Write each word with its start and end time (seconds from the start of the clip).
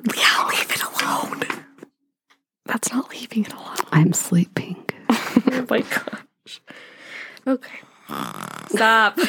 alone. 0.00 0.16
Yeah, 0.16 0.48
leave 0.48 0.70
it 0.70 0.82
alone. 0.82 1.64
That's 2.66 2.92
not 2.92 3.10
leaving 3.10 3.44
it 3.44 3.52
alone. 3.52 3.76
I'm 3.92 4.12
sleeping. 4.12 4.84
oh 5.10 5.66
my 5.68 5.80
gosh. 5.80 6.60
Okay. 7.46 7.78
Stop. 8.68 9.16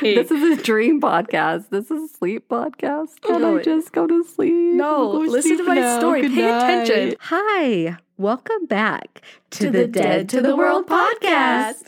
This 0.00 0.30
is 0.30 0.58
a 0.58 0.62
dream 0.62 1.00
podcast. 1.00 1.68
This 1.70 1.90
is 1.90 2.10
a 2.10 2.14
sleep 2.14 2.48
podcast. 2.48 3.20
Can 3.22 3.42
no, 3.42 3.58
I 3.58 3.62
just 3.62 3.92
go 3.92 4.06
to 4.06 4.24
sleep? 4.24 4.52
No, 4.52 5.12
Go 5.12 5.18
listen 5.18 5.58
to 5.58 5.64
my 5.64 5.74
now. 5.76 5.98
story. 5.98 6.22
Good 6.22 6.32
Pay 6.34 6.48
attention. 6.50 7.16
Hi, 7.20 7.96
welcome 8.16 8.66
back 8.66 9.22
to, 9.50 9.66
To 9.66 9.70
the, 9.70 9.86
Dead 9.86 10.28
to 10.30 10.40
the 10.40 10.56
World 10.56 10.86
podcast. 10.86 11.84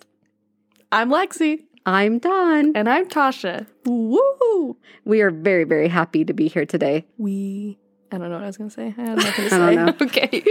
I'm 0.93 1.11
Lexi. 1.11 1.65
I'm 1.89 2.19
Dawn. 2.19 2.73
And 2.75 2.89
I'm 2.89 3.09
Tasha. 3.09 3.65
Woo! 3.85 4.77
We 5.05 5.21
are 5.21 5.31
very, 5.31 5.63
very 5.63 5.87
happy 5.87 6.25
to 6.25 6.35
be 6.35 6.49
here 6.49 6.67
today. 6.67 7.07
We. 7.17 7.79
I 8.11 8.19
don't 8.19 8.29
know 8.29 8.37
what 8.37 8.45
I 8.45 8.47
was 8.47 8.57
going 8.57 8.71
to 8.71 8.75
say. 8.75 8.87
I 8.99 9.01
had 9.03 9.17
nothing 9.19 9.33
to 9.33 9.45
I 9.45 9.49
say. 9.49 9.59
don't 9.59 9.75
know. 9.87 9.95
okay. 10.07 10.45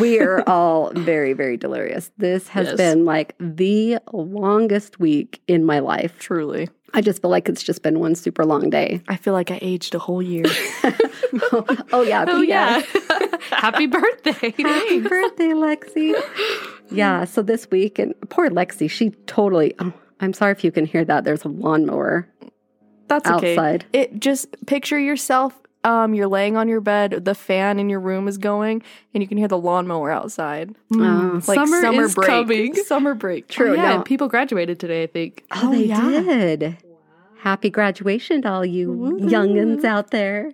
We 0.00 0.18
are 0.20 0.46
all 0.48 0.90
very, 0.94 1.32
very 1.34 1.56
delirious. 1.58 2.10
This 2.18 2.48
has 2.48 2.68
Yes. 2.68 2.76
been 2.76 3.04
like 3.04 3.34
the 3.38 3.98
longest 4.12 4.98
week 5.00 5.40
in 5.46 5.64
my 5.64 5.78
life. 5.78 6.18
Truly. 6.18 6.68
I 6.94 7.00
just 7.00 7.20
feel 7.22 7.30
like 7.30 7.48
it's 7.50 7.62
just 7.62 7.82
been 7.82 7.98
one 8.00 8.14
super 8.14 8.44
long 8.44 8.68
day. 8.70 9.02
I 9.08 9.16
feel 9.16 9.32
like 9.34 9.50
I 9.50 9.58
aged 9.62 9.94
a 9.94 9.98
whole 9.98 10.22
year. 10.22 10.44
oh, 11.92 12.04
yeah. 12.06 12.24
oh, 12.28 12.42
yeah. 12.42 12.82
Happy 13.50 13.86
birthday. 13.86 14.50
Happy 14.62 15.00
birthday, 15.00 15.48
Lexi. 15.52 16.14
Yeah, 16.90 17.24
so 17.24 17.40
this 17.42 17.70
week, 17.70 17.98
and 17.98 18.14
poor 18.28 18.48
Lexi, 18.50 18.90
she 18.90 19.10
totally, 19.26 19.74
oh, 19.78 19.92
I'm 20.22 20.32
sorry 20.32 20.52
if 20.52 20.64
you 20.64 20.72
can 20.72 20.86
hear 20.86 21.04
that. 21.04 21.24
There's 21.24 21.44
a 21.44 21.48
lawnmower 21.48 22.28
That's 23.08 23.28
okay. 23.28 23.52
outside. 23.52 23.84
It 23.92 24.18
just 24.20 24.54
picture 24.66 24.98
yourself. 24.98 25.58
Um, 25.84 26.14
you're 26.14 26.28
laying 26.28 26.56
on 26.56 26.68
your 26.68 26.80
bed. 26.80 27.24
The 27.24 27.34
fan 27.34 27.80
in 27.80 27.88
your 27.90 27.98
room 27.98 28.28
is 28.28 28.38
going, 28.38 28.82
and 29.12 29.22
you 29.22 29.26
can 29.28 29.36
hear 29.36 29.48
the 29.48 29.58
lawnmower 29.58 30.12
outside. 30.12 30.76
Oh. 30.94 31.40
like 31.48 31.56
Summer 31.58 31.80
summer 31.80 32.02
is 32.04 32.14
break. 32.14 32.28
coming. 32.28 32.74
Summer 32.76 33.14
break. 33.14 33.48
True, 33.48 33.72
Oh, 33.72 33.74
yeah, 33.74 33.96
no. 33.96 34.02
people 34.02 34.28
graduated 34.28 34.78
today. 34.78 35.02
I 35.02 35.06
think. 35.08 35.44
Oh, 35.50 35.72
they 35.72 35.88
did. 35.88 36.78
Happy 37.40 37.68
graduation 37.68 38.42
to 38.42 38.48
all 38.48 38.64
you 38.64 38.92
Woo. 38.92 39.18
youngins 39.18 39.82
out 39.84 40.12
there. 40.12 40.52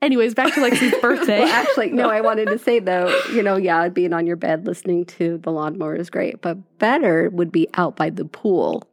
Anyways, 0.00 0.32
back 0.34 0.54
to 0.54 0.60
Lexi's 0.60 0.96
birthday. 1.02 1.40
Well, 1.40 1.48
actually, 1.52 1.90
no, 1.90 2.08
I 2.08 2.20
wanted 2.20 2.46
to 2.46 2.58
say 2.58 2.78
though, 2.78 3.08
you 3.32 3.42
know, 3.42 3.56
yeah, 3.56 3.88
being 3.88 4.12
on 4.12 4.28
your 4.28 4.36
bed 4.36 4.64
listening 4.64 5.06
to 5.06 5.38
the 5.38 5.50
lawnmower 5.50 5.96
is 5.96 6.08
great, 6.08 6.40
but 6.40 6.56
better 6.78 7.28
would 7.30 7.50
be 7.50 7.66
out 7.74 7.96
by 7.96 8.10
the 8.10 8.24
pool 8.24 8.84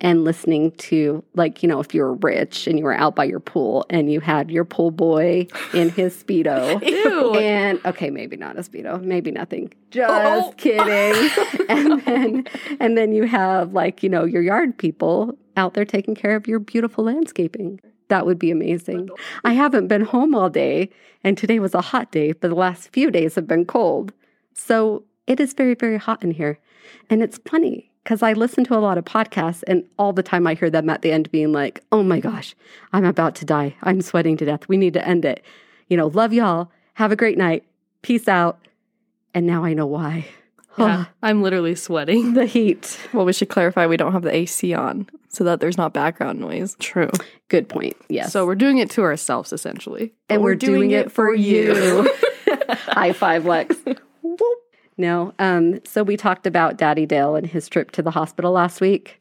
and 0.00 0.24
listening 0.24 0.72
to, 0.72 1.24
like, 1.34 1.62
you 1.62 1.68
know, 1.68 1.80
if 1.80 1.94
you 1.94 2.02
were 2.02 2.14
rich 2.14 2.66
and 2.66 2.78
you 2.78 2.84
were 2.84 2.94
out 2.94 3.16
by 3.16 3.24
your 3.24 3.40
pool 3.40 3.86
and 3.88 4.12
you 4.12 4.20
had 4.20 4.50
your 4.50 4.64
pool 4.64 4.90
boy 4.90 5.46
in 5.72 5.88
his 5.88 6.22
Speedo. 6.22 6.82
And 7.36 7.80
okay, 7.84 8.10
maybe 8.10 8.36
not 8.36 8.56
a 8.58 8.60
speedo, 8.60 9.02
maybe 9.02 9.30
nothing. 9.30 9.72
Just 9.90 10.48
Oh. 10.48 10.52
kidding. 10.56 11.30
and 11.68 12.02
then 12.02 12.44
and 12.80 12.96
then 12.96 13.12
you 13.12 13.24
have 13.24 13.72
like, 13.72 14.02
you 14.02 14.08
know, 14.08 14.24
your 14.24 14.42
yard 14.42 14.76
people 14.76 15.36
out 15.56 15.74
there 15.74 15.84
taking 15.84 16.14
care 16.14 16.36
of 16.36 16.46
your 16.46 16.58
beautiful 16.58 17.04
landscaping. 17.04 17.80
That 18.08 18.26
would 18.26 18.38
be 18.38 18.50
amazing. 18.50 19.08
I 19.44 19.54
haven't 19.54 19.88
been 19.88 20.02
home 20.02 20.34
all 20.34 20.50
day 20.50 20.90
and 21.24 21.36
today 21.36 21.58
was 21.58 21.74
a 21.74 21.80
hot 21.80 22.12
day, 22.12 22.32
but 22.32 22.48
the 22.50 22.54
last 22.54 22.90
few 22.92 23.10
days 23.10 23.34
have 23.34 23.46
been 23.46 23.64
cold. 23.64 24.12
So 24.54 25.04
it 25.26 25.40
is 25.40 25.52
very, 25.54 25.74
very 25.74 25.98
hot 25.98 26.22
in 26.22 26.30
here. 26.32 26.58
And 27.10 27.22
it's 27.22 27.38
funny 27.48 27.90
because 28.06 28.22
I 28.22 28.34
listen 28.34 28.62
to 28.66 28.76
a 28.76 28.78
lot 28.78 28.98
of 28.98 29.04
podcasts 29.04 29.64
and 29.66 29.82
all 29.98 30.12
the 30.12 30.22
time 30.22 30.46
I 30.46 30.54
hear 30.54 30.70
them 30.70 30.88
at 30.88 31.02
the 31.02 31.10
end 31.10 31.28
being 31.32 31.50
like, 31.50 31.82
oh 31.90 32.04
my 32.04 32.20
gosh, 32.20 32.54
I'm 32.92 33.04
about 33.04 33.34
to 33.36 33.44
die. 33.44 33.74
I'm 33.82 34.00
sweating 34.00 34.36
to 34.36 34.44
death. 34.44 34.68
We 34.68 34.76
need 34.76 34.94
to 34.94 35.04
end 35.04 35.24
it. 35.24 35.44
You 35.88 35.96
know, 35.96 36.06
love 36.06 36.32
y'all. 36.32 36.70
Have 36.94 37.10
a 37.10 37.16
great 37.16 37.36
night. 37.36 37.64
Peace 38.02 38.28
out. 38.28 38.64
And 39.34 39.44
now 39.44 39.64
I 39.64 39.74
know 39.74 39.86
why. 39.86 40.28
yeah, 40.78 41.06
I'm 41.20 41.42
literally 41.42 41.74
sweating. 41.74 42.34
the 42.34 42.46
heat. 42.46 42.96
Well, 43.12 43.24
we 43.24 43.32
should 43.32 43.48
clarify 43.48 43.88
we 43.88 43.96
don't 43.96 44.12
have 44.12 44.22
the 44.22 44.32
AC 44.32 44.72
on 44.72 45.08
so 45.28 45.42
that 45.42 45.58
there's 45.58 45.76
not 45.76 45.92
background 45.92 46.38
noise. 46.38 46.76
True. 46.78 47.10
Good 47.48 47.68
point. 47.68 47.96
Yes. 48.08 48.32
So 48.32 48.46
we're 48.46 48.54
doing 48.54 48.78
it 48.78 48.88
to 48.90 49.02
ourselves 49.02 49.52
essentially. 49.52 50.14
and 50.28 50.38
But 50.38 50.42
we're, 50.42 50.54
doing, 50.54 50.92
it 50.92 51.10
for 51.10 51.34
you. 51.34 52.08
High 52.68 53.12
five, 53.12 53.46
Lex. 53.46 53.74
No. 54.96 55.34
Um, 55.38 55.80
so 55.84 56.02
we 56.02 56.16
talked 56.16 56.46
about 56.46 56.78
Daddy 56.78 57.06
Dale 57.06 57.36
and 57.36 57.46
his 57.46 57.68
trip 57.68 57.90
to 57.92 58.02
the 58.02 58.12
hospital 58.12 58.52
last 58.52 58.80
week. 58.80 59.18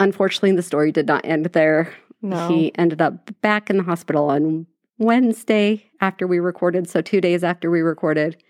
Unfortunately, 0.00 0.52
the 0.52 0.62
story 0.62 0.90
did 0.92 1.06
not 1.06 1.24
end 1.24 1.46
there. 1.46 1.92
no. 2.22 2.48
He 2.48 2.72
ended 2.76 3.00
up 3.00 3.30
back 3.40 3.70
in 3.70 3.76
the 3.76 3.82
hospital 3.82 4.30
on 4.30 4.66
Wednesday 4.98 5.90
after 6.00 6.26
we 6.26 6.38
recorded, 6.40 6.88
so 6.88 7.00
two 7.00 7.20
days 7.20 7.44
after 7.44 7.70
we 7.70 7.80
recorded. 7.80 8.42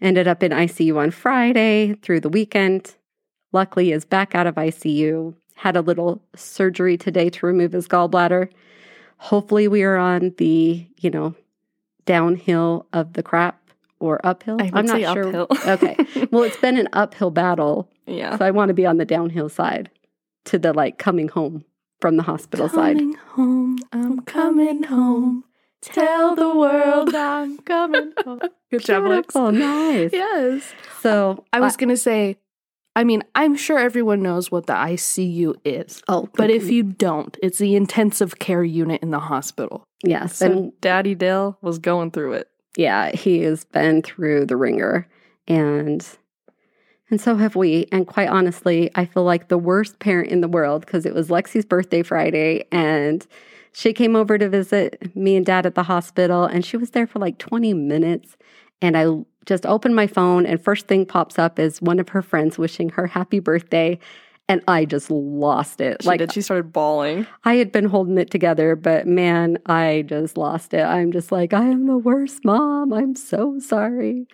Ended 0.00 0.26
up 0.26 0.42
in 0.42 0.52
ICU 0.52 0.96
on 0.96 1.10
Friday 1.10 1.94
through 2.02 2.20
the 2.20 2.28
weekend. 2.28 2.94
Luckily, 3.52 3.92
is 3.92 4.04
back 4.04 4.34
out 4.34 4.46
of 4.46 4.54
ICU. 4.54 5.34
Had 5.56 5.76
a 5.76 5.82
little 5.82 6.22
surgery 6.34 6.96
today 6.96 7.28
to 7.30 7.46
remove 7.46 7.72
his 7.72 7.88
gallbladder. 7.88 8.48
Hopefully, 9.18 9.68
we 9.68 9.82
are 9.82 9.98
on 9.98 10.34
the 10.38 10.86
you 10.98 11.10
know 11.10 11.34
downhill 12.06 12.86
of 12.92 13.12
the 13.12 13.22
crap 13.22 13.59
or 14.00 14.20
uphill. 14.24 14.56
I 14.60 14.70
I'm 14.72 14.86
not 14.86 15.00
sure. 15.00 15.28
uphill. 15.28 15.46
okay. 15.66 15.96
Well, 16.30 16.42
it's 16.42 16.56
been 16.56 16.76
an 16.76 16.88
uphill 16.92 17.30
battle, 17.30 17.88
yeah. 18.06 18.36
so 18.36 18.44
I 18.44 18.50
want 18.50 18.68
to 18.68 18.74
be 18.74 18.86
on 18.86 18.96
the 18.96 19.04
downhill 19.04 19.48
side 19.48 19.90
to 20.46 20.58
the 20.58 20.72
like 20.72 20.98
coming 20.98 21.28
home 21.28 21.64
from 22.00 22.16
the 22.16 22.22
hospital 22.24 22.68
side. 22.68 22.96
Coming 22.96 23.14
home, 23.14 23.78
I'm 23.92 24.20
coming 24.22 24.82
home. 24.84 25.44
Tell 25.82 26.34
the 26.34 26.54
world 26.54 27.14
I'm 27.14 27.58
coming 27.58 28.12
home. 28.24 28.40
Good 28.70 28.84
job, 28.84 29.04
Lex. 29.04 29.32
Beautiful, 29.34 29.52
nice. 29.52 30.10
Yes. 30.12 30.74
So 31.00 31.44
I 31.52 31.60
was 31.60 31.76
gonna 31.76 31.96
say, 31.96 32.36
I 32.94 33.04
mean, 33.04 33.22
I'm 33.34 33.56
sure 33.56 33.78
everyone 33.78 34.22
knows 34.22 34.50
what 34.50 34.66
the 34.66 34.74
ICU 34.74 35.54
is, 35.64 36.02
oh, 36.08 36.28
but 36.34 36.50
if 36.50 36.68
you 36.70 36.82
don't, 36.82 37.36
it's 37.42 37.58
the 37.58 37.76
intensive 37.76 38.38
care 38.38 38.64
unit 38.64 39.02
in 39.02 39.10
the 39.10 39.20
hospital. 39.20 39.84
yes, 40.04 40.36
So 40.36 40.46
and 40.46 40.80
Daddy 40.80 41.14
Dale 41.14 41.56
was 41.62 41.78
going 41.78 42.10
through 42.10 42.34
it. 42.34 42.49
Yeah, 42.76 43.10
he 43.10 43.42
has 43.42 43.64
been 43.64 44.02
through 44.02 44.46
the 44.46 44.56
ringer, 44.56 45.08
and 45.48 46.06
and 47.10 47.20
so 47.20 47.36
have 47.36 47.56
we. 47.56 47.86
And 47.90 48.06
quite 48.06 48.28
honestly, 48.28 48.90
I 48.94 49.04
feel 49.04 49.24
like 49.24 49.48
the 49.48 49.58
worst 49.58 49.98
parent 49.98 50.30
in 50.30 50.40
the 50.40 50.48
world 50.48 50.86
because 50.86 51.04
it 51.04 51.14
was 51.14 51.28
Lexi's 51.28 51.64
birthday 51.64 52.02
Friday, 52.02 52.64
and 52.70 53.26
she 53.72 53.92
came 53.92 54.16
over 54.16 54.38
to 54.38 54.48
visit 54.48 55.14
me 55.14 55.36
and 55.36 55.46
Dad 55.46 55.66
at 55.66 55.74
the 55.74 55.84
hospital, 55.84 56.44
and 56.44 56.64
she 56.64 56.76
was 56.76 56.90
there 56.90 57.06
for 57.06 57.18
like 57.18 57.38
20 57.38 57.74
minutes, 57.74 58.36
and 58.80 58.96
I 58.96 59.06
just 59.46 59.66
opened 59.66 59.96
my 59.96 60.06
phone, 60.06 60.46
and 60.46 60.62
first 60.62 60.86
thing 60.86 61.06
pops 61.06 61.38
up 61.38 61.58
is 61.58 61.82
one 61.82 61.98
of 61.98 62.10
her 62.10 62.22
friends 62.22 62.58
wishing 62.58 62.90
her 62.90 63.08
happy 63.08 63.40
birthday. 63.40 63.98
And 64.50 64.62
I 64.66 64.84
just 64.84 65.10
lost 65.10 65.80
it. 65.80 66.02
She 66.02 66.08
like 66.08 66.18
did. 66.18 66.32
She 66.32 66.40
started 66.42 66.72
bawling. 66.72 67.26
I 67.44 67.54
had 67.54 67.70
been 67.70 67.84
holding 67.84 68.18
it 68.18 68.30
together, 68.30 68.74
but 68.74 69.06
man, 69.06 69.58
I 69.66 70.04
just 70.06 70.36
lost 70.36 70.74
it. 70.74 70.82
I'm 70.82 71.12
just 71.12 71.30
like, 71.30 71.52
I 71.54 71.66
am 71.66 71.86
the 71.86 71.96
worst 71.98 72.44
mom. 72.44 72.92
I'm 72.92 73.14
so 73.14 73.58
sorry. 73.60 74.26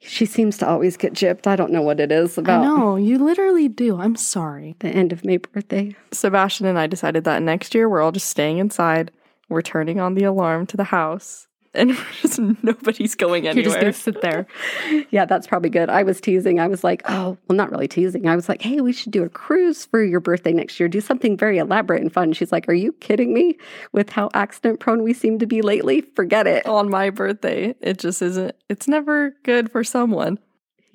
She 0.00 0.26
seems 0.26 0.58
to 0.58 0.68
always 0.68 0.96
get 0.96 1.14
gypped. 1.14 1.46
I 1.46 1.56
don't 1.56 1.70
know 1.72 1.82
what 1.82 2.00
it 2.00 2.12
is 2.12 2.36
about 2.36 2.62
No, 2.64 2.96
you 2.96 3.18
literally 3.18 3.68
do. 3.68 3.98
I'm 4.00 4.16
sorry. 4.16 4.74
the 4.80 4.88
end 4.88 5.12
of 5.12 5.24
May 5.24 5.36
birthday. 5.38 5.94
Sebastian 6.12 6.66
and 6.66 6.78
I 6.78 6.86
decided 6.86 7.24
that 7.24 7.42
next 7.42 7.74
year 7.74 7.88
we're 7.88 8.02
all 8.02 8.12
just 8.12 8.28
staying 8.28 8.58
inside. 8.58 9.10
We're 9.48 9.62
turning 9.62 10.00
on 10.00 10.14
the 10.14 10.24
alarm 10.24 10.66
to 10.66 10.76
the 10.76 10.84
house, 10.84 11.46
and 11.76 11.96
just 12.22 12.38
nobody's 12.38 13.14
going 13.14 13.46
anywhere. 13.46 13.62
You're 13.62 13.72
just 13.72 13.80
gonna 13.80 13.92
sit 13.92 14.20
there. 14.22 14.46
Yeah, 15.10 15.24
that's 15.24 15.46
probably 15.46 15.70
good. 15.70 15.88
I 15.88 16.02
was 16.02 16.20
teasing. 16.20 16.58
I 16.58 16.66
was 16.66 16.82
like, 16.82 17.02
oh, 17.08 17.36
well, 17.48 17.56
not 17.56 17.70
really 17.70 17.88
teasing. 17.88 18.28
I 18.28 18.34
was 18.34 18.48
like, 18.48 18.62
hey, 18.62 18.80
we 18.80 18.92
should 18.92 19.12
do 19.12 19.22
a 19.24 19.28
cruise 19.28 19.84
for 19.84 20.02
your 20.02 20.20
birthday 20.20 20.52
next 20.52 20.78
year. 20.80 20.88
Do 20.88 21.00
something 21.00 21.36
very 21.36 21.58
elaborate 21.58 22.02
and 22.02 22.12
fun. 22.12 22.32
She's 22.32 22.50
like, 22.50 22.68
are 22.68 22.74
you 22.74 22.92
kidding 22.94 23.32
me 23.32 23.56
with 23.92 24.10
how 24.10 24.30
accident 24.34 24.80
prone 24.80 25.02
we 25.02 25.12
seem 25.12 25.38
to 25.38 25.46
be 25.46 25.62
lately? 25.62 26.00
Forget 26.00 26.46
it. 26.46 26.66
on 26.66 26.88
my 26.88 27.10
birthday. 27.10 27.74
It 27.80 27.98
just 27.98 28.22
isn't. 28.22 28.54
It's 28.68 28.88
never 28.88 29.34
good 29.44 29.70
for 29.70 29.84
someone. 29.84 30.38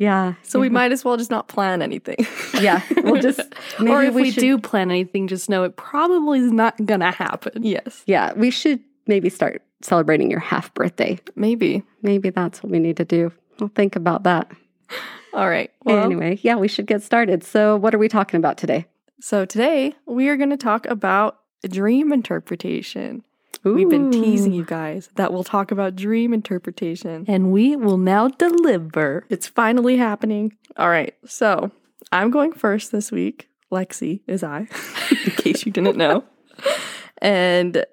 Yeah. 0.01 0.33
So 0.41 0.59
we 0.59 0.65
mm-hmm. 0.65 0.73
might 0.73 0.91
as 0.91 1.05
well 1.05 1.15
just 1.15 1.29
not 1.29 1.47
plan 1.47 1.81
anything. 1.83 2.17
Yeah. 2.61 2.83
We'll 2.97 3.19
just, 3.19 3.41
maybe 3.79 3.91
or 3.91 4.03
if 4.03 4.13
we, 4.13 4.29
should- 4.29 4.41
do 4.41 4.57
plan 4.59 4.91
anything, 4.91 5.27
just 5.27 5.49
know 5.49 5.63
it 5.63 5.77
probably 5.77 6.39
is 6.39 6.51
not 6.51 6.75
gonna 6.85 7.11
happen. 7.11 7.63
yes, 7.63 8.03
Yeah, 8.05 8.33
we 8.33 8.51
should 8.51 8.81
maybe 9.07 9.29
start 9.29 9.63
celebrating 9.85 10.29
your 10.31 10.39
half 10.39 10.73
birthday. 10.73 11.19
maybe. 11.35 11.83
Maybe 12.01 12.29
that's 12.29 12.63
what 12.63 12.71
we 12.71 12.79
need 12.79 12.97
to 12.97 13.05
do. 13.05 13.31
We'll 13.59 13.69
think 13.69 13.95
about 13.95 14.23
that. 14.23 14.51
All 15.33 15.49
right. 15.49 15.71
Well, 15.83 16.03
anyway, 16.03 16.39
yeah, 16.41 16.55
we 16.55 16.67
should 16.67 16.87
get 16.87 17.03
started. 17.03 17.43
So, 17.43 17.77
what 17.77 17.95
are 17.95 17.97
we 17.97 18.09
talking 18.09 18.37
about 18.37 18.57
today? 18.57 18.85
so 19.21 19.45
today 19.45 19.93
we 20.07 20.27
are 20.29 20.35
going 20.35 20.49
to 20.49 20.57
talk 20.57 20.87
about 20.87 21.37
dream 21.69 22.11
interpretation. 22.11 23.23
We've 23.63 23.89
been 23.89 24.11
teasing 24.11 24.53
you 24.53 24.65
guys 24.65 25.09
that 25.17 25.31
we'll 25.31 25.43
talk 25.43 25.69
about 25.69 25.95
dream 25.95 26.33
interpretation. 26.33 27.25
And 27.27 27.51
we 27.51 27.75
will 27.75 27.99
now 27.99 28.27
deliver. 28.29 29.25
It's 29.29 29.47
finally 29.47 29.97
happening. 29.97 30.57
All 30.77 30.89
right. 30.89 31.13
So 31.27 31.71
I'm 32.11 32.31
going 32.31 32.53
first 32.53 32.91
this 32.91 33.11
week. 33.11 33.49
Lexi 33.71 34.21
is 34.25 34.43
I, 34.43 34.61
in 35.25 35.31
case 35.33 35.65
you 35.65 35.71
didn't 35.71 35.97
know. 35.97 36.23
And 37.23 37.85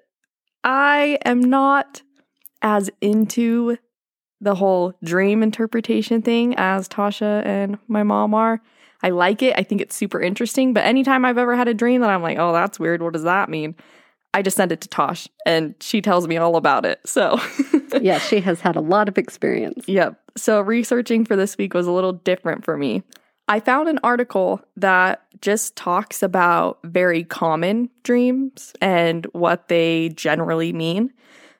I 0.63 1.17
am 1.25 1.39
not 1.39 2.01
as 2.61 2.89
into 3.01 3.77
the 4.41 4.55
whole 4.55 4.93
dream 5.03 5.43
interpretation 5.43 6.21
thing 6.21 6.55
as 6.57 6.87
Tasha 6.87 7.45
and 7.45 7.77
my 7.87 8.03
mom 8.03 8.33
are. 8.33 8.61
I 9.01 9.09
like 9.09 9.41
it. 9.41 9.55
I 9.57 9.63
think 9.63 9.81
it's 9.81 9.95
super 9.95 10.21
interesting. 10.21 10.73
But 10.73 10.85
anytime 10.85 11.25
I've 11.25 11.37
ever 11.37 11.55
had 11.55 11.67
a 11.67 11.73
dream 11.73 12.01
that 12.01 12.09
I'm 12.09 12.21
like, 12.21 12.37
oh, 12.37 12.53
that's 12.53 12.79
weird. 12.79 13.01
What 13.01 13.13
does 13.13 13.23
that 13.23 13.49
mean? 13.49 13.75
I 14.33 14.41
just 14.41 14.57
send 14.57 14.71
it 14.71 14.81
to 14.81 14.87
Tosh 14.87 15.27
and 15.45 15.73
she 15.79 16.01
tells 16.01 16.27
me 16.27 16.37
all 16.37 16.55
about 16.55 16.85
it. 16.85 16.99
So, 17.05 17.39
yeah, 18.01 18.19
she 18.19 18.41
has 18.41 18.61
had 18.61 18.75
a 18.75 18.81
lot 18.81 19.09
of 19.09 19.17
experience. 19.17 19.87
yep. 19.87 20.19
So, 20.37 20.61
researching 20.61 21.25
for 21.25 21.35
this 21.35 21.57
week 21.57 21.73
was 21.73 21.87
a 21.87 21.91
little 21.91 22.13
different 22.13 22.63
for 22.63 22.77
me. 22.77 23.03
I 23.49 23.59
found 23.59 23.89
an 23.89 23.99
article 24.03 24.61
that 24.77 25.23
just 25.41 25.75
talks 25.75 26.21
about 26.23 26.79
very 26.83 27.23
common 27.23 27.89
dreams 28.03 28.73
and 28.79 29.25
what 29.33 29.67
they 29.67 30.09
generally 30.09 30.71
mean. 30.71 31.11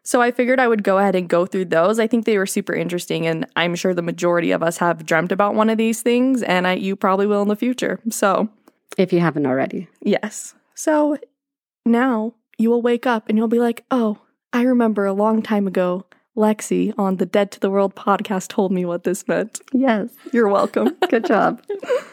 So 0.03 0.21
I 0.21 0.31
figured 0.31 0.59
I 0.59 0.68
would 0.68 0.83
go 0.83 0.97
ahead 0.97 1.15
and 1.15 1.27
go 1.27 1.45
through 1.45 1.65
those. 1.65 2.00
I 2.00 2.07
think 2.07 2.25
they 2.25 2.38
were 2.38 2.45
super 2.45 2.74
interesting, 2.74 3.27
and 3.27 3.45
I'm 3.56 3.75
sure 3.75 3.94
the 3.94 4.01
majority 4.01 4.51
of 4.51 4.63
us 4.63 4.77
have 4.77 5.06
dreamt 5.06 5.31
about 5.31 5.56
one 5.56 5.69
of 5.69 5.77
these 5.77 6.01
things, 6.01 6.41
and 6.44 6.65
I, 6.68 6.74
you 6.74 6.95
probably 6.95 7.27
will 7.27 7.41
in 7.41 7.47
the 7.47 7.56
future. 7.56 8.00
So, 8.09 8.50
If 8.97 9.12
you 9.12 9.19
haven't 9.19 9.45
already. 9.45 9.88
yes. 10.01 10.56
So 10.75 11.18
now 11.85 12.33
you 12.57 12.69
will 12.69 12.81
wake 12.81 13.06
up 13.06 13.27
and 13.30 13.38
you'll 13.38 13.47
be 13.50 13.59
like, 13.59 13.83
oh, 13.92 14.19
I 14.53 14.62
remember 14.62 15.06
a 15.06 15.13
long 15.13 15.42
time 15.42 15.68
ago, 15.68 16.06
Lexi 16.38 16.94
on 16.98 17.18
the 17.18 17.26
Dead 17.26 17.52
to 17.52 17.60
the 17.60 17.70
World 17.70 17.96
podcast 17.96 18.48
told 18.48 18.72
me 18.72 18.86
what 18.86 19.04
this 19.04 19.28
meant. 19.28 19.60
Yes. 19.74 20.10
You're 20.31 20.48
welcome. 20.48 20.96
Good 21.10 21.26
job. 21.26 21.62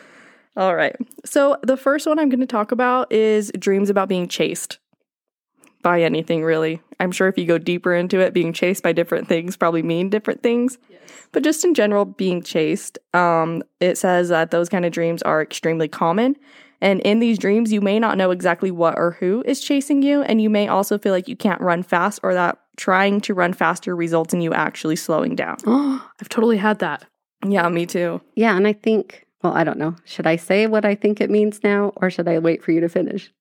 All 0.56 0.74
right. 0.74 0.96
So 1.24 1.58
the 1.62 1.76
first 1.76 2.06
one 2.06 2.18
I'm 2.18 2.28
going 2.28 2.40
to 2.40 2.46
talk 2.46 2.72
about 2.72 3.12
is 3.12 3.52
dreams 3.58 3.90
about 3.90 4.08
being 4.08 4.26
chased 4.26 4.78
by 5.82 6.02
anything, 6.02 6.42
really. 6.42 6.80
I'm 6.98 7.12
sure 7.12 7.28
if 7.28 7.36
you 7.36 7.44
go 7.44 7.58
deeper 7.58 7.94
into 7.94 8.20
it, 8.20 8.32
being 8.32 8.52
chased 8.52 8.82
by 8.82 8.92
different 8.92 9.28
things 9.28 9.56
probably 9.56 9.82
mean 9.82 10.08
different 10.08 10.42
things. 10.42 10.78
But 11.32 11.44
just 11.44 11.64
in 11.64 11.74
general, 11.74 12.04
being 12.04 12.42
chased, 12.42 12.98
um, 13.12 13.62
it 13.80 13.98
says 13.98 14.30
that 14.30 14.50
those 14.50 14.68
kind 14.68 14.84
of 14.84 14.92
dreams 14.92 15.22
are 15.22 15.42
extremely 15.42 15.88
common. 15.88 16.36
And 16.80 17.00
in 17.00 17.20
these 17.20 17.38
dreams, 17.38 17.72
you 17.72 17.80
may 17.80 17.98
not 17.98 18.18
know 18.18 18.30
exactly 18.30 18.70
what 18.70 18.98
or 18.98 19.12
who 19.12 19.42
is 19.46 19.60
chasing 19.60 20.02
you. 20.02 20.22
And 20.22 20.40
you 20.40 20.50
may 20.50 20.68
also 20.68 20.98
feel 20.98 21.12
like 21.12 21.28
you 21.28 21.36
can't 21.36 21.60
run 21.60 21.82
fast 21.82 22.20
or 22.22 22.34
that 22.34 22.58
trying 22.76 23.20
to 23.22 23.34
run 23.34 23.52
faster 23.52 23.96
results 23.96 24.34
in 24.34 24.40
you 24.40 24.52
actually 24.52 24.96
slowing 24.96 25.34
down. 25.34 25.56
Oh, 25.66 26.06
I've 26.20 26.28
totally 26.28 26.56
had 26.56 26.78
that. 26.80 27.04
Yeah, 27.46 27.68
me 27.68 27.86
too. 27.86 28.20
Yeah, 28.34 28.56
and 28.56 28.66
I 28.66 28.72
think, 28.72 29.26
well, 29.42 29.52
I 29.52 29.64
don't 29.64 29.78
know. 29.78 29.94
Should 30.04 30.26
I 30.26 30.36
say 30.36 30.66
what 30.66 30.84
I 30.84 30.94
think 30.94 31.20
it 31.20 31.30
means 31.30 31.62
now 31.62 31.92
or 31.96 32.10
should 32.10 32.28
I 32.28 32.38
wait 32.38 32.62
for 32.62 32.72
you 32.72 32.80
to 32.80 32.88
finish? 32.88 33.32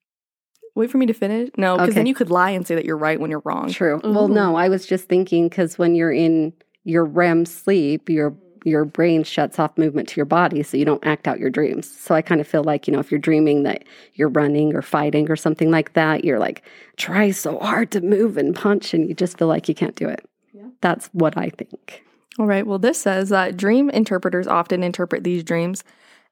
Wait 0.75 0.91
for 0.91 0.97
me 0.97 1.05
to 1.05 1.13
finish? 1.13 1.49
No, 1.57 1.77
because 1.77 1.95
then 1.95 2.05
you 2.05 2.13
could 2.13 2.29
lie 2.29 2.49
and 2.49 2.67
say 2.67 2.75
that 2.75 2.83
you're 2.83 2.97
right 2.97 3.19
when 3.19 3.31
you're 3.31 3.41
wrong. 3.45 3.69
True. 3.69 4.01
Well, 4.03 4.27
no, 4.27 4.57
I 4.57 4.67
was 4.67 4.85
just 4.85 5.07
thinking 5.07 5.47
because 5.47 5.77
when 5.77 5.95
you're 5.95 6.11
in 6.11 6.51
your 6.83 7.05
REM 7.05 7.45
sleep, 7.45 8.09
your 8.09 8.35
your 8.65 8.83
brain 8.83 9.23
shuts 9.23 9.59
off 9.59 9.77
movement 9.77 10.09
to 10.09 10.17
your 10.17 10.25
body, 10.25 10.63
so 10.63 10.75
you 10.75 10.85
don't 10.85 11.05
act 11.05 11.27
out 11.27 11.39
your 11.39 11.49
dreams. 11.49 11.89
So 11.89 12.15
I 12.15 12.21
kind 12.21 12.41
of 12.41 12.47
feel 12.47 12.63
like 12.63 12.87
you 12.87 12.93
know 12.93 12.99
if 12.99 13.11
you're 13.11 13.19
dreaming 13.19 13.63
that 13.63 13.83
you're 14.15 14.29
running 14.29 14.75
or 14.75 14.81
fighting 14.81 15.29
or 15.29 15.35
something 15.35 15.71
like 15.71 15.93
that, 15.93 16.25
you're 16.25 16.39
like 16.39 16.63
try 16.97 17.31
so 17.31 17.59
hard 17.59 17.91
to 17.91 18.01
move 18.01 18.37
and 18.37 18.55
punch, 18.55 18.93
and 18.93 19.07
you 19.07 19.13
just 19.13 19.37
feel 19.37 19.47
like 19.47 19.69
you 19.69 19.75
can't 19.75 19.95
do 19.95 20.09
it. 20.09 20.27
Yeah. 20.53 20.67
That's 20.81 21.07
what 21.13 21.37
I 21.37 21.49
think. 21.49 22.03
All 22.37 22.47
right. 22.47 22.67
Well, 22.67 22.79
this 22.79 22.99
says 22.99 23.29
that 23.29 23.55
dream 23.55 23.89
interpreters 23.89 24.47
often 24.47 24.83
interpret 24.83 25.23
these 25.23 25.43
dreams 25.43 25.83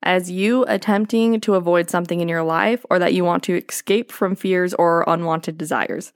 as 0.01 0.29
you 0.29 0.65
attempting 0.67 1.39
to 1.39 1.55
avoid 1.55 1.89
something 1.89 2.19
in 2.19 2.27
your 2.27 2.43
life 2.43 2.85
or 2.89 2.99
that 2.99 3.13
you 3.13 3.23
want 3.23 3.43
to 3.43 3.63
escape 3.69 4.11
from 4.11 4.35
fears 4.35 4.73
or 4.73 5.05
unwanted 5.07 5.57
desires. 5.57 6.11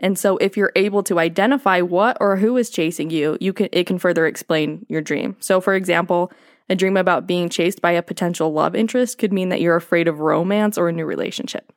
And 0.00 0.18
so 0.18 0.36
if 0.38 0.56
you're 0.56 0.72
able 0.76 1.02
to 1.04 1.18
identify 1.18 1.80
what 1.80 2.16
or 2.20 2.36
who 2.36 2.56
is 2.56 2.70
chasing 2.70 3.10
you, 3.10 3.36
you 3.40 3.52
can 3.52 3.68
it 3.72 3.86
can 3.86 3.98
further 3.98 4.26
explain 4.26 4.86
your 4.88 5.00
dream. 5.02 5.36
So 5.40 5.60
for 5.60 5.74
example, 5.74 6.30
a 6.68 6.76
dream 6.76 6.96
about 6.96 7.26
being 7.26 7.48
chased 7.48 7.80
by 7.82 7.92
a 7.92 8.02
potential 8.02 8.52
love 8.52 8.74
interest 8.76 9.18
could 9.18 9.32
mean 9.32 9.48
that 9.48 9.60
you're 9.60 9.76
afraid 9.76 10.06
of 10.06 10.20
romance 10.20 10.76
or 10.78 10.88
a 10.88 10.92
new 10.92 11.04
relationship. 11.06 11.72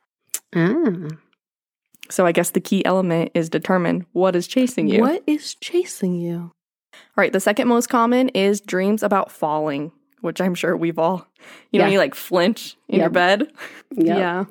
Ah, 0.54 1.08
So 2.10 2.26
I 2.26 2.32
guess 2.32 2.50
the 2.50 2.60
key 2.60 2.84
element 2.84 3.30
is 3.34 3.48
determine 3.48 4.06
what 4.12 4.36
is 4.36 4.46
chasing 4.46 4.86
you. 4.88 5.00
What 5.00 5.22
is 5.26 5.54
chasing 5.54 6.14
you? 6.20 6.52
All 6.94 7.16
right, 7.16 7.32
the 7.32 7.40
second 7.40 7.68
most 7.68 7.88
common 7.88 8.28
is 8.30 8.60
dreams 8.60 9.02
about 9.02 9.32
falling, 9.32 9.92
which 10.20 10.40
I'm 10.40 10.54
sure 10.54 10.76
we've 10.76 10.98
all, 10.98 11.26
you 11.70 11.78
know, 11.80 11.86
Yeah. 11.86 11.92
you 11.92 11.98
like 11.98 12.14
flinch 12.14 12.76
in 12.88 13.00
your 13.00 13.08
bed. 13.10 13.50
yeah. 13.92 14.16
Yeah. 14.18 14.44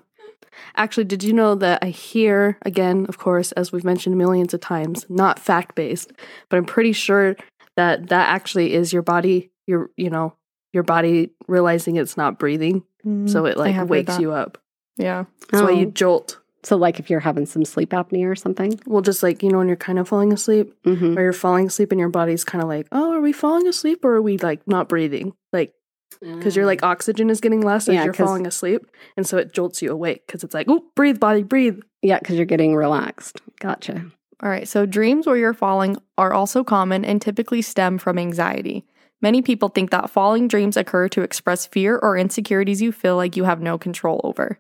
Actually, 0.76 1.06
did 1.06 1.24
you 1.24 1.34
know 1.34 1.56
that 1.56 1.80
I 1.84 1.88
hear, 1.90 2.58
again, 2.64 3.06
of 3.10 3.18
course, 3.18 3.52
as 3.54 3.72
we've 3.72 3.84
mentioned 3.84 4.18
millions 4.18 4.54
of 4.54 4.60
times, 4.62 5.06
not 5.10 5.40
fact 5.40 5.76
based, 5.76 6.12
but 6.50 6.58
I'm 6.58 6.66
pretty 6.66 6.94
sure 6.94 7.36
that 7.78 8.08
that 8.10 8.30
actually 8.30 8.74
is 8.74 8.92
your 8.92 9.02
body, 9.02 9.52
your, 9.68 9.90
you 9.98 10.10
know, 10.10 10.34
your 10.74 10.84
body 10.84 11.32
realizing 11.48 11.96
it's 11.98 12.18
not 12.18 12.40
breathing. 12.40 12.84
So 13.26 13.46
it 13.46 13.56
Mm, 13.56 13.58
like 13.58 13.90
wakes 13.90 14.20
you 14.20 14.32
up. 14.32 14.58
Yeah. 14.98 15.26
That's 15.50 15.64
why 15.64 15.72
you 15.72 15.88
Oh. 15.88 15.92
jolt. 15.92 16.38
So, 16.64 16.78
like 16.78 17.00
if 17.00 17.10
you're 17.10 17.20
having 17.22 17.48
some 17.48 17.66
sleep 17.66 17.90
apnea 17.90 18.30
or 18.30 18.36
something. 18.36 18.80
Well, 18.86 19.02
just 19.02 19.24
like, 19.24 19.42
you 19.42 19.50
know, 19.50 19.58
when 19.58 19.68
you're 19.68 19.76
kind 19.78 19.98
of 19.98 20.08
falling 20.08 20.32
asleep, 20.32 20.72
Mm-hmm. 20.86 21.18
or 21.18 21.24
you're 21.24 21.34
falling 21.34 21.66
asleep 21.68 21.92
and 21.92 22.00
your 22.00 22.10
body's 22.10 22.44
kind 22.44 22.62
of 22.62 22.68
like, 22.70 22.88
oh, 22.92 23.12
are 23.14 23.20
we 23.22 23.32
falling 23.34 23.68
asleep 23.68 24.06
or 24.06 24.14
are 24.18 24.22
we 24.22 24.38
like 24.38 24.68
not 24.68 24.88
breathing? 24.88 25.34
Like, 25.52 25.74
because 26.20 26.56
your 26.56 26.66
like 26.66 26.82
mm. 26.82 26.88
oxygen 26.88 27.30
is 27.30 27.42
getting 27.42 27.62
less 27.62 27.88
as 27.88 27.96
Yeah, 27.96 28.06
you're 28.06 28.14
falling 28.14 28.46
asleep. 28.46 28.86
And 29.18 29.26
so 29.26 29.38
it 29.38 29.54
jolts 29.54 29.82
you 29.82 29.92
awake 29.92 30.26
because 30.28 30.44
it's 30.44 30.54
like, 30.54 30.68
oh, 30.70 30.84
breathe, 30.96 31.20
body, 31.20 31.44
breathe. 31.44 31.80
yeah, 32.02 32.20
because 32.20 32.36
you're 32.36 32.46
getting 32.46 32.76
relaxed. 32.76 33.42
Gotcha. 33.60 34.06
All 34.42 34.50
right. 34.50 34.68
So 34.68 34.86
dreams 34.86 35.28
where 35.28 35.38
you're 35.38 35.54
falling 35.54 35.98
are 36.18 36.34
also 36.34 36.64
common 36.64 37.06
and 37.06 37.22
typically 37.22 37.62
stem 37.62 37.98
from 37.98 38.18
anxiety. 38.18 38.86
Many 39.22 39.44
people 39.44 39.70
think 39.70 39.92
that 39.92 40.10
falling 40.10 40.48
dreams 40.48 40.76
occur 40.76 41.08
to 41.10 41.22
express 41.22 41.68
fear 41.68 41.98
or 41.98 42.18
insecurities 42.18 42.82
you 42.82 42.92
feel 42.92 43.16
like 43.16 43.38
you 43.38 43.44
have 43.44 43.62
no 43.62 43.78
control 43.78 44.20
over. 44.24 44.58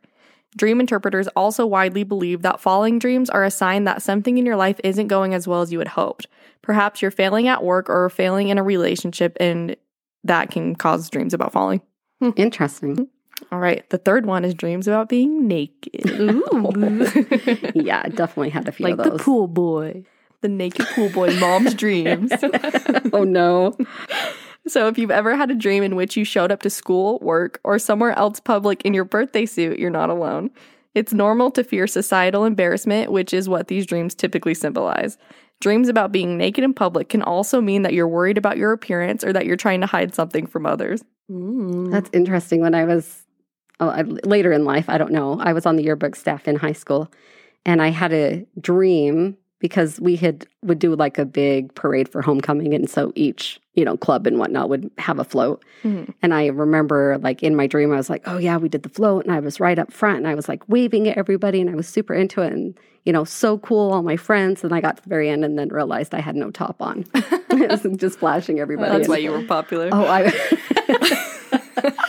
Dream 0.55 0.79
interpreters 0.79 1.27
also 1.29 1.65
widely 1.65 2.03
believe 2.03 2.41
that 2.41 2.59
falling 2.59 2.99
dreams 2.99 3.29
are 3.29 3.43
a 3.43 3.49
sign 3.49 3.85
that 3.85 4.01
something 4.01 4.37
in 4.37 4.45
your 4.45 4.57
life 4.57 4.79
isn't 4.83 5.07
going 5.07 5.33
as 5.33 5.47
well 5.47 5.61
as 5.61 5.71
you 5.71 5.79
had 5.79 5.87
hoped. 5.89 6.27
Perhaps 6.61 7.01
you're 7.01 7.09
failing 7.09 7.47
at 7.47 7.63
work 7.63 7.89
or 7.89 8.09
failing 8.09 8.49
in 8.49 8.57
a 8.57 8.63
relationship, 8.63 9.35
and 9.39 9.75
that 10.23 10.51
can 10.51 10.75
cause 10.75 11.09
dreams 11.09 11.33
about 11.33 11.51
falling. 11.51 11.81
Hmm. 12.19 12.29
Interesting. 12.35 13.07
All 13.51 13.59
right. 13.59 13.89
The 13.89 13.97
third 13.97 14.25
one 14.25 14.45
is 14.45 14.53
dreams 14.53 14.87
about 14.87 15.09
being 15.09 15.47
naked. 15.47 16.01
yeah, 17.75 18.03
definitely 18.09 18.49
had 18.49 18.67
a 18.67 18.71
few 18.71 18.85
like 18.85 18.93
of 18.93 19.03
the 19.03 19.09
those. 19.11 19.21
pool 19.21 19.47
boy. 19.47 20.03
the 20.41 20.47
naked 20.49 20.85
pool 20.93 21.09
boy 21.09 21.33
mom's 21.39 21.73
dreams. 21.73 22.31
oh 23.13 23.23
no. 23.23 23.75
So, 24.67 24.87
if 24.87 24.99
you've 24.99 25.09
ever 25.11 25.35
had 25.35 25.49
a 25.49 25.55
dream 25.55 25.81
in 25.81 25.95
which 25.95 26.15
you 26.15 26.23
showed 26.23 26.51
up 26.51 26.61
to 26.61 26.69
school, 26.69 27.17
work, 27.19 27.59
or 27.63 27.79
somewhere 27.79 28.11
else 28.11 28.39
public 28.39 28.83
in 28.83 28.93
your 28.93 29.05
birthday 29.05 29.47
suit, 29.47 29.79
you're 29.79 29.89
not 29.89 30.11
alone. 30.11 30.51
It's 30.93 31.13
normal 31.13 31.49
to 31.51 31.63
fear 31.63 31.87
societal 31.87 32.45
embarrassment, 32.45 33.11
which 33.11 33.33
is 33.33 33.49
what 33.49 33.69
these 33.69 33.87
dreams 33.87 34.13
typically 34.13 34.53
symbolize. 34.53 35.17
Dreams 35.61 35.87
about 35.87 36.11
being 36.11 36.37
naked 36.37 36.63
in 36.63 36.73
public 36.73 37.07
can 37.09 37.21
also 37.21 37.61
mean 37.61 37.83
that 37.83 37.93
you're 37.93 38.07
worried 38.07 38.37
about 38.37 38.57
your 38.57 38.73
appearance 38.73 39.23
or 39.23 39.31
that 39.31 39.45
you're 39.45 39.55
trying 39.55 39.79
to 39.81 39.87
hide 39.87 40.13
something 40.13 40.45
from 40.45 40.65
others. 40.65 41.03
Mm. 41.31 41.91
That's 41.91 42.09
interesting. 42.11 42.61
When 42.61 42.75
I 42.75 42.83
was 42.83 43.23
oh, 43.79 43.89
I, 43.89 44.01
later 44.01 44.51
in 44.51 44.65
life, 44.65 44.89
I 44.89 44.97
don't 44.97 45.11
know, 45.11 45.39
I 45.39 45.53
was 45.53 45.65
on 45.65 45.75
the 45.77 45.83
yearbook 45.83 46.15
staff 46.15 46.47
in 46.47 46.55
high 46.57 46.73
school 46.73 47.11
and 47.65 47.81
I 47.81 47.89
had 47.89 48.11
a 48.11 48.45
dream 48.59 49.37
because 49.61 49.99
we 50.01 50.15
had 50.17 50.45
would 50.63 50.79
do 50.79 50.93
like 50.95 51.17
a 51.17 51.25
big 51.25 51.73
parade 51.75 52.09
for 52.09 52.21
homecoming 52.21 52.73
and 52.73 52.89
so 52.89 53.13
each 53.15 53.59
you 53.75 53.85
know 53.85 53.95
club 53.95 54.27
and 54.27 54.37
whatnot 54.37 54.67
would 54.69 54.91
have 54.97 55.17
a 55.19 55.23
float 55.23 55.63
Mhm. 55.83 56.13
and 56.21 56.33
i 56.33 56.47
remember 56.47 57.17
like 57.21 57.41
in 57.41 57.55
my 57.55 57.67
dream 57.67 57.93
i 57.93 57.95
was 57.95 58.09
like 58.09 58.23
oh 58.25 58.37
yeah 58.37 58.57
we 58.57 58.67
did 58.67 58.83
the 58.83 58.89
float 58.89 59.23
and 59.25 59.33
i 59.33 59.39
was 59.39 59.59
right 59.59 59.79
up 59.79 59.93
front 59.93 60.17
and 60.17 60.27
i 60.27 60.35
was 60.35 60.49
like 60.49 60.67
waving 60.67 61.07
at 61.07 61.17
everybody 61.17 61.61
and 61.61 61.69
i 61.69 61.75
was 61.75 61.87
super 61.87 62.13
into 62.13 62.41
it 62.41 62.51
and 62.51 62.77
you 63.05 63.13
know 63.13 63.23
so 63.23 63.57
cool 63.59 63.91
all 63.93 64.03
my 64.03 64.17
friends 64.17 64.63
and 64.63 64.73
i 64.73 64.81
got 64.81 64.97
to 64.97 65.03
the 65.03 65.09
very 65.09 65.29
end 65.29 65.45
and 65.45 65.57
then 65.57 65.69
realized 65.69 66.13
i 66.13 66.19
had 66.19 66.35
no 66.35 66.51
top 66.51 66.81
on 66.81 67.05
it 67.15 67.71
was 67.83 67.97
just 67.97 68.19
flashing 68.19 68.59
everybody 68.59 68.89
That's 68.91 69.01
and- 69.05 69.09
why 69.09 69.17
you 69.17 69.31
were 69.31 69.43
popular. 69.43 69.89
Oh, 69.91 70.05
I. 70.05 70.31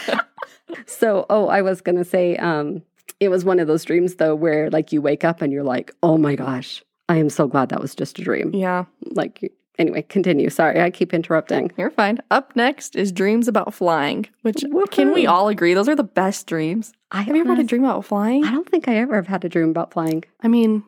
so, 0.86 1.26
oh, 1.30 1.48
I 1.48 1.62
was 1.62 1.80
gonna 1.80 2.04
say, 2.04 2.36
um, 2.36 2.82
it 3.20 3.28
was 3.28 3.44
one 3.44 3.58
of 3.60 3.66
those 3.66 3.84
dreams 3.84 4.16
though, 4.16 4.34
where 4.34 4.70
like 4.70 4.92
you 4.92 5.00
wake 5.02 5.24
up 5.24 5.42
and 5.42 5.52
you're 5.52 5.62
like, 5.64 5.92
oh 6.02 6.16
my 6.18 6.34
gosh, 6.34 6.82
I 7.08 7.16
am 7.16 7.28
so 7.30 7.46
glad 7.46 7.68
that 7.70 7.80
was 7.80 7.94
just 7.94 8.18
a 8.18 8.22
dream. 8.22 8.54
Yeah, 8.54 8.84
Like, 9.10 9.52
anyway, 9.78 10.02
continue. 10.02 10.48
Sorry, 10.50 10.80
I 10.80 10.90
keep 10.90 11.12
interrupting. 11.12 11.70
you're 11.76 11.90
fine. 11.90 12.18
Up 12.30 12.54
next 12.56 12.96
is 12.96 13.12
dreams 13.12 13.48
about 13.48 13.74
flying, 13.74 14.26
which 14.42 14.64
can 14.90 15.12
we 15.12 15.26
all 15.26 15.48
agree 15.48 15.74
those 15.74 15.88
are 15.88 15.96
the 15.96 16.04
best 16.04 16.46
dreams? 16.46 16.92
I 17.10 17.22
Have 17.22 17.34
you 17.36 17.42
ever 17.42 17.54
had 17.54 17.64
a 17.64 17.66
dream 17.66 17.84
about 17.84 18.04
flying? 18.04 18.44
I 18.44 18.50
don't 18.50 18.68
think 18.68 18.88
I 18.88 18.96
ever 18.96 19.16
have 19.16 19.26
had 19.26 19.44
a 19.44 19.48
dream 19.48 19.70
about 19.70 19.92
flying. 19.92 20.24
I 20.40 20.48
mean, 20.48 20.84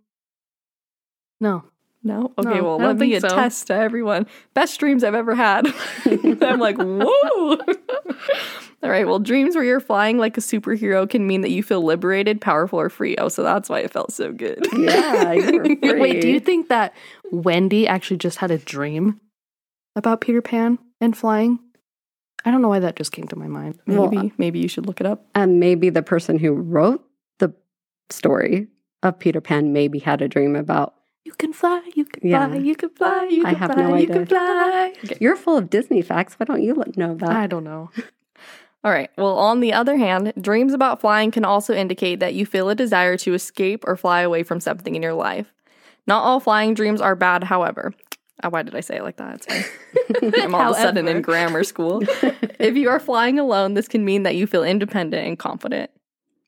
no. 1.41 1.65
No? 2.07 2.33
Okay, 2.39 2.57
No, 2.59 2.63
well, 2.63 2.79
let 2.79 2.99
me 2.99 3.19
so. 3.19 3.27
attest 3.27 3.69
to 3.69 3.75
everyone. 3.75 4.27
Best 4.53 4.79
dreams 4.79 5.03
I've 5.03 5.15
ever 5.15 5.35
had. 5.35 5.67
I'm 6.43 6.61
like, 6.61 6.77
whoa. 6.77 7.57
All 8.83 8.91
right, 8.91 9.07
well, 9.07 9.19
dreams 9.19 9.55
where 9.55 9.65
you're 9.65 9.81
flying 9.81 10.19
like 10.19 10.37
a 10.37 10.43
superhero 10.43 11.09
can 11.09 11.27
mean 11.27 11.41
that 11.41 11.51
you 11.51 11.63
feel 11.63 11.83
liberated, 11.83 12.43
powerful, 12.43 12.79
or 12.79 12.91
free. 12.91 13.17
Oh, 13.17 13.29
so 13.29 13.43
that's 13.43 13.71
why 13.71 13.81
it 13.81 13.91
felt 13.91 14.13
so 14.13 14.31
good. 14.33 14.67
Yeah, 14.77 15.33
you 15.33 15.57
were 15.59 15.65
free. 15.65 16.01
Wait, 16.01 16.21
do 16.21 16.29
you 16.29 16.39
think 16.41 16.69
that 16.69 16.93
Wendy 17.33 17.89
actually 17.89 18.19
just 18.19 18.37
had 18.37 18.51
a 18.51 18.59
dream 18.59 19.19
about 19.97 20.21
Peter 20.21 20.43
Pan 20.43 20.79
and 21.01 21.17
flying? 21.17 21.59
I 22.45 22.51
don't 22.51 22.61
know 22.61 22.69
why 22.69 22.81
that 22.81 22.97
just 22.97 23.13
came 23.13 23.27
to 23.29 23.37
my 23.37 23.47
mind. 23.47 23.79
Well, 23.87 24.11
Maybe, 24.11 24.33
maybe 24.37 24.59
you 24.59 24.69
should 24.69 24.85
look 24.85 25.01
it 25.01 25.07
up. 25.07 25.25
And 25.35 25.59
maybe 25.59 25.89
the 25.89 26.03
person 26.03 26.39
who 26.39 26.53
wrote 26.53 27.03
the 27.39 27.55
story 28.11 28.67
of 29.03 29.19
Peter 29.19 29.41
Pan 29.41 29.73
maybe 29.73 29.99
had 30.01 30.21
a 30.21 30.29
dream 30.29 30.55
about. 30.55 30.93
You 31.25 31.33
can 31.33 31.53
fly, 31.53 31.81
you 31.95 32.05
can 32.05 32.29
Yeah. 32.29 32.49
fly, 32.49 32.57
you 32.57 32.75
can 32.77 32.91
fly, 32.91 33.29
you 33.31 33.43
I 33.47 33.51
can 33.51 33.59
have 33.59 33.73
fly, 33.73 33.83
no 33.83 33.97
you 33.97 34.07
can 34.07 34.27
fly. 34.27 34.93
You're 35.21 35.37
full 35.37 35.57
of 35.57 35.71
Disney 35.71 36.03
facts. 36.03 36.35
Why 36.39 36.45
don't 36.45 36.63
you 36.63 36.83
know 36.97 37.15
that? 37.15 37.31
I 37.31 37.47
don't 37.47 37.65
know. 37.65 37.91
All 38.85 38.91
right. 38.91 39.11
Well, 39.17 39.39
on 39.39 39.61
the 39.61 39.73
other 39.73 39.97
hand, 39.97 40.35
dreams 40.39 40.75
about 40.75 41.01
flying 41.01 41.31
can 41.31 41.45
also 41.45 41.73
indicate 41.75 42.21
that 42.21 42.35
you 42.35 42.45
feel 42.45 42.69
a 42.69 42.75
desire 42.75 43.17
to 43.19 43.33
escape 43.33 43.85
or 43.87 43.97
fly 43.97 44.21
away 44.21 44.43
from 44.43 44.61
something 44.61 44.95
in 44.95 45.03
your 45.03 45.15
life. 45.15 45.51
Not 46.07 46.23
all 46.23 46.39
flying 46.41 46.75
dreams 46.75 47.01
are 47.01 47.17
bad, 47.17 47.45
however. 47.45 47.95
Uh, 48.43 48.51
why 48.51 48.63
did 48.63 48.75
I 48.75 48.81
say 48.81 48.97
it 48.99 49.03
like 49.03 49.17
that? 49.17 49.47
I'm 50.43 50.55
all 50.55 50.73
of 50.73 50.77
a 50.77 50.81
sudden 50.81 51.09
in 51.09 51.23
grammar 51.23 51.65
school. 51.65 52.03
if 52.59 52.77
you 52.77 52.91
are 52.91 53.01
flying 53.01 53.39
alone, 53.39 53.73
this 53.73 53.89
can 53.89 54.05
mean 54.05 54.25
that 54.25 54.37
you 54.37 54.47
feel 54.47 54.65
independent 54.65 55.27
and 55.27 55.39
confident. 55.39 55.91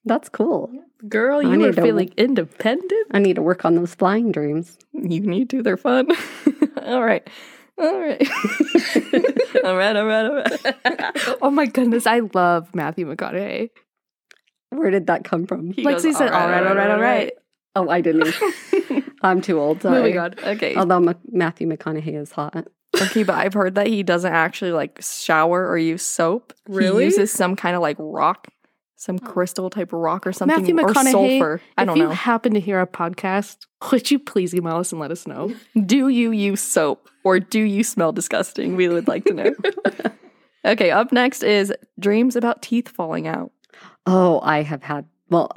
That's 0.04 0.28
cool. 0.28 0.70
Girl, 1.08 1.42
you 1.42 1.56
need 1.56 1.66
are 1.66 1.72
to- 1.72 1.82
feeling 1.82 2.12
independent. 2.16 3.06
I 3.12 3.18
need 3.18 3.36
to 3.36 3.42
work 3.42 3.64
on 3.64 3.74
those 3.74 3.94
flying 3.94 4.32
dreams. 4.32 4.78
You 4.92 5.20
need 5.20 5.50
to, 5.50 5.62
they're 5.62 5.76
fun. 5.76 6.08
all 6.82 7.04
right. 7.04 7.28
All 7.78 8.00
right. 8.00 8.26
all 9.64 9.76
right, 9.76 9.96
all 9.96 10.06
right, 10.06 10.24
all 10.26 10.34
right. 10.34 11.36
oh 11.42 11.50
my 11.50 11.66
goodness, 11.66 12.06
I 12.06 12.20
love 12.32 12.74
Matthew 12.74 13.06
McConaughey. 13.06 13.68
Where 14.70 14.90
did 14.90 15.08
that 15.08 15.24
come 15.24 15.46
from? 15.46 15.72
He 15.72 15.84
Lexi 15.84 16.04
goes, 16.04 16.16
said, 16.16 16.30
"All 16.32 16.48
right, 16.48 16.66
all 16.66 16.74
right, 16.74 16.90
all 16.90 17.00
right." 17.00 17.32
Oh, 17.74 17.90
I 17.90 18.00
didn't. 18.00 18.34
I'm 19.22 19.42
too 19.42 19.60
old. 19.60 19.82
Sorry. 19.82 19.98
Moving 19.98 20.18
on. 20.18 20.34
Okay. 20.42 20.74
Although 20.74 21.00
Ma- 21.00 21.12
Matthew 21.30 21.68
McConaughey 21.68 22.16
is 22.18 22.32
hot. 22.32 22.66
Okay, 23.00 23.22
but 23.22 23.34
I've 23.34 23.52
heard 23.52 23.74
that 23.74 23.86
he 23.88 24.02
doesn't 24.02 24.32
actually 24.32 24.72
like 24.72 24.98
shower 25.02 25.68
or 25.68 25.76
use 25.76 26.02
soap. 26.02 26.54
Really? 26.66 27.04
He 27.04 27.04
uses 27.10 27.30
some 27.30 27.56
kind 27.56 27.76
of 27.76 27.82
like 27.82 27.96
rock, 27.98 28.48
some 28.96 29.18
crystal 29.18 29.68
type 29.70 29.90
rock 29.92 30.26
or 30.26 30.32
something. 30.32 30.56
Matthew 30.56 30.74
or 30.78 30.88
McConaughey, 30.88 31.12
sulfur. 31.38 31.60
I 31.76 31.84
don't 31.84 31.96
if 31.96 32.00
you 32.00 32.08
know. 32.08 32.14
happen 32.14 32.54
to 32.54 32.60
hear 32.60 32.78
our 32.78 32.86
podcast, 32.86 33.66
would 33.92 34.10
you 34.10 34.18
please 34.18 34.54
email 34.54 34.76
us 34.76 34.90
and 34.90 35.00
let 35.00 35.10
us 35.10 35.26
know? 35.26 35.54
Do 35.86 36.08
you 36.08 36.32
use 36.32 36.60
soap 36.60 37.08
or 37.22 37.38
do 37.38 37.60
you 37.60 37.84
smell 37.84 38.12
disgusting? 38.12 38.76
We 38.76 38.88
would 38.88 39.06
like 39.06 39.24
to 39.26 39.34
know. 39.34 39.54
okay, 40.64 40.90
up 40.90 41.12
next 41.12 41.42
is 41.42 41.72
dreams 41.98 42.36
about 42.36 42.62
teeth 42.62 42.88
falling 42.88 43.26
out. 43.26 43.52
Oh, 44.06 44.40
I 44.42 44.62
have 44.62 44.82
had, 44.82 45.06
well, 45.28 45.50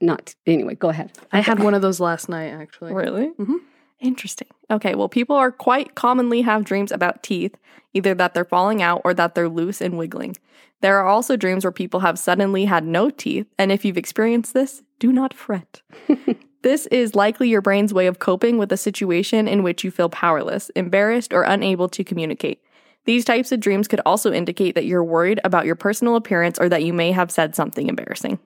not, 0.00 0.34
anyway, 0.46 0.74
go 0.74 0.88
ahead. 0.88 1.12
I 1.32 1.40
had 1.40 1.62
one 1.62 1.74
of 1.74 1.82
those 1.82 2.00
last 2.00 2.28
night, 2.28 2.48
actually. 2.48 2.94
Really? 2.94 3.30
Mhm. 3.38 3.58
Interesting. 4.00 4.48
Okay, 4.70 4.94
well, 4.94 5.08
people 5.08 5.36
are 5.36 5.52
quite 5.52 5.94
commonly 5.94 6.42
have 6.42 6.64
dreams 6.64 6.90
about 6.90 7.22
teeth, 7.22 7.54
either 7.94 8.14
that 8.14 8.34
they're 8.34 8.44
falling 8.44 8.82
out 8.82 9.00
or 9.04 9.14
that 9.14 9.34
they're 9.34 9.48
loose 9.48 9.80
and 9.80 9.96
wiggling. 9.96 10.36
There 10.80 10.98
are 10.98 11.06
also 11.06 11.36
dreams 11.36 11.64
where 11.64 11.72
people 11.72 12.00
have 12.00 12.18
suddenly 12.18 12.64
had 12.64 12.84
no 12.84 13.08
teeth, 13.10 13.46
and 13.58 13.70
if 13.70 13.84
you've 13.84 13.96
experienced 13.96 14.54
this, 14.54 14.82
do 14.98 15.12
not 15.12 15.32
fret. 15.32 15.82
this 16.62 16.86
is 16.86 17.14
likely 17.14 17.48
your 17.48 17.62
brain's 17.62 17.94
way 17.94 18.06
of 18.06 18.18
coping 18.18 18.58
with 18.58 18.72
a 18.72 18.76
situation 18.76 19.48
in 19.48 19.62
which 19.62 19.84
you 19.84 19.90
feel 19.90 20.08
powerless, 20.08 20.68
embarrassed, 20.70 21.32
or 21.32 21.42
unable 21.42 21.88
to 21.88 22.04
communicate. 22.04 22.60
These 23.04 23.24
types 23.24 23.52
of 23.52 23.60
dreams 23.60 23.86
could 23.86 24.00
also 24.04 24.32
indicate 24.32 24.74
that 24.74 24.84
you're 24.84 25.04
worried 25.04 25.40
about 25.44 25.64
your 25.64 25.76
personal 25.76 26.16
appearance 26.16 26.58
or 26.58 26.68
that 26.68 26.82
you 26.82 26.92
may 26.92 27.12
have 27.12 27.30
said 27.30 27.54
something 27.54 27.88
embarrassing. 27.88 28.40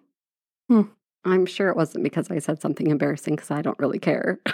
Hmm. 0.68 0.82
I'm 1.24 1.46
sure 1.46 1.68
it 1.68 1.76
wasn't 1.76 2.04
because 2.04 2.30
I 2.30 2.38
said 2.38 2.62
something 2.62 2.88
embarrassing 2.88 3.36
because 3.36 3.50
I 3.50 3.62
don't 3.62 3.78
really 3.78 3.98
care. 3.98 4.40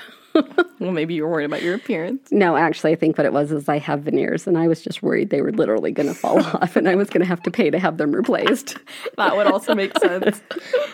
Well, 0.78 0.92
maybe 0.92 1.14
you're 1.14 1.28
worried 1.28 1.46
about 1.46 1.62
your 1.62 1.74
appearance. 1.74 2.28
no, 2.30 2.56
actually, 2.56 2.92
I 2.92 2.96
think 2.96 3.16
what 3.16 3.24
it 3.24 3.32
was 3.32 3.50
is 3.50 3.68
I 3.68 3.78
have 3.78 4.02
veneers 4.02 4.46
and 4.46 4.58
I 4.58 4.68
was 4.68 4.82
just 4.82 5.02
worried 5.02 5.30
they 5.30 5.40
were 5.40 5.52
literally 5.52 5.90
going 5.90 6.08
to 6.08 6.14
fall 6.14 6.38
off 6.56 6.76
and 6.76 6.88
I 6.88 6.94
was 6.94 7.08
going 7.08 7.22
to 7.22 7.26
have 7.26 7.42
to 7.44 7.50
pay 7.50 7.70
to 7.70 7.78
have 7.78 7.96
them 7.96 8.12
replaced. 8.12 8.76
That 9.16 9.34
would 9.34 9.46
also 9.46 9.74
make 9.74 9.98
sense. 9.98 10.42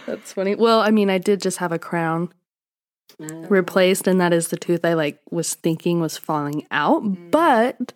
That's 0.06 0.32
funny. 0.32 0.54
Well, 0.54 0.80
I 0.80 0.90
mean, 0.90 1.10
I 1.10 1.18
did 1.18 1.40
just 1.40 1.58
have 1.58 1.72
a 1.72 1.78
crown 1.78 2.32
oh. 3.20 3.46
replaced, 3.48 4.06
and 4.06 4.20
that 4.20 4.32
is 4.32 4.48
the 4.48 4.56
tooth 4.56 4.84
I 4.84 4.92
like 4.92 5.20
was 5.30 5.54
thinking 5.54 6.00
was 6.00 6.16
falling 6.16 6.64
out. 6.70 7.02
Mm. 7.02 7.32
But 7.32 7.92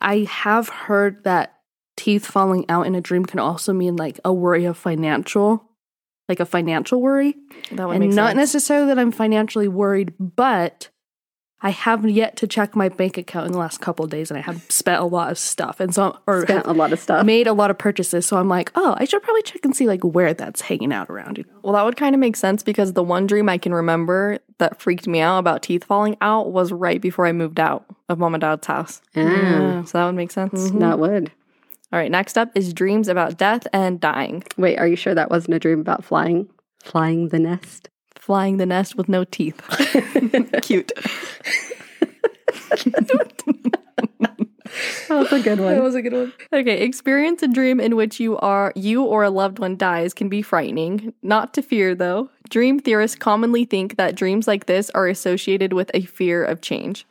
I 0.00 0.18
have 0.30 0.68
heard 0.68 1.24
that 1.24 1.56
teeth 1.96 2.26
falling 2.26 2.64
out 2.68 2.86
in 2.86 2.94
a 2.94 3.00
dream 3.00 3.26
can 3.26 3.40
also 3.40 3.72
mean 3.72 3.96
like 3.96 4.20
a 4.24 4.32
worry 4.32 4.64
of 4.66 4.76
financial, 4.76 5.64
like 6.28 6.40
a 6.40 6.46
financial 6.46 7.00
worry. 7.00 7.34
That 7.72 7.86
would 7.88 7.96
and 7.96 8.06
make 8.06 8.14
not 8.14 8.30
sense. 8.30 8.36
necessarily 8.38 8.86
that 8.88 8.98
I'm 8.98 9.12
financially 9.12 9.68
worried, 9.68 10.12
but 10.18 10.88
I 11.62 11.70
have 11.70 12.08
yet 12.08 12.36
to 12.36 12.46
check 12.46 12.76
my 12.76 12.90
bank 12.90 13.16
account 13.16 13.46
in 13.46 13.52
the 13.52 13.58
last 13.58 13.80
couple 13.80 14.04
of 14.04 14.10
days, 14.10 14.30
and 14.30 14.36
I 14.36 14.42
have 14.42 14.62
spent 14.70 15.00
a 15.00 15.04
lot 15.06 15.30
of 15.30 15.38
stuff, 15.38 15.80
and 15.80 15.94
so 15.94 16.18
or 16.26 16.42
Spent 16.42 16.66
a 16.66 16.72
lot 16.72 16.92
of 16.92 17.00
stuff. 17.00 17.24
made 17.24 17.46
a 17.46 17.54
lot 17.54 17.70
of 17.70 17.78
purchases. 17.78 18.26
So 18.26 18.36
I'm 18.36 18.48
like, 18.48 18.70
oh, 18.74 18.94
I 18.98 19.06
should 19.06 19.22
probably 19.22 19.42
check 19.42 19.64
and 19.64 19.74
see 19.74 19.86
like 19.86 20.02
where 20.04 20.34
that's 20.34 20.60
hanging 20.60 20.92
out 20.92 21.08
around. 21.08 21.38
You 21.38 21.44
know? 21.44 21.60
Well, 21.62 21.72
that 21.72 21.84
would 21.84 21.96
kind 21.96 22.14
of 22.14 22.20
make 22.20 22.36
sense 22.36 22.62
because 22.62 22.92
the 22.92 23.02
one 23.02 23.26
dream 23.26 23.48
I 23.48 23.56
can 23.56 23.72
remember 23.72 24.38
that 24.58 24.80
freaked 24.80 25.06
me 25.06 25.20
out 25.20 25.38
about 25.38 25.62
teeth 25.62 25.84
falling 25.84 26.16
out 26.20 26.52
was 26.52 26.72
right 26.72 27.00
before 27.00 27.26
I 27.26 27.32
moved 27.32 27.58
out 27.58 27.86
of 28.08 28.18
mom 28.18 28.34
and 28.34 28.40
dad's 28.42 28.66
house. 28.66 29.00
Ah, 29.16 29.82
So 29.86 29.98
that 29.98 30.04
would 30.06 30.14
make 30.14 30.30
sense. 30.32 30.70
That 30.72 30.98
would. 30.98 31.32
All 31.92 31.98
right, 32.00 32.10
next 32.10 32.36
up 32.36 32.50
is 32.54 32.74
dreams 32.74 33.08
about 33.08 33.38
death 33.38 33.66
and 33.72 34.00
dying. 34.00 34.42
Wait, 34.56 34.76
are 34.78 34.88
you 34.88 34.96
sure 34.96 35.14
that 35.14 35.30
wasn't 35.30 35.54
a 35.54 35.58
dream 35.58 35.80
about 35.80 36.04
flying? 36.04 36.48
Flying 36.82 37.28
the 37.28 37.38
nest? 37.38 37.88
Flying 38.16 38.56
the 38.56 38.66
nest 38.66 38.96
with 38.96 39.08
no 39.08 39.24
teeth. 39.24 39.60
Cute. 40.62 40.92
That 45.08 45.18
was 45.18 45.32
a 45.32 45.40
good 45.40 45.60
one. 45.60 45.74
That 45.74 45.82
was 45.82 45.94
a 45.94 46.02
good 46.02 46.12
one. 46.12 46.32
Okay, 46.52 46.82
experience 46.82 47.42
a 47.42 47.48
dream 47.48 47.80
in 47.80 47.96
which 47.96 48.20
you 48.20 48.36
are 48.38 48.72
you 48.74 49.04
or 49.04 49.22
a 49.22 49.30
loved 49.30 49.58
one 49.58 49.76
dies 49.76 50.12
can 50.12 50.28
be 50.28 50.42
frightening. 50.42 51.14
Not 51.22 51.54
to 51.54 51.62
fear 51.62 51.94
though. 51.94 52.28
Dream 52.50 52.78
theorists 52.78 53.16
commonly 53.16 53.64
think 53.64 53.96
that 53.96 54.16
dreams 54.16 54.46
like 54.46 54.66
this 54.66 54.90
are 54.90 55.06
associated 55.06 55.72
with 55.72 55.90
a 55.94 56.02
fear 56.02 56.44
of 56.44 56.60
change. 56.60 57.06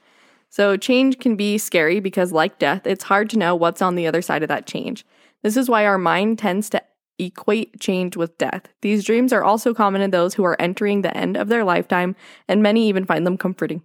So 0.56 0.78
change 0.78 1.20
can 1.20 1.36
be 1.36 1.58
scary 1.58 2.00
because 2.00 2.32
like 2.32 2.60
death, 2.60 2.88
it's 2.88 3.04
hard 3.04 3.30
to 3.32 3.38
know 3.38 3.58
what's 3.58 3.82
on 3.82 3.96
the 3.96 4.08
other 4.08 4.22
side 4.22 4.42
of 4.42 4.48
that 4.48 4.66
change. 4.66 5.06
This 5.44 5.58
is 5.58 5.70
why 5.70 5.86
our 5.86 5.98
mind 5.98 6.40
tends 6.40 6.70
to 6.70 6.82
equate 7.20 7.82
change 7.82 8.16
with 8.16 8.38
death. 8.38 8.70
These 8.82 9.04
dreams 9.04 9.34
are 9.34 9.44
also 9.44 9.74
common 9.74 10.02
in 10.02 10.12
those 10.12 10.34
who 10.34 10.46
are 10.46 10.56
entering 10.62 11.02
the 11.02 11.16
end 11.16 11.36
of 11.36 11.50
their 11.50 11.66
lifetime, 11.66 12.16
and 12.48 12.64
many 12.64 12.88
even 12.88 13.04
find 13.04 13.28
them 13.28 13.38
comforting. 13.38 13.82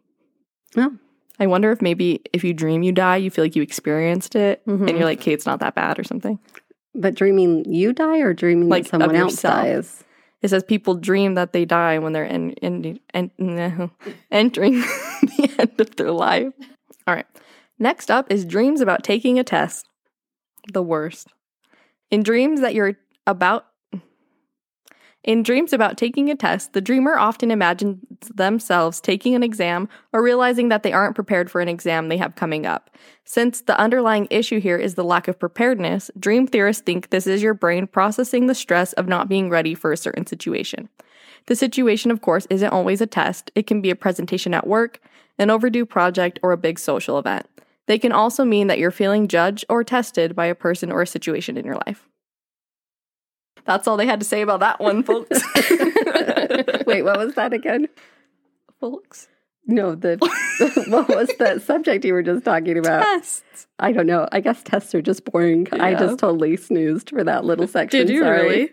Oh. 0.76 0.96
I 1.40 1.48
wonder 1.48 1.72
if 1.72 1.82
maybe 1.82 2.22
if 2.32 2.44
you 2.44 2.54
dream 2.54 2.84
you 2.84 2.92
die, 2.92 3.16
you 3.16 3.32
feel 3.32 3.44
like 3.44 3.56
you 3.56 3.62
experienced 3.62 4.36
it, 4.36 4.62
and 4.64 4.78
you're 4.78 4.90
mm-hmm. 4.90 5.02
like, 5.02 5.18
okay, 5.22 5.32
it's 5.32 5.46
not 5.46 5.58
that 5.58 5.74
bad 5.74 5.98
or 5.98 6.04
something. 6.04 6.38
But 6.94 7.16
dreaming 7.16 7.64
you 7.64 7.92
die 7.92 8.20
or 8.20 8.32
dreaming 8.32 8.68
Like, 8.68 8.84
that 8.84 8.90
someone 8.90 9.16
else 9.16 9.42
dies? 9.42 10.04
It 10.42 10.48
says 10.48 10.64
people 10.64 10.94
dream 10.94 11.34
that 11.34 11.52
they 11.52 11.64
die 11.64 11.98
when 11.98 12.12
they're 12.12 12.24
in, 12.24 12.52
in, 12.52 12.98
en- 13.12 13.30
entering 14.30 14.72
the 14.80 15.54
end 15.58 15.80
of 15.80 15.96
their 15.96 16.12
life. 16.12 16.52
All 17.06 17.14
right. 17.14 17.26
Next 17.78 18.10
up 18.10 18.30
is 18.30 18.44
dreams 18.44 18.80
about 18.80 19.04
taking 19.04 19.38
a 19.38 19.44
test. 19.44 19.86
The 20.72 20.82
worst. 20.82 21.28
In 22.10 22.22
dreams 22.22 22.60
that 22.60 22.74
you're 22.74 22.96
about 23.26 23.66
in 25.22 25.42
dreams 25.42 25.74
about 25.74 25.98
taking 25.98 26.30
a 26.30 26.34
test, 26.34 26.72
the 26.72 26.80
dreamer 26.80 27.18
often 27.18 27.50
imagines 27.50 27.98
themselves 28.34 29.00
taking 29.00 29.34
an 29.34 29.42
exam 29.42 29.88
or 30.14 30.22
realizing 30.22 30.70
that 30.70 30.82
they 30.82 30.94
aren't 30.94 31.14
prepared 31.14 31.50
for 31.50 31.60
an 31.60 31.68
exam 31.68 32.08
they 32.08 32.16
have 32.16 32.36
coming 32.36 32.64
up. 32.64 32.88
Since 33.24 33.62
the 33.62 33.78
underlying 33.78 34.28
issue 34.30 34.60
here 34.60 34.78
is 34.78 34.94
the 34.94 35.04
lack 35.04 35.28
of 35.28 35.38
preparedness, 35.38 36.10
dream 36.18 36.46
theorists 36.46 36.82
think 36.82 37.10
this 37.10 37.26
is 37.26 37.42
your 37.42 37.52
brain 37.52 37.86
processing 37.86 38.46
the 38.46 38.54
stress 38.54 38.94
of 38.94 39.08
not 39.08 39.28
being 39.28 39.50
ready 39.50 39.74
for 39.74 39.92
a 39.92 39.96
certain 39.96 40.26
situation. 40.26 40.88
The 41.46 41.56
situation, 41.56 42.10
of 42.10 42.22
course, 42.22 42.46
isn't 42.48 42.72
always 42.72 43.00
a 43.00 43.06
test. 43.06 43.50
It 43.54 43.66
can 43.66 43.82
be 43.82 43.90
a 43.90 43.96
presentation 43.96 44.54
at 44.54 44.66
work, 44.66 45.00
an 45.38 45.50
overdue 45.50 45.84
project, 45.84 46.38
or 46.42 46.52
a 46.52 46.58
big 46.58 46.78
social 46.78 47.18
event. 47.18 47.46
They 47.86 47.98
can 47.98 48.12
also 48.12 48.44
mean 48.44 48.68
that 48.68 48.78
you're 48.78 48.90
feeling 48.90 49.28
judged 49.28 49.64
or 49.68 49.84
tested 49.84 50.34
by 50.34 50.46
a 50.46 50.54
person 50.54 50.90
or 50.92 51.02
a 51.02 51.06
situation 51.06 51.56
in 51.56 51.64
your 51.64 51.80
life. 51.86 52.09
That's 53.66 53.86
all 53.88 53.96
they 53.96 54.06
had 54.06 54.20
to 54.20 54.26
say 54.26 54.42
about 54.42 54.60
that 54.60 54.80
one, 54.80 55.02
folks. 55.02 55.40
Wait, 56.86 57.02
what 57.02 57.18
was 57.18 57.34
that 57.34 57.52
again? 57.52 57.88
folks. 58.80 59.28
No, 59.66 59.94
the 59.94 60.16
what 60.88 61.08
was 61.08 61.28
the 61.38 61.60
subject 61.64 62.04
you 62.04 62.14
were 62.14 62.22
just 62.22 62.44
talking 62.44 62.78
about? 62.78 63.02
Tests. 63.02 63.66
I 63.78 63.92
don't 63.92 64.06
know. 64.06 64.26
I 64.32 64.40
guess 64.40 64.62
tests 64.62 64.94
are 64.94 65.02
just 65.02 65.24
boring. 65.24 65.68
I 65.72 65.94
just 65.94 66.18
totally 66.18 66.56
snoozed 66.56 67.10
for 67.10 67.22
that 67.22 67.44
little 67.44 67.68
section. 67.68 68.06
Did 68.06 68.12
you 68.12 68.22
Sorry. 68.22 68.42
really? 68.42 68.70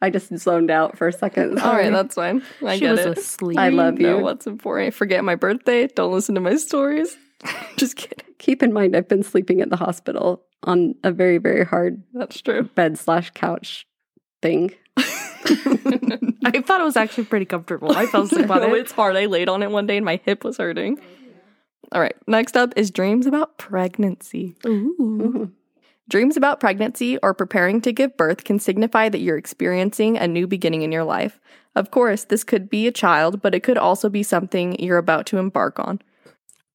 I 0.00 0.10
just 0.10 0.36
zoned 0.36 0.70
out 0.70 0.98
for 0.98 1.06
a 1.06 1.12
second. 1.12 1.60
All 1.60 1.74
right, 1.74 1.92
that's 1.92 2.16
fine. 2.16 2.42
I 2.66 2.74
she 2.74 2.80
get 2.80 2.92
was 2.92 3.00
it. 3.00 3.18
asleep. 3.18 3.58
I 3.58 3.68
love 3.68 3.98
know 3.98 4.18
you. 4.18 4.24
what's 4.24 4.48
important. 4.48 4.94
Forget 4.94 5.22
my 5.22 5.36
birthday. 5.36 5.86
Don't 5.86 6.12
listen 6.12 6.34
to 6.34 6.40
my 6.40 6.56
stories. 6.56 7.16
Just 7.76 7.96
kidding. 7.96 8.34
Keep 8.38 8.64
in 8.64 8.72
mind, 8.72 8.96
I've 8.96 9.08
been 9.08 9.22
sleeping 9.22 9.60
at 9.60 9.70
the 9.70 9.76
hospital 9.76 10.42
on 10.64 10.96
a 11.04 11.12
very, 11.12 11.38
very 11.38 11.64
hard 11.64 12.02
That's 12.14 12.40
true. 12.40 12.64
bed 12.74 12.98
slash 12.98 13.30
couch 13.30 13.86
thing. 14.42 14.74
I 14.96 16.60
thought 16.60 16.80
it 16.80 16.84
was 16.84 16.96
actually 16.96 17.24
pretty 17.24 17.46
comfortable. 17.46 17.96
I 17.96 18.06
fell 18.06 18.22
asleep 18.24 18.50
on 18.50 18.60
no, 18.60 18.74
it. 18.74 18.80
it's 18.80 18.92
hard. 18.92 19.16
I 19.16 19.26
laid 19.26 19.48
on 19.48 19.62
it 19.62 19.70
one 19.70 19.86
day 19.86 19.96
and 19.96 20.04
my 20.04 20.20
hip 20.24 20.44
was 20.44 20.58
hurting. 20.58 21.00
All 21.92 22.00
right. 22.00 22.16
Next 22.26 22.56
up 22.56 22.72
is 22.76 22.90
dreams 22.90 23.26
about 23.26 23.58
pregnancy. 23.58 24.56
Ooh. 24.66 25.50
Dreams 26.08 26.36
about 26.36 26.60
pregnancy 26.60 27.16
or 27.18 27.32
preparing 27.32 27.80
to 27.82 27.92
give 27.92 28.16
birth 28.16 28.44
can 28.44 28.58
signify 28.58 29.08
that 29.08 29.20
you're 29.20 29.38
experiencing 29.38 30.18
a 30.18 30.26
new 30.26 30.46
beginning 30.46 30.82
in 30.82 30.92
your 30.92 31.04
life. 31.04 31.40
Of 31.74 31.90
course, 31.90 32.24
this 32.24 32.44
could 32.44 32.68
be 32.68 32.86
a 32.86 32.92
child, 32.92 33.40
but 33.40 33.54
it 33.54 33.62
could 33.62 33.78
also 33.78 34.08
be 34.08 34.22
something 34.22 34.78
you're 34.78 34.98
about 34.98 35.26
to 35.26 35.38
embark 35.38 35.78
on. 35.78 36.00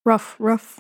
Rough, 0.06 0.36
rough. 0.40 0.80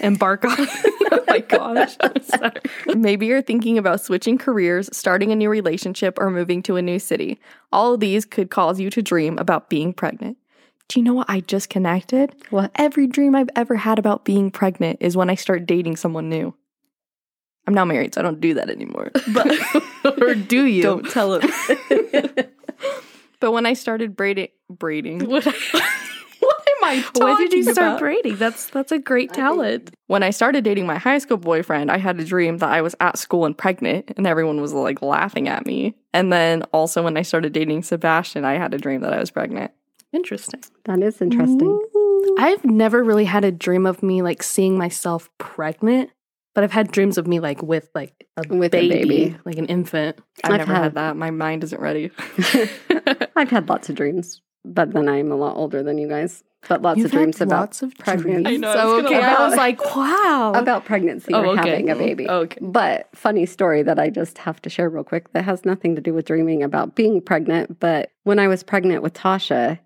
Embark 0.00 0.44
on. 0.44 0.56
oh 0.58 1.24
my 1.26 1.40
gosh. 1.40 1.96
I'm 2.00 2.22
sorry. 2.22 2.52
Maybe 2.94 3.26
you're 3.26 3.42
thinking 3.42 3.78
about 3.78 4.00
switching 4.00 4.38
careers, 4.38 4.88
starting 4.96 5.32
a 5.32 5.36
new 5.36 5.50
relationship, 5.50 6.18
or 6.18 6.30
moving 6.30 6.62
to 6.64 6.76
a 6.76 6.82
new 6.82 6.98
city. 6.98 7.40
All 7.72 7.94
of 7.94 8.00
these 8.00 8.24
could 8.24 8.50
cause 8.50 8.78
you 8.80 8.90
to 8.90 9.02
dream 9.02 9.38
about 9.38 9.68
being 9.68 9.92
pregnant. 9.92 10.36
Do 10.88 10.98
you 10.98 11.04
know 11.04 11.14
what 11.14 11.28
I 11.28 11.40
just 11.40 11.68
connected? 11.68 12.34
What? 12.50 12.70
Every 12.76 13.06
dream 13.06 13.34
I've 13.34 13.50
ever 13.54 13.76
had 13.76 13.98
about 13.98 14.24
being 14.24 14.50
pregnant 14.50 14.98
is 15.00 15.16
when 15.16 15.28
I 15.28 15.34
start 15.34 15.66
dating 15.66 15.96
someone 15.96 16.28
new. 16.30 16.54
I'm 17.66 17.74
now 17.74 17.84
married, 17.84 18.14
so 18.14 18.22
I 18.22 18.24
don't 18.24 18.40
do 18.40 18.54
that 18.54 18.70
anymore. 18.70 19.10
But 19.34 19.52
or 20.22 20.34
do 20.34 20.64
you? 20.64 20.82
don't 20.82 21.10
tell 21.10 21.34
him. 21.34 21.50
but 23.40 23.52
when 23.52 23.66
I 23.66 23.74
started 23.74 24.16
braiding, 24.16 24.48
braiding. 24.70 25.28
What, 25.28 25.46
I 26.88 27.00
talking 27.14 27.22
when 27.24 27.36
did 27.36 27.52
you 27.52 27.62
start 27.64 27.76
about? 27.78 28.00
braiding? 28.00 28.36
That's 28.36 28.70
that's 28.70 28.92
a 28.92 28.98
great 28.98 29.32
talent. 29.32 29.90
when 30.06 30.22
I 30.22 30.30
started 30.30 30.64
dating 30.64 30.86
my 30.86 30.96
high 30.98 31.18
school 31.18 31.36
boyfriend, 31.36 31.90
I 31.90 31.98
had 31.98 32.18
a 32.18 32.24
dream 32.24 32.58
that 32.58 32.70
I 32.70 32.82
was 32.82 32.94
at 33.00 33.18
school 33.18 33.44
and 33.44 33.56
pregnant, 33.56 34.12
and 34.16 34.26
everyone 34.26 34.60
was 34.60 34.72
like 34.72 35.02
laughing 35.02 35.48
at 35.48 35.66
me. 35.66 35.94
And 36.12 36.32
then 36.32 36.62
also 36.72 37.02
when 37.02 37.16
I 37.16 37.22
started 37.22 37.52
dating 37.52 37.82
Sebastian, 37.82 38.44
I 38.44 38.54
had 38.54 38.72
a 38.74 38.78
dream 38.78 39.02
that 39.02 39.12
I 39.12 39.18
was 39.20 39.30
pregnant. 39.30 39.70
Interesting. 40.12 40.62
That 40.84 41.02
is 41.02 41.20
interesting. 41.20 41.78
I've 42.38 42.64
never 42.64 43.04
really 43.04 43.26
had 43.26 43.44
a 43.44 43.52
dream 43.52 43.84
of 43.86 44.02
me 44.02 44.22
like 44.22 44.42
seeing 44.42 44.78
myself 44.78 45.28
pregnant, 45.38 46.10
but 46.54 46.64
I've 46.64 46.72
had 46.72 46.90
dreams 46.90 47.18
of 47.18 47.26
me 47.26 47.40
like 47.40 47.62
with 47.62 47.90
like 47.94 48.26
a, 48.38 48.42
With 48.48 48.74
a 48.74 48.88
baby, 48.88 49.08
baby. 49.28 49.36
like 49.44 49.56
an 49.58 49.66
infant. 49.66 50.18
I've, 50.44 50.52
I've 50.52 50.58
never 50.60 50.72
had, 50.72 50.82
had- 50.84 50.94
that. 50.94 51.16
My 51.16 51.30
mind 51.30 51.62
isn't 51.64 51.80
ready. 51.80 52.10
I've 53.36 53.50
had 53.50 53.68
lots 53.68 53.88
of 53.88 53.96
dreams, 53.96 54.40
but 54.64 54.92
then 54.92 55.08
I'm 55.08 55.30
a 55.30 55.36
lot 55.36 55.56
older 55.56 55.82
than 55.82 55.98
you 55.98 56.08
guys. 56.08 56.42
But 56.68 56.82
lots 56.82 56.98
You've 56.98 57.06
of 57.06 57.12
dreams 57.12 57.40
about 57.40 57.60
lots 57.60 57.82
of 57.82 57.94
pregnancy. 57.98 58.54
I 58.54 58.56
know, 58.56 58.70
I 58.70 58.74
So 58.74 58.94
was 58.96 59.02
gonna 59.04 59.16
okay, 59.16 59.24
I 59.26 59.46
was 59.48 59.56
like, 59.56 59.94
wow. 59.94 60.52
about 60.56 60.84
pregnancy 60.84 61.32
Oh, 61.32 61.40
or 61.42 61.46
okay. 61.58 61.70
having 61.70 61.88
a 61.90 61.94
baby. 61.94 62.26
Oh, 62.28 62.40
okay. 62.40 62.58
But 62.60 63.08
funny 63.14 63.46
story 63.46 63.82
that 63.84 63.98
I 63.98 64.10
just 64.10 64.38
have 64.38 64.60
to 64.62 64.70
share 64.70 64.90
real 64.90 65.04
quick 65.04 65.32
that 65.32 65.44
has 65.44 65.64
nothing 65.64 65.94
to 65.94 66.00
do 66.02 66.12
with 66.12 66.26
dreaming 66.26 66.62
about 66.64 66.94
being 66.96 67.20
pregnant. 67.20 67.78
But 67.78 68.10
when 68.24 68.38
I 68.40 68.48
was 68.48 68.62
pregnant 68.64 69.02
with 69.02 69.14
Tasha, 69.14 69.78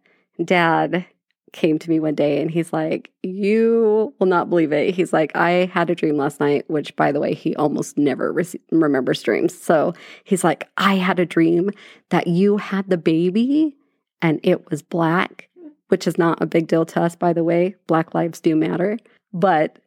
dad 0.43 1.05
came 1.53 1.79
to 1.79 1.91
me 1.91 2.01
one 2.01 2.15
day 2.15 2.41
and 2.41 2.51
he's 2.51 2.73
like, 2.73 3.11
You 3.23 4.15
will 4.19 4.27
not 4.27 4.49
believe 4.49 4.73
it. 4.73 4.95
He's 4.95 5.13
like, 5.13 5.37
I 5.37 5.71
had 5.73 5.91
a 5.91 5.95
dream 5.95 6.17
last 6.17 6.41
night, 6.41 6.65
which 6.71 6.97
by 6.97 7.13
the 7.13 7.21
way, 7.21 7.35
he 7.35 7.55
almost 7.57 7.99
never 7.99 8.33
rece- 8.33 8.59
remembers 8.71 9.23
dreams. 9.23 9.57
So 9.61 9.93
he's 10.25 10.43
like, 10.43 10.69
I 10.79 10.95
had 10.95 11.19
a 11.19 11.27
dream 11.27 11.71
that 12.09 12.27
you 12.27 12.57
had 12.57 12.89
the 12.89 12.97
baby 12.97 13.77
and 14.23 14.41
it 14.43 14.71
was 14.71 14.81
black, 14.81 15.49
which 15.93 16.07
is 16.07 16.17
not 16.17 16.41
a 16.41 16.47
big 16.47 16.69
deal 16.69 16.87
to 16.87 17.03
us, 17.03 17.15
by 17.15 17.35
the 17.35 17.45
way. 17.45 17.77
Black 17.87 18.15
lives 18.15 18.41
do 18.41 18.57
matter. 18.57 18.99
But 19.35 19.79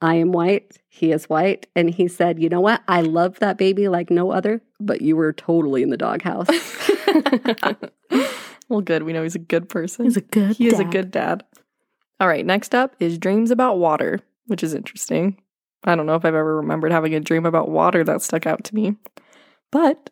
I 0.00 0.14
am 0.14 0.32
white, 0.32 0.78
he 0.88 1.12
is 1.12 1.28
white. 1.28 1.66
And 1.76 1.90
he 1.90 2.08
said, 2.08 2.42
You 2.42 2.48
know 2.48 2.62
what? 2.62 2.82
I 2.88 3.02
love 3.02 3.38
that 3.40 3.58
baby 3.58 3.86
like 3.86 4.10
no 4.10 4.30
other, 4.30 4.62
but 4.80 5.02
you 5.02 5.16
were 5.16 5.34
totally 5.34 5.82
in 5.82 5.90
the 5.90 5.98
doghouse. 5.98 6.48
well, 8.70 8.80
good. 8.80 9.02
We 9.02 9.12
know 9.12 9.22
he's 9.22 9.34
a 9.34 9.38
good 9.38 9.68
person. 9.68 10.06
He's 10.06 10.16
a 10.16 10.22
good. 10.22 10.56
he 10.56 10.66
is 10.66 10.80
a 10.80 10.84
good 10.84 11.10
dad. 11.10 11.44
All 12.18 12.26
right. 12.26 12.46
Next 12.46 12.74
up 12.74 12.96
is 12.98 13.18
dreams 13.18 13.50
about 13.50 13.76
water, 13.76 14.20
which 14.46 14.62
is 14.62 14.72
interesting. 14.72 15.36
I 15.84 15.94
don't 15.94 16.06
know 16.06 16.14
if 16.14 16.24
I've 16.24 16.34
ever 16.34 16.56
remembered 16.56 16.90
having 16.90 17.14
a 17.14 17.20
dream 17.20 17.44
about 17.44 17.68
water 17.68 18.02
that 18.04 18.22
stuck 18.22 18.46
out 18.46 18.64
to 18.64 18.74
me. 18.74 18.96
But 19.70 20.08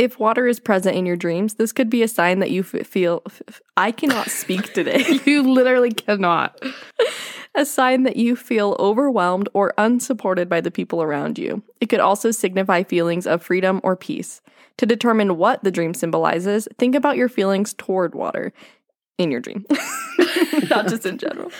if 0.00 0.18
water 0.18 0.46
is 0.46 0.58
present 0.58 0.96
in 0.96 1.04
your 1.04 1.14
dreams, 1.16 1.54
this 1.54 1.72
could 1.72 1.90
be 1.90 2.02
a 2.02 2.08
sign 2.08 2.38
that 2.38 2.50
you 2.50 2.62
f- 2.62 2.86
feel. 2.86 3.20
F- 3.26 3.42
f- 3.46 3.60
I 3.76 3.92
cannot 3.92 4.30
speak 4.30 4.72
today. 4.72 5.04
You 5.26 5.42
literally 5.52 5.90
cannot. 5.92 6.58
a 7.54 7.66
sign 7.66 8.04
that 8.04 8.16
you 8.16 8.34
feel 8.34 8.76
overwhelmed 8.78 9.50
or 9.52 9.74
unsupported 9.76 10.48
by 10.48 10.62
the 10.62 10.70
people 10.70 11.02
around 11.02 11.38
you. 11.38 11.62
It 11.82 11.86
could 11.90 12.00
also 12.00 12.30
signify 12.30 12.82
feelings 12.82 13.26
of 13.26 13.42
freedom 13.42 13.80
or 13.84 13.94
peace. 13.94 14.40
To 14.78 14.86
determine 14.86 15.36
what 15.36 15.62
the 15.62 15.70
dream 15.70 15.92
symbolizes, 15.92 16.66
think 16.78 16.94
about 16.94 17.18
your 17.18 17.28
feelings 17.28 17.74
toward 17.74 18.14
water 18.14 18.54
in 19.20 19.30
your 19.30 19.40
dream, 19.40 19.66
not 20.70 20.88
just 20.88 21.04
in 21.04 21.18
general. 21.18 21.52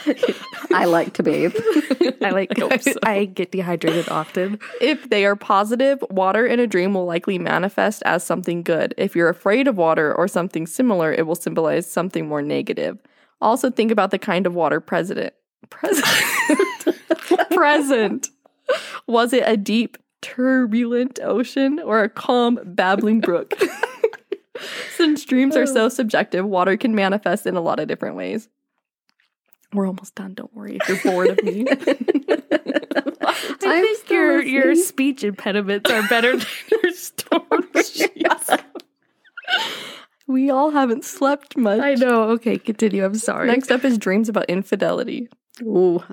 I 0.73 0.85
like 0.85 1.13
to 1.13 1.23
bathe. 1.23 1.55
I 2.23 2.31
like. 2.31 2.59
I 2.59 2.77
so. 2.77 2.93
I 3.03 3.25
get 3.25 3.51
dehydrated 3.51 4.09
often. 4.09 4.59
If 4.81 5.09
they 5.11 5.25
are 5.25 5.35
positive, 5.35 6.03
water 6.09 6.47
in 6.47 6.59
a 6.59 6.65
dream 6.65 6.95
will 6.95 7.05
likely 7.05 7.37
manifest 7.37 8.01
as 8.03 8.23
something 8.23 8.63
good. 8.63 8.95
If 8.97 9.15
you're 9.15 9.29
afraid 9.29 9.67
of 9.67 9.77
water 9.77 10.11
or 10.13 10.27
something 10.27 10.65
similar, 10.65 11.13
it 11.13 11.27
will 11.27 11.35
symbolize 11.35 11.89
something 11.89 12.27
more 12.27 12.41
negative. 12.41 12.97
Also, 13.41 13.69
think 13.69 13.91
about 13.91 14.09
the 14.09 14.19
kind 14.19 14.47
of 14.47 14.55
water 14.55 14.79
president. 14.79 15.35
Present. 15.69 16.05
present. 17.51 18.29
Was 19.05 19.33
it 19.33 19.43
a 19.45 19.55
deep, 19.55 19.97
turbulent 20.21 21.19
ocean 21.21 21.79
or 21.79 22.01
a 22.01 22.09
calm, 22.09 22.59
babbling 22.63 23.19
brook? 23.21 23.53
Since 24.95 25.25
dreams 25.25 25.55
are 25.55 25.65
so 25.65 25.85
oh. 25.85 25.89
subjective, 25.89 26.45
water 26.45 26.77
can 26.77 26.95
manifest 26.95 27.45
in 27.45 27.55
a 27.55 27.61
lot 27.61 27.79
of 27.79 27.87
different 27.87 28.15
ways. 28.15 28.49
We're 29.73 29.87
almost 29.87 30.15
done. 30.15 30.33
Don't 30.33 30.53
worry 30.53 30.77
if 30.81 30.87
you're 30.89 31.13
bored 31.13 31.29
of 31.29 31.43
me. 31.43 31.65
I 31.69 33.55
I'm 33.63 33.81
think 33.83 34.09
your 34.09 34.41
your 34.43 34.75
speech 34.75 35.23
impediments 35.23 35.89
are 35.89 36.05
better 36.09 36.35
than 36.35 36.47
your 36.83 36.91
stories. 36.91 38.07
we 40.27 40.49
all 40.49 40.71
haven't 40.71 41.05
slept 41.05 41.55
much. 41.55 41.79
I 41.79 41.93
know. 41.93 42.31
Okay, 42.31 42.57
continue. 42.57 43.05
I'm 43.05 43.15
sorry. 43.15 43.47
Next 43.47 43.71
up 43.71 43.85
is 43.85 43.97
dreams 43.97 44.27
about 44.27 44.49
infidelity. 44.49 45.29
Ooh. 45.61 46.03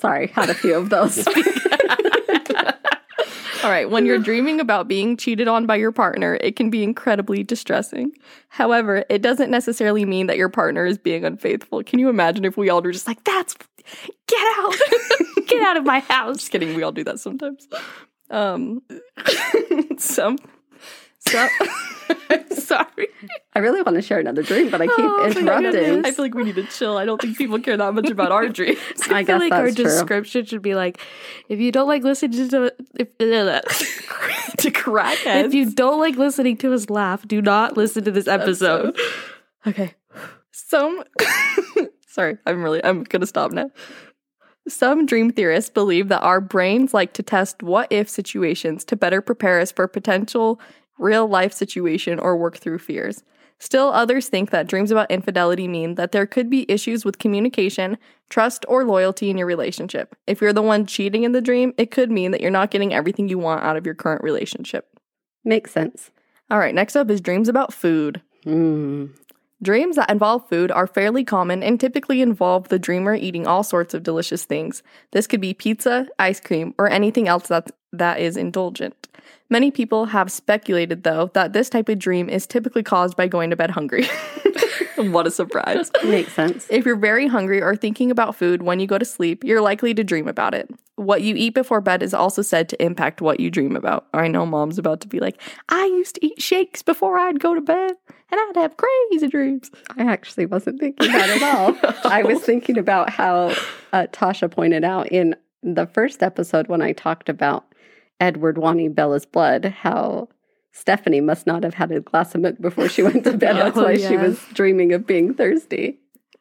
Sorry, 0.00 0.28
had 0.28 0.50
a 0.50 0.54
few 0.54 0.74
of 0.74 0.90
those. 0.90 1.24
All 3.68 3.74
right, 3.74 3.90
when 3.90 4.06
you're 4.06 4.18
dreaming 4.18 4.60
about 4.60 4.88
being 4.88 5.14
cheated 5.14 5.46
on 5.46 5.66
by 5.66 5.76
your 5.76 5.92
partner, 5.92 6.38
it 6.40 6.56
can 6.56 6.70
be 6.70 6.82
incredibly 6.82 7.42
distressing. 7.42 8.12
However, 8.48 9.04
it 9.10 9.20
doesn't 9.20 9.50
necessarily 9.50 10.06
mean 10.06 10.26
that 10.28 10.38
your 10.38 10.48
partner 10.48 10.86
is 10.86 10.96
being 10.96 11.22
unfaithful. 11.22 11.84
Can 11.84 11.98
you 11.98 12.08
imagine 12.08 12.46
if 12.46 12.56
we 12.56 12.70
all 12.70 12.80
were 12.80 12.92
just 12.92 13.06
like, 13.06 13.22
that's 13.24 13.54
get 14.26 14.56
out? 14.56 14.74
Get 15.48 15.60
out 15.60 15.76
of 15.76 15.84
my 15.84 16.00
house. 16.00 16.36
just 16.38 16.50
kidding, 16.50 16.74
we 16.76 16.82
all 16.82 16.92
do 16.92 17.04
that 17.04 17.20
sometimes. 17.20 17.68
Um 18.30 18.80
some 19.98 20.38
some 21.30 21.48
I'm 22.30 22.50
sorry. 22.56 23.08
I 23.54 23.58
really 23.60 23.82
want 23.82 23.96
to 23.96 24.02
share 24.02 24.18
another 24.18 24.42
dream, 24.42 24.70
but 24.70 24.80
I 24.80 24.86
keep 24.86 24.96
Oh, 24.98 25.26
interrupting. 25.26 26.04
I 26.04 26.10
feel 26.12 26.24
like 26.24 26.34
we 26.34 26.44
need 26.44 26.54
to 26.56 26.64
chill. 26.64 26.96
I 26.96 27.04
don't 27.04 27.20
think 27.20 27.36
people 27.36 27.58
care 27.58 27.76
that 27.76 27.94
much 27.94 28.08
about 28.10 28.32
our 28.32 28.48
dreams. 28.58 28.78
I 29.10 29.18
I 29.18 29.22
guess 29.22 29.40
feel 29.40 29.50
like 29.50 29.52
our 29.52 29.70
true. 29.70 29.84
description 29.84 30.44
should 30.44 30.62
be 30.62 30.74
like, 30.74 31.00
if 31.48 31.58
you 31.60 31.72
don't 31.72 31.88
like 31.88 32.04
listening 32.04 32.48
to 32.50 32.72
if 32.98 33.08
to 34.58 34.70
crack 34.70 35.18
if 35.26 35.54
you 35.54 35.70
don't 35.70 35.98
like 36.00 36.16
listening 36.16 36.56
to 36.58 36.72
us 36.72 36.88
laugh, 36.90 37.26
do 37.26 37.42
not 37.42 37.76
listen 37.76 38.04
to 38.04 38.10
this 38.10 38.28
episode. 38.28 38.96
Okay. 39.66 39.92
Some 40.52 41.02
Sorry, 42.06 42.38
I'm 42.46 42.62
really 42.62 42.82
I'm 42.82 43.02
going 43.04 43.20
to 43.20 43.26
stop 43.26 43.50
now. 43.50 43.70
Some 44.68 45.04
dream 45.04 45.30
theorists 45.32 45.68
believe 45.68 46.08
that 46.08 46.20
our 46.22 46.40
brains 46.40 46.94
like 46.94 47.12
to 47.14 47.22
test 47.22 47.62
what 47.62 47.90
if 47.90 48.08
situations 48.08 48.84
to 48.86 48.96
better 48.96 49.20
prepare 49.20 49.60
us 49.60 49.72
for 49.72 49.88
potential 49.88 50.60
real 50.98 51.26
life 51.26 51.52
situation 51.52 52.18
or 52.18 52.36
work 52.36 52.56
through 52.56 52.78
fears. 52.78 53.22
Still, 53.60 53.88
others 53.88 54.28
think 54.28 54.50
that 54.50 54.68
dreams 54.68 54.90
about 54.90 55.10
infidelity 55.10 55.66
mean 55.66 55.96
that 55.96 56.12
there 56.12 56.26
could 56.26 56.48
be 56.48 56.70
issues 56.70 57.04
with 57.04 57.18
communication, 57.18 57.98
trust, 58.30 58.64
or 58.68 58.84
loyalty 58.84 59.30
in 59.30 59.38
your 59.38 59.48
relationship. 59.48 60.14
If 60.28 60.40
you're 60.40 60.52
the 60.52 60.62
one 60.62 60.86
cheating 60.86 61.24
in 61.24 61.32
the 61.32 61.40
dream, 61.40 61.74
it 61.76 61.90
could 61.90 62.10
mean 62.10 62.30
that 62.30 62.40
you're 62.40 62.50
not 62.52 62.70
getting 62.70 62.94
everything 62.94 63.28
you 63.28 63.38
want 63.38 63.64
out 63.64 63.76
of 63.76 63.84
your 63.84 63.96
current 63.96 64.22
relationship. 64.22 64.88
Makes 65.44 65.72
sense. 65.72 66.12
All 66.50 66.58
right, 66.58 66.74
next 66.74 66.94
up 66.94 67.10
is 67.10 67.20
dreams 67.20 67.48
about 67.48 67.74
food. 67.74 68.22
Mm. 68.46 69.10
Dreams 69.60 69.96
that 69.96 70.10
involve 70.10 70.48
food 70.48 70.70
are 70.70 70.86
fairly 70.86 71.24
common 71.24 71.64
and 71.64 71.80
typically 71.80 72.22
involve 72.22 72.68
the 72.68 72.78
dreamer 72.78 73.14
eating 73.14 73.46
all 73.46 73.64
sorts 73.64 73.92
of 73.92 74.04
delicious 74.04 74.44
things. 74.44 74.84
This 75.10 75.26
could 75.26 75.40
be 75.40 75.52
pizza, 75.52 76.06
ice 76.20 76.38
cream, 76.38 76.74
or 76.78 76.88
anything 76.88 77.26
else 77.26 77.48
that's 77.48 77.72
that 77.92 78.20
is 78.20 78.36
indulgent. 78.36 79.08
Many 79.50 79.70
people 79.70 80.06
have 80.06 80.30
speculated, 80.30 81.04
though, 81.04 81.30
that 81.34 81.52
this 81.52 81.70
type 81.70 81.88
of 81.88 81.98
dream 81.98 82.28
is 82.28 82.46
typically 82.46 82.82
caused 82.82 83.16
by 83.16 83.26
going 83.26 83.50
to 83.50 83.56
bed 83.56 83.70
hungry. 83.70 84.06
what 84.96 85.26
a 85.26 85.30
surprise. 85.30 85.90
Makes 86.04 86.34
sense. 86.34 86.66
If 86.70 86.84
you're 86.84 86.96
very 86.96 87.26
hungry 87.28 87.62
or 87.62 87.74
thinking 87.74 88.10
about 88.10 88.36
food 88.36 88.62
when 88.62 88.78
you 88.78 88.86
go 88.86 88.98
to 88.98 89.04
sleep, 89.04 89.44
you're 89.44 89.62
likely 89.62 89.94
to 89.94 90.04
dream 90.04 90.28
about 90.28 90.54
it. 90.54 90.70
What 90.96 91.22
you 91.22 91.34
eat 91.36 91.54
before 91.54 91.80
bed 91.80 92.02
is 92.02 92.12
also 92.12 92.42
said 92.42 92.68
to 92.70 92.82
impact 92.82 93.20
what 93.22 93.40
you 93.40 93.50
dream 93.50 93.76
about. 93.76 94.06
I 94.12 94.28
know 94.28 94.44
mom's 94.44 94.78
about 94.78 95.00
to 95.02 95.08
be 95.08 95.20
like, 95.20 95.40
I 95.68 95.86
used 95.86 96.16
to 96.16 96.26
eat 96.26 96.42
shakes 96.42 96.82
before 96.82 97.18
I'd 97.18 97.40
go 97.40 97.54
to 97.54 97.60
bed 97.60 97.92
and 98.30 98.40
I'd 98.40 98.56
have 98.56 98.76
crazy 98.76 99.28
dreams. 99.28 99.70
I 99.96 100.02
actually 100.02 100.46
wasn't 100.46 100.80
thinking 100.80 101.10
that 101.12 101.30
at 101.30 101.42
all. 101.42 101.94
I 102.04 102.22
was 102.22 102.42
thinking 102.42 102.76
about 102.76 103.10
how 103.10 103.54
uh, 103.92 104.06
Tasha 104.12 104.50
pointed 104.50 104.84
out 104.84 105.10
in 105.10 105.36
the 105.62 105.86
first 105.86 106.22
episode 106.22 106.66
when 106.68 106.82
I 106.82 106.92
talked 106.92 107.28
about 107.28 107.64
Edward 108.20 108.58
wanting 108.58 108.92
Bella's 108.92 109.26
blood, 109.26 109.64
how 109.64 110.28
Stephanie 110.72 111.20
must 111.20 111.46
not 111.46 111.62
have 111.64 111.74
had 111.74 111.90
a 111.92 112.00
glass 112.00 112.34
of 112.34 112.40
milk 112.40 112.60
before 112.60 112.88
she 112.88 113.02
went 113.02 113.24
to 113.24 113.36
bed. 113.36 113.56
Oh, 113.56 113.64
That's 113.64 113.78
Oh, 113.78 113.84
why 113.84 113.96
she 113.96 114.16
was 114.16 114.40
dreaming 114.52 114.92
of 114.92 115.06
being 115.06 115.34
thirsty. 115.34 115.98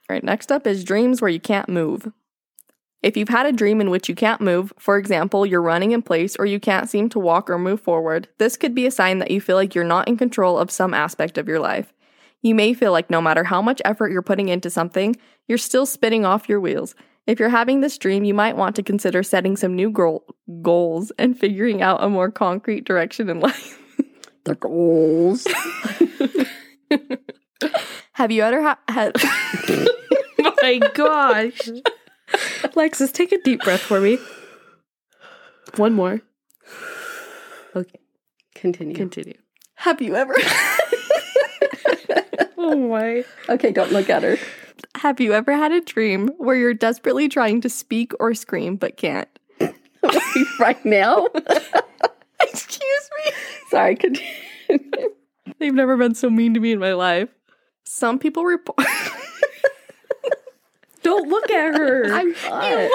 All 0.09 0.13
right, 0.15 0.23
next 0.23 0.51
up 0.51 0.65
is 0.65 0.83
dreams 0.83 1.21
where 1.21 1.29
you 1.29 1.39
can't 1.39 1.69
move. 1.69 2.11
If 3.03 3.15
you've 3.15 3.29
had 3.29 3.45
a 3.45 3.51
dream 3.51 3.79
in 3.79 3.89
which 3.91 4.09
you 4.09 4.15
can't 4.15 4.41
move, 4.41 4.73
for 4.79 4.97
example, 4.97 5.45
you're 5.45 5.61
running 5.61 5.91
in 5.91 6.01
place 6.01 6.35
or 6.37 6.45
you 6.45 6.59
can't 6.59 6.89
seem 6.89 7.09
to 7.09 7.19
walk 7.19 7.49
or 7.49 7.59
move 7.59 7.79
forward, 7.79 8.27
this 8.39 8.57
could 8.57 8.73
be 8.73 8.87
a 8.87 8.91
sign 8.91 9.19
that 9.19 9.29
you 9.31 9.39
feel 9.39 9.55
like 9.55 9.75
you're 9.75 9.83
not 9.83 10.07
in 10.07 10.17
control 10.17 10.57
of 10.57 10.71
some 10.71 10.93
aspect 10.95 11.37
of 11.37 11.47
your 11.47 11.59
life. 11.59 11.93
You 12.41 12.55
may 12.55 12.73
feel 12.73 12.91
like 12.91 13.09
no 13.09 13.21
matter 13.21 13.43
how 13.45 13.61
much 13.61 13.81
effort 13.85 14.11
you're 14.11 14.21
putting 14.23 14.49
into 14.49 14.69
something, 14.69 15.15
you're 15.47 15.57
still 15.57 15.85
spinning 15.85 16.25
off 16.25 16.49
your 16.49 16.59
wheels. 16.59 16.95
If 17.27 17.39
you're 17.39 17.49
having 17.49 17.81
this 17.81 17.97
dream, 17.97 18.23
you 18.23 18.33
might 18.33 18.55
want 18.55 18.75
to 18.77 18.83
consider 18.83 19.21
setting 19.21 19.57
some 19.57 19.75
new 19.75 19.89
goal- 19.91 20.25
goals 20.61 21.11
and 21.19 21.37
figuring 21.37 21.81
out 21.81 22.01
a 22.03 22.09
more 22.09 22.31
concrete 22.31 22.85
direction 22.85 23.29
in 23.29 23.39
life. 23.47 23.77
The 24.45 24.55
goals. 24.55 25.45
Have 28.13 28.31
you 28.31 28.41
ever 28.43 28.61
ha- 28.63 28.79
had 28.87 29.15
my 30.61 30.79
gosh. 30.93 31.69
Alexis, 32.73 33.11
take 33.11 33.31
a 33.31 33.41
deep 33.41 33.61
breath 33.61 33.81
for 33.81 33.99
me. 33.99 34.17
One 35.75 35.93
more. 35.93 36.21
Okay, 37.75 37.99
Continue. 38.55 38.95
continue. 38.95 39.37
Have 39.75 40.01
you 40.01 40.15
ever 40.15 40.33
Oh 42.57 42.75
my. 42.89 43.23
okay, 43.49 43.71
don't 43.71 43.91
look 43.91 44.09
at 44.09 44.23
her. 44.23 44.37
Have 44.97 45.19
you 45.19 45.33
ever 45.33 45.53
had 45.53 45.71
a 45.71 45.79
dream 45.79 46.29
where 46.37 46.55
you're 46.55 46.73
desperately 46.73 47.29
trying 47.29 47.61
to 47.61 47.69
speak 47.69 48.13
or 48.19 48.33
scream 48.33 48.77
but 48.77 48.97
can't? 48.97 49.29
right 50.59 50.83
now? 50.83 51.27
Excuse 52.41 53.09
me. 53.25 53.31
Sorry, 53.69 53.95
continue. 53.95 54.27
They've 55.59 55.73
never 55.73 55.97
been 55.97 56.15
so 56.15 56.31
mean 56.31 56.55
to 56.55 56.59
me 56.59 56.71
in 56.71 56.79
my 56.79 56.93
life. 56.93 57.29
Some 57.83 58.17
people 58.17 58.43
report. 58.43 58.79
Don't 61.03 61.29
look 61.29 61.49
at 61.51 61.75
her. 61.75 62.05
I'm 62.11 62.31
not. 62.31 62.71
you 62.71 62.87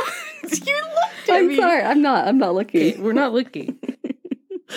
looked 0.50 1.28
at 1.28 1.36
I'm 1.36 1.48
me. 1.48 1.56
sorry. 1.56 1.82
I'm 1.82 2.02
not. 2.02 2.26
I'm 2.26 2.38
not 2.38 2.54
looking. 2.54 3.00
We're 3.00 3.12
not 3.12 3.32
looking. 3.32 3.78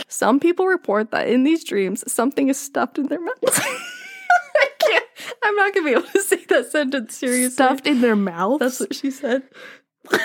Some 0.07 0.39
people 0.39 0.67
report 0.67 1.09
that 1.11 1.27
in 1.27 1.43
these 1.43 1.63
dreams, 1.63 2.03
something 2.11 2.49
is 2.49 2.57
stuffed 2.59 2.99
in 2.99 3.07
their 3.07 3.19
mouth. 3.19 3.33
I 3.43 4.67
can't. 4.79 5.04
I'm 5.43 5.55
not 5.55 5.73
gonna 5.73 5.85
be 5.85 5.91
able 5.91 6.03
to 6.03 6.21
say 6.21 6.43
that 6.45 6.71
sentence 6.71 7.17
seriously. 7.17 7.49
Stuffed 7.49 7.87
in 7.87 8.01
their 8.01 8.15
mouth. 8.15 8.59
That's 8.59 8.79
what 8.79 8.93
she 8.93 9.11
said. 9.11 9.43
That's 10.11 10.21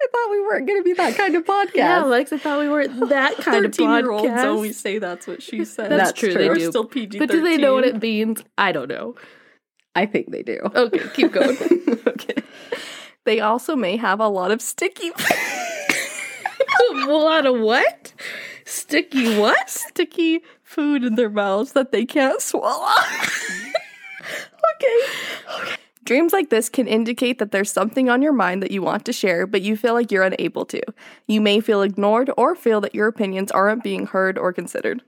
I 0.01 0.07
thought 0.11 0.31
we 0.31 0.41
weren't 0.41 0.65
going 0.67 0.79
to 0.79 0.83
be 0.83 0.93
that 0.93 1.15
kind 1.15 1.35
of 1.35 1.43
podcast. 1.45 1.75
yeah, 1.75 2.03
Lex. 2.03 2.31
I 2.31 2.37
thought 2.37 2.59
we 2.59 2.69
weren't 2.69 3.09
that 3.09 3.35
kind 3.37 3.65
of 3.65 3.71
podcast. 3.71 3.75
Thirteen-year-olds 3.75 4.43
always 4.45 4.79
say 4.79 4.97
that's 4.99 5.27
what 5.27 5.43
she 5.43 5.65
said. 5.65 5.91
That's 5.91 6.09
That's 6.09 6.19
true. 6.19 6.31
true. 6.31 6.41
They 6.41 6.47
We're 6.49 6.55
do. 6.55 6.69
still 6.69 6.85
PG. 6.85 7.19
But 7.19 7.29
do 7.29 7.41
they 7.41 7.57
know 7.57 7.73
what 7.75 7.83
it 7.85 8.01
means? 8.01 8.41
I 8.57 8.71
don't 8.71 8.87
know. 8.87 9.15
I 9.95 10.05
think 10.05 10.31
they 10.31 10.43
do. 10.43 10.59
Okay, 10.73 11.01
keep 11.13 11.31
going. 11.33 11.57
okay. 12.07 12.35
They 13.25 13.41
also 13.41 13.75
may 13.75 13.97
have 13.97 14.19
a 14.21 14.27
lot 14.27 14.51
of 14.51 14.61
sticky, 14.61 15.11
a 16.91 17.05
lot 17.05 17.45
of 17.45 17.59
what? 17.59 18.13
Sticky 18.65 19.37
what? 19.37 19.69
sticky 19.69 20.41
food 20.69 21.03
in 21.03 21.15
their 21.15 21.32
mouths 21.32 21.71
that 21.73 21.91
they 21.91 22.05
can't 22.05 22.39
swallow. 22.39 22.86
okay. 24.75 25.75
Dreams 26.03 26.32
like 26.32 26.49
this 26.49 26.69
can 26.69 26.88
indicate 26.88 27.39
that 27.39 27.51
there's 27.51 27.71
something 27.71 28.08
on 28.08 28.21
your 28.21 28.34
mind 28.34 28.62
that 28.62 28.69
you 28.69 28.84
want 28.84 29.03
to 29.05 29.13
share, 29.13 29.47
but 29.47 29.63
you 29.63 29.75
feel 29.75 29.95
like 29.95 30.12
you're 30.12 30.23
unable 30.23 30.65
to. 30.65 30.82
You 31.27 31.41
may 31.41 31.60
feel 31.60 31.82
ignored 31.82 32.29
or 32.38 32.55
feel 32.55 32.82
that 32.82 32.93
your 32.93 33.08
opinions 33.08 33.51
aren't 33.51 33.84
being 33.84 34.05
heard 34.05 34.38
or 34.38 34.53
considered. 34.53 35.01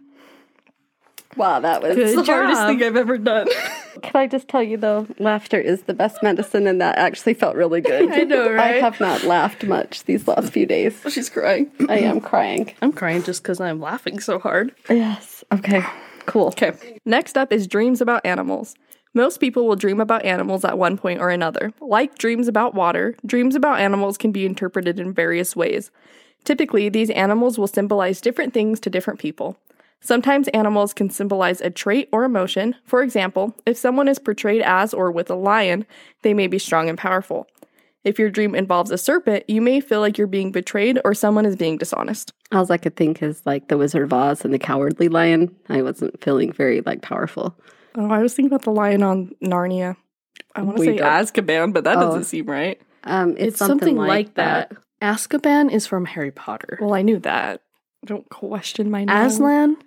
Wow, 1.37 1.59
that 1.59 1.81
was 1.81 1.95
Good 1.95 2.17
the 2.17 2.23
hardest 2.23 2.61
thing 2.65 2.83
I've 2.83 2.97
ever 2.97 3.17
done. 3.17 3.47
Can 4.01 4.19
I 4.19 4.27
just 4.27 4.47
tell 4.47 4.63
you 4.63 4.77
though, 4.77 5.07
laughter 5.17 5.59
is 5.59 5.83
the 5.83 5.93
best 5.93 6.21
medicine, 6.23 6.67
and 6.67 6.81
that 6.81 6.97
actually 6.97 7.35
felt 7.35 7.55
really 7.55 7.81
good. 7.81 8.11
I 8.11 8.23
know, 8.23 8.57
I 8.57 8.73
have 8.73 8.99
not 8.99 9.23
laughed 9.23 9.63
much 9.63 10.03
these 10.05 10.27
last 10.27 10.51
few 10.51 10.65
days. 10.65 10.99
She's 11.07 11.29
crying. 11.29 11.71
I 11.87 11.99
am 11.99 12.19
crying. 12.19 12.73
I'm 12.81 12.91
crying 12.91 13.23
just 13.23 13.43
because 13.43 13.61
I'm 13.61 13.79
laughing 13.79 14.19
so 14.19 14.39
hard. 14.39 14.75
Yes. 14.89 15.30
Okay. 15.51 15.83
Cool. 16.25 16.47
Okay. 16.47 16.99
Next 17.05 17.37
up 17.37 17.51
is 17.51 17.67
dreams 17.67 17.99
about 18.01 18.25
animals. 18.25 18.75
Most 19.13 19.39
people 19.39 19.67
will 19.67 19.75
dream 19.75 19.99
about 19.99 20.23
animals 20.23 20.63
at 20.63 20.77
one 20.77 20.97
point 20.97 21.19
or 21.19 21.29
another. 21.29 21.73
Like 21.81 22.17
dreams 22.17 22.47
about 22.47 22.73
water, 22.73 23.15
dreams 23.25 23.55
about 23.55 23.79
animals 23.79 24.17
can 24.17 24.31
be 24.31 24.45
interpreted 24.45 24.99
in 24.99 25.13
various 25.13 25.55
ways. 25.55 25.91
Typically, 26.45 26.87
these 26.87 27.09
animals 27.09 27.57
will 27.59 27.67
symbolize 27.67 28.21
different 28.21 28.53
things 28.53 28.79
to 28.79 28.89
different 28.89 29.19
people. 29.19 29.57
Sometimes 29.99 30.47
animals 30.49 30.93
can 30.93 31.09
symbolize 31.09 31.61
a 31.61 31.69
trait 31.69 32.07
or 32.11 32.23
emotion. 32.23 32.75
For 32.85 33.03
example, 33.03 33.53
if 33.65 33.77
someone 33.77 34.07
is 34.07 34.17
portrayed 34.17 34.61
as 34.61 34.93
or 34.93 35.11
with 35.11 35.29
a 35.29 35.35
lion, 35.35 35.85
they 36.21 36.33
may 36.33 36.47
be 36.47 36.57
strong 36.57 36.87
and 36.89 36.97
powerful. 36.97 37.47
If 38.03 38.17
your 38.17 38.29
dream 38.31 38.55
involves 38.55 38.89
a 38.89 38.97
serpent, 38.97 39.43
you 39.47 39.61
may 39.61 39.79
feel 39.79 39.99
like 39.99 40.17
you're 40.17 40.25
being 40.27 40.51
betrayed 40.51 40.99
or 41.05 41.13
someone 41.13 41.45
is 41.45 41.55
being 41.55 41.77
dishonest. 41.77 42.33
All 42.51 42.69
I 42.71 42.77
could 42.77 42.95
think 42.95 43.21
is 43.21 43.41
like 43.45 43.67
the 43.67 43.77
Wizard 43.77 44.03
of 44.03 44.11
Oz 44.13 44.43
and 44.43 44.53
the 44.53 44.57
Cowardly 44.59 45.07
Lion. 45.07 45.55
I 45.69 45.81
wasn't 45.83 46.21
feeling 46.23 46.51
very 46.51 46.81
like 46.81 47.01
powerful. 47.01 47.55
Oh, 47.95 48.09
I 48.09 48.19
was 48.19 48.33
thinking 48.33 48.47
about 48.51 48.63
the 48.63 48.71
lion 48.71 49.03
on 49.03 49.35
Narnia. 49.43 49.97
I 50.55 50.61
want 50.63 50.77
to 50.77 50.83
say 50.83 50.97
don't- 50.97 51.07
Azkaban, 51.07 51.73
but 51.73 51.83
that 51.83 51.97
Oh. 51.97 52.01
doesn't 52.01 52.23
seem 52.23 52.45
right. 52.47 52.81
Um, 53.03 53.31
it's, 53.31 53.41
It's, 53.41 53.57
something, 53.57 53.95
like 53.97 54.33
that. 54.35 54.71
Azkaban 55.01 55.71
is 55.71 55.85
from 55.87 56.05
Harry 56.05 56.31
Potter. 56.31 56.77
Well, 56.81 56.93
I 56.93 57.01
knew 57.01 57.19
that. 57.19 57.61
Don't 58.05 58.27
question 58.29 58.89
my 58.89 59.05
name. 59.05 59.15
Aslan? 59.15 59.77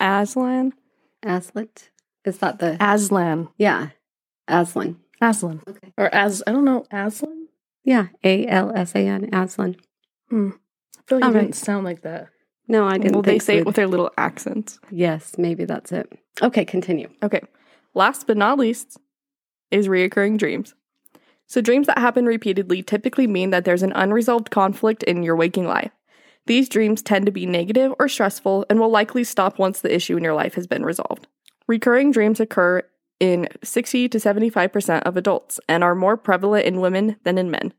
Aslan. 0.00 0.72
Aslet. 1.24 1.90
Is 2.24 2.38
that 2.38 2.58
the? 2.58 2.76
Aslan. 2.80 3.48
yeah, 3.58 3.88
Aslan. 4.48 4.96
Aslan. 5.20 5.60
Okay. 5.68 5.92
Or 5.96 6.12
as 6.14 6.42
I 6.46 6.52
don't 6.52 6.64
know, 6.64 6.84
Aslan? 6.90 7.41
Yeah, 7.84 8.08
A 8.22 8.46
L 8.46 8.72
S 8.74 8.94
A 8.94 8.98
N. 8.98 9.28
Aslan. 9.32 9.76
Hmm. 10.28 10.50
I 10.98 11.02
feel 11.06 11.18
like 11.18 11.24
All 11.24 11.30
it 11.30 11.34
right. 11.34 11.40
didn't 11.42 11.56
sound 11.56 11.84
like 11.84 12.02
that. 12.02 12.28
No, 12.68 12.86
I 12.86 12.96
didn't. 12.96 13.12
Well, 13.12 13.22
they 13.22 13.38
say 13.38 13.56
so. 13.56 13.60
it 13.60 13.66
with 13.66 13.76
their 13.76 13.88
little 13.88 14.10
accents. 14.16 14.78
Yes, 14.90 15.34
maybe 15.36 15.64
that's 15.64 15.92
it. 15.92 16.12
Okay, 16.40 16.64
continue. 16.64 17.08
Okay. 17.22 17.42
Last 17.94 18.26
but 18.26 18.36
not 18.36 18.58
least 18.58 18.98
is 19.70 19.88
reoccurring 19.88 20.38
dreams. 20.38 20.74
So, 21.46 21.60
dreams 21.60 21.86
that 21.88 21.98
happen 21.98 22.24
repeatedly 22.24 22.82
typically 22.82 23.26
mean 23.26 23.50
that 23.50 23.64
there's 23.64 23.82
an 23.82 23.92
unresolved 23.94 24.50
conflict 24.50 25.02
in 25.02 25.22
your 25.22 25.36
waking 25.36 25.66
life. 25.66 25.90
These 26.46 26.68
dreams 26.68 27.02
tend 27.02 27.26
to 27.26 27.32
be 27.32 27.46
negative 27.46 27.92
or 27.98 28.08
stressful 28.08 28.66
and 28.70 28.80
will 28.80 28.90
likely 28.90 29.24
stop 29.24 29.58
once 29.58 29.80
the 29.80 29.94
issue 29.94 30.16
in 30.16 30.24
your 30.24 30.34
life 30.34 30.54
has 30.54 30.66
been 30.66 30.84
resolved. 30.84 31.26
Recurring 31.68 32.10
dreams 32.10 32.40
occur 32.40 32.82
in 33.22 33.46
60 33.62 34.08
to 34.08 34.18
75% 34.18 35.02
of 35.02 35.16
adults 35.16 35.60
and 35.68 35.84
are 35.84 35.94
more 35.94 36.16
prevalent 36.16 36.66
in 36.66 36.80
women 36.80 37.16
than 37.22 37.38
in 37.38 37.52
men. 37.52 37.72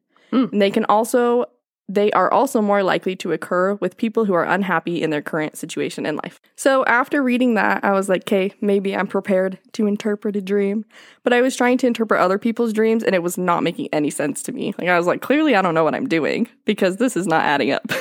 And 0.51 0.61
they 0.61 0.71
can 0.71 0.85
also 0.85 1.47
they 1.89 2.13
are 2.13 2.31
also 2.31 2.61
more 2.61 2.81
likely 2.81 3.13
to 3.17 3.33
occur 3.33 3.73
with 3.75 3.97
people 3.97 4.23
who 4.23 4.33
are 4.33 4.45
unhappy 4.45 5.03
in 5.03 5.09
their 5.09 5.21
current 5.21 5.57
situation 5.57 6.05
in 6.05 6.15
life. 6.15 6.39
So 6.55 6.85
after 6.85 7.21
reading 7.21 7.55
that, 7.55 7.83
I 7.83 7.91
was 7.91 8.07
like, 8.07 8.21
okay, 8.21 8.53
maybe 8.61 8.95
I'm 8.95 9.05
prepared 9.05 9.59
to 9.73 9.85
interpret 9.85 10.37
a 10.37 10.41
dream. 10.41 10.85
But 11.23 11.33
I 11.33 11.41
was 11.41 11.57
trying 11.57 11.77
to 11.79 11.87
interpret 11.87 12.21
other 12.21 12.39
people's 12.39 12.71
dreams 12.71 13.03
and 13.03 13.13
it 13.13 13.21
was 13.21 13.37
not 13.37 13.63
making 13.63 13.89
any 13.91 14.09
sense 14.09 14.41
to 14.43 14.53
me. 14.53 14.73
Like 14.77 14.87
I 14.87 14.97
was 14.97 15.07
like, 15.07 15.21
clearly 15.21 15.55
I 15.55 15.61
don't 15.61 15.75
know 15.75 15.83
what 15.83 15.93
I'm 15.93 16.07
doing 16.07 16.47
because 16.63 16.97
this 16.97 17.17
is 17.17 17.27
not 17.27 17.43
adding 17.43 17.71
up. 17.71 17.91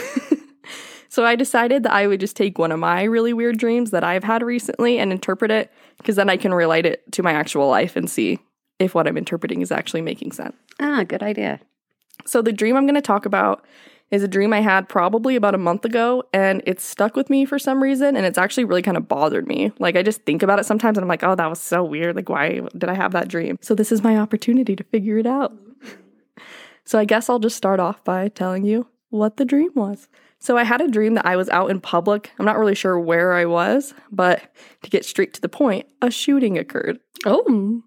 so 1.08 1.24
I 1.24 1.34
decided 1.34 1.82
that 1.82 1.92
I 1.92 2.06
would 2.06 2.20
just 2.20 2.36
take 2.36 2.58
one 2.58 2.70
of 2.70 2.78
my 2.78 3.02
really 3.02 3.32
weird 3.32 3.58
dreams 3.58 3.90
that 3.90 4.04
I've 4.04 4.24
had 4.24 4.44
recently 4.44 5.00
and 5.00 5.10
interpret 5.10 5.50
it 5.50 5.72
because 6.02 6.16
then 6.16 6.28
I 6.28 6.36
can 6.36 6.52
relate 6.52 6.86
it 6.86 7.10
to 7.12 7.22
my 7.22 7.32
actual 7.32 7.68
life 7.68 7.96
and 7.96 8.10
see 8.10 8.40
if 8.78 8.94
what 8.94 9.06
I'm 9.06 9.16
interpreting 9.16 9.62
is 9.62 9.70
actually 9.70 10.02
making 10.02 10.32
sense. 10.32 10.56
Ah, 10.80 11.04
good 11.04 11.22
idea. 11.22 11.60
So, 12.26 12.42
the 12.42 12.52
dream 12.52 12.76
I'm 12.76 12.86
going 12.86 12.94
to 12.94 13.00
talk 13.00 13.26
about 13.26 13.64
is 14.10 14.22
a 14.22 14.28
dream 14.28 14.52
I 14.52 14.60
had 14.60 14.88
probably 14.88 15.36
about 15.36 15.54
a 15.54 15.58
month 15.58 15.84
ago, 15.84 16.24
and 16.32 16.62
it's 16.66 16.84
stuck 16.84 17.16
with 17.16 17.30
me 17.30 17.44
for 17.46 17.58
some 17.58 17.82
reason, 17.82 18.16
and 18.16 18.26
it's 18.26 18.38
actually 18.38 18.64
really 18.64 18.82
kind 18.82 18.96
of 18.96 19.08
bothered 19.08 19.48
me. 19.48 19.72
Like, 19.78 19.96
I 19.96 20.02
just 20.02 20.22
think 20.22 20.42
about 20.42 20.58
it 20.58 20.66
sometimes, 20.66 20.98
and 20.98 21.04
I'm 21.04 21.08
like, 21.08 21.24
oh, 21.24 21.34
that 21.34 21.48
was 21.48 21.60
so 21.60 21.82
weird. 21.82 22.16
Like, 22.16 22.28
why 22.28 22.60
did 22.76 22.90
I 22.90 22.94
have 22.94 23.12
that 23.12 23.28
dream? 23.28 23.58
So, 23.62 23.74
this 23.74 23.90
is 23.90 24.02
my 24.02 24.18
opportunity 24.18 24.76
to 24.76 24.84
figure 24.84 25.18
it 25.18 25.26
out. 25.26 25.52
So 26.84 26.98
I 26.98 27.04
guess 27.04 27.28
I'll 27.28 27.38
just 27.38 27.56
start 27.56 27.80
off 27.80 28.02
by 28.04 28.28
telling 28.28 28.64
you 28.64 28.88
what 29.10 29.36
the 29.36 29.44
dream 29.44 29.70
was. 29.74 30.08
So 30.42 30.56
I 30.56 30.64
had 30.64 30.80
a 30.80 30.88
dream 30.88 31.14
that 31.14 31.24
I 31.24 31.36
was 31.36 31.48
out 31.50 31.70
in 31.70 31.80
public. 31.80 32.32
I'm 32.36 32.44
not 32.44 32.58
really 32.58 32.74
sure 32.74 32.98
where 32.98 33.32
I 33.32 33.44
was, 33.44 33.94
but 34.10 34.42
to 34.82 34.90
get 34.90 35.04
straight 35.04 35.32
to 35.34 35.40
the 35.40 35.48
point, 35.48 35.86
a 36.02 36.10
shooting 36.10 36.58
occurred. 36.58 36.98
Oh, 37.24 37.80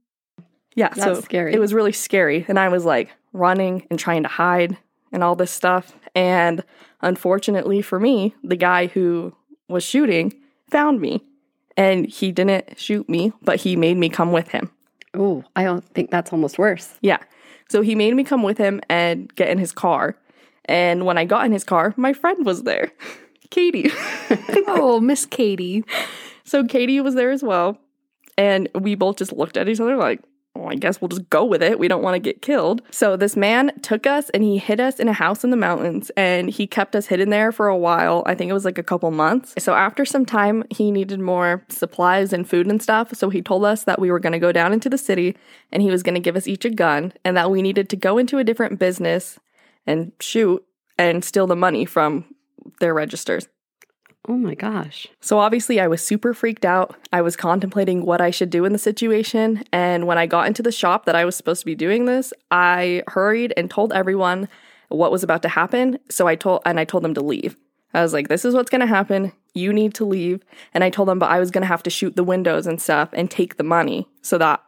Yeah, 0.73 0.87
That's 0.87 1.03
so 1.03 1.19
scary. 1.19 1.53
it 1.53 1.59
was 1.59 1.73
really 1.73 1.91
scary. 1.91 2.45
And 2.47 2.57
I 2.57 2.69
was 2.69 2.85
like 2.85 3.09
running 3.33 3.85
and 3.89 3.99
trying 3.99 4.23
to 4.23 4.29
hide 4.29 4.77
and 5.11 5.21
all 5.21 5.35
this 5.35 5.51
stuff. 5.51 5.93
And 6.15 6.63
unfortunately 7.01 7.81
for 7.81 7.99
me, 7.99 8.33
the 8.41 8.55
guy 8.55 8.87
who 8.87 9.35
was 9.67 9.83
shooting 9.83 10.33
found 10.71 11.01
me. 11.01 11.25
And 11.75 12.05
he 12.05 12.31
didn't 12.31 12.79
shoot 12.79 13.09
me, 13.09 13.33
but 13.41 13.57
he 13.57 13.75
made 13.75 13.97
me 13.97 14.07
come 14.07 14.31
with 14.31 14.47
him. 14.47 14.71
Oh, 15.13 15.43
I 15.57 15.65
don't 15.65 15.83
think 15.89 16.09
that's 16.09 16.31
almost 16.31 16.57
worse. 16.57 16.93
Yeah. 17.01 17.17
So 17.67 17.81
he 17.81 17.95
made 17.95 18.15
me 18.15 18.23
come 18.23 18.43
with 18.43 18.57
him 18.57 18.79
and 18.89 19.33
get 19.35 19.49
in 19.49 19.57
his 19.57 19.73
car. 19.73 20.15
And 20.65 21.06
when 21.06 21.17
I 21.17 21.25
got 21.25 21.45
in 21.45 21.51
his 21.51 21.63
car, 21.63 21.93
my 21.97 22.13
friend 22.13 22.45
was 22.45 22.63
there, 22.63 22.91
Katie. 23.49 23.91
oh, 24.67 24.99
Miss 24.99 25.25
Katie. 25.25 25.84
so 26.43 26.63
Katie 26.63 27.01
was 27.01 27.15
there 27.15 27.32
as 27.32 27.43
well. 27.43 27.78
And 28.38 28.67
we 28.75 28.95
both 28.95 29.17
just 29.17 29.32
looked 29.32 29.56
at 29.58 29.69
each 29.69 29.80
other 29.80 29.95
like, 29.95 30.21
well, 30.56 30.69
I 30.69 30.75
guess 30.75 31.01
we'll 31.01 31.10
just 31.10 31.30
go 31.30 31.43
with 31.43 31.62
it. 31.62 31.80
We 31.80 31.88
don't 31.88 32.01
want 32.01 32.15
to 32.15 32.19
get 32.19 32.41
killed. 32.41 32.82
So 32.89 33.17
this 33.17 33.36
man 33.36 33.71
took 33.82 34.08
us 34.08 34.30
and 34.30 34.41
he 34.41 34.58
hid 34.58 34.80
us 34.80 34.99
in 34.99 35.10
a 35.10 35.13
house 35.13 35.43
in 35.43 35.49
the 35.49 35.58
mountains 35.58 36.12
and 36.15 36.49
he 36.49 36.65
kept 36.65 36.95
us 36.95 37.08
hidden 37.08 37.30
there 37.30 37.51
for 37.51 37.67
a 37.67 37.78
while. 37.78 38.23
I 38.25 38.36
think 38.36 38.49
it 38.49 38.54
was 38.54 38.63
like 38.63 38.78
a 38.78 38.84
couple 38.84 39.12
months. 39.12 39.54
So 39.58 39.73
after 39.73 40.06
some 40.06 40.25
time, 40.25 40.63
he 40.69 40.91
needed 40.91 41.19
more 41.19 41.65
supplies 41.67 42.32
and 42.32 42.49
food 42.49 42.67
and 42.67 42.82
stuff. 42.82 43.13
So 43.15 43.30
he 43.30 43.41
told 43.41 43.65
us 43.65 43.84
that 43.84 43.99
we 43.99 44.10
were 44.10 44.19
going 44.19 44.34
to 44.34 44.39
go 44.39 44.54
down 44.54 44.71
into 44.71 44.89
the 44.89 44.97
city 44.97 45.36
and 45.73 45.84
he 45.84 45.91
was 45.91 46.04
going 46.04 46.15
to 46.15 46.21
give 46.21 46.38
us 46.38 46.47
each 46.47 46.63
a 46.63 46.69
gun 46.69 47.12
and 47.25 47.36
that 47.36 47.51
we 47.51 47.62
needed 47.62 47.89
to 47.89 47.97
go 47.97 48.17
into 48.17 48.38
a 48.38 48.43
different 48.43 48.80
business 48.80 49.38
and 49.86 50.12
shoot 50.19 50.63
and 50.98 51.24
steal 51.24 51.48
the 51.48 51.56
money 51.56 51.86
from 51.86 52.26
their 52.80 52.93
registers. 52.93 53.48
Oh 54.28 54.38
my 54.38 54.56
gosh. 54.56 55.08
So 55.21 55.38
obviously, 55.38 55.80
I 55.80 55.88
was 55.88 56.06
super 56.06 56.34
freaked 56.34 56.65
out. 56.65 56.95
I 57.13 57.21
was 57.21 57.36
contemplating 57.36 58.06
what 58.06 58.21
I 58.21 58.32
should 58.32 58.50
do 58.50 58.65
in 58.65 58.74
the 58.74 58.80
situation. 58.80 59.63
And 59.71 60.08
when 60.08 60.17
I 60.17 60.26
got 60.26 60.48
into 60.48 60.63
the 60.63 60.71
shop 60.71 61.06
that 61.06 61.15
I 61.15 61.26
was 61.26 61.36
supposed 61.36 61.62
to 61.62 61.65
be 61.65 61.76
doing 61.76 62.06
this, 62.06 62.34
I 62.50 63.04
hurried 63.08 63.54
and 63.56 63.69
told 63.69 63.93
everyone 63.93 64.50
what 64.89 65.12
was 65.12 65.24
about 65.24 65.43
to 65.43 65.50
happen. 65.50 66.00
So 66.10 66.28
I 66.28 66.36
told, 66.36 66.62
and 66.65 66.80
I 66.80 66.86
told 66.86 67.04
them 67.04 67.13
to 67.13 67.21
leave. 67.21 67.56
I 67.93 68.02
was 68.02 68.13
like, 68.13 68.28
this 68.28 68.45
is 68.45 68.54
what's 68.54 68.69
going 68.69 68.82
to 68.82 68.88
happen. 68.88 69.32
You 69.54 69.71
need 69.71 69.93
to 69.95 70.06
leave. 70.06 70.43
And 70.74 70.84
I 70.84 70.89
told 70.89 71.08
them, 71.08 71.19
but 71.19 71.30
I 71.30 71.39
was 71.39 71.52
going 71.52 71.62
to 71.62 71.67
have 71.67 71.84
to 71.84 71.89
shoot 71.89 72.15
the 72.15 72.24
windows 72.24 72.67
and 72.67 72.82
stuff 72.82 73.10
and 73.13 73.30
take 73.30 73.58
the 73.58 73.63
money 73.63 74.08
so 74.21 74.38
that 74.39 74.62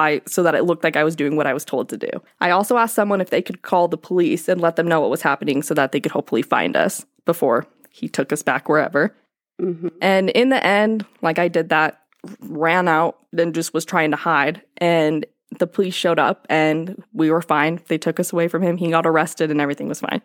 I 0.00 0.22
so 0.26 0.42
that 0.42 0.54
it 0.54 0.64
looked 0.64 0.82
like 0.84 0.96
I 0.96 1.04
was 1.04 1.14
doing 1.14 1.36
what 1.36 1.46
I 1.46 1.54
was 1.54 1.64
told 1.64 1.88
to 1.90 1.96
do. 1.96 2.10
I 2.40 2.50
also 2.50 2.76
asked 2.76 2.94
someone 2.94 3.20
if 3.20 3.30
they 3.30 3.42
could 3.42 3.62
call 3.62 3.88
the 3.88 3.96
police 3.98 4.48
and 4.48 4.60
let 4.60 4.76
them 4.76 4.88
know 4.88 5.00
what 5.00 5.10
was 5.10 5.22
happening 5.22 5.62
so 5.62 5.74
that 5.74 5.92
they 5.92 6.00
could 6.00 6.12
hopefully 6.12 6.42
find 6.42 6.76
us 6.76 7.06
before 7.24 7.66
he 7.90 8.08
took 8.08 8.32
us 8.32 8.42
back 8.42 8.68
wherever. 8.68 9.14
hmm 9.60 9.88
And 10.00 10.30
in 10.30 10.48
the 10.48 10.64
end, 10.64 11.04
like 11.22 11.38
I 11.38 11.48
did 11.48 11.68
that, 11.68 12.00
ran 12.40 12.88
out 12.88 13.18
and 13.36 13.54
just 13.54 13.72
was 13.74 13.84
trying 13.84 14.10
to 14.10 14.16
hide. 14.16 14.62
And 14.78 15.26
the 15.58 15.66
police 15.66 15.94
showed 15.94 16.18
up 16.18 16.46
and 16.48 17.02
we 17.12 17.30
were 17.30 17.42
fine. 17.42 17.80
They 17.88 17.98
took 17.98 18.20
us 18.20 18.32
away 18.32 18.48
from 18.48 18.62
him. 18.62 18.76
He 18.76 18.90
got 18.90 19.06
arrested 19.06 19.50
and 19.50 19.60
everything 19.60 19.88
was 19.88 20.00
fine. 20.00 20.22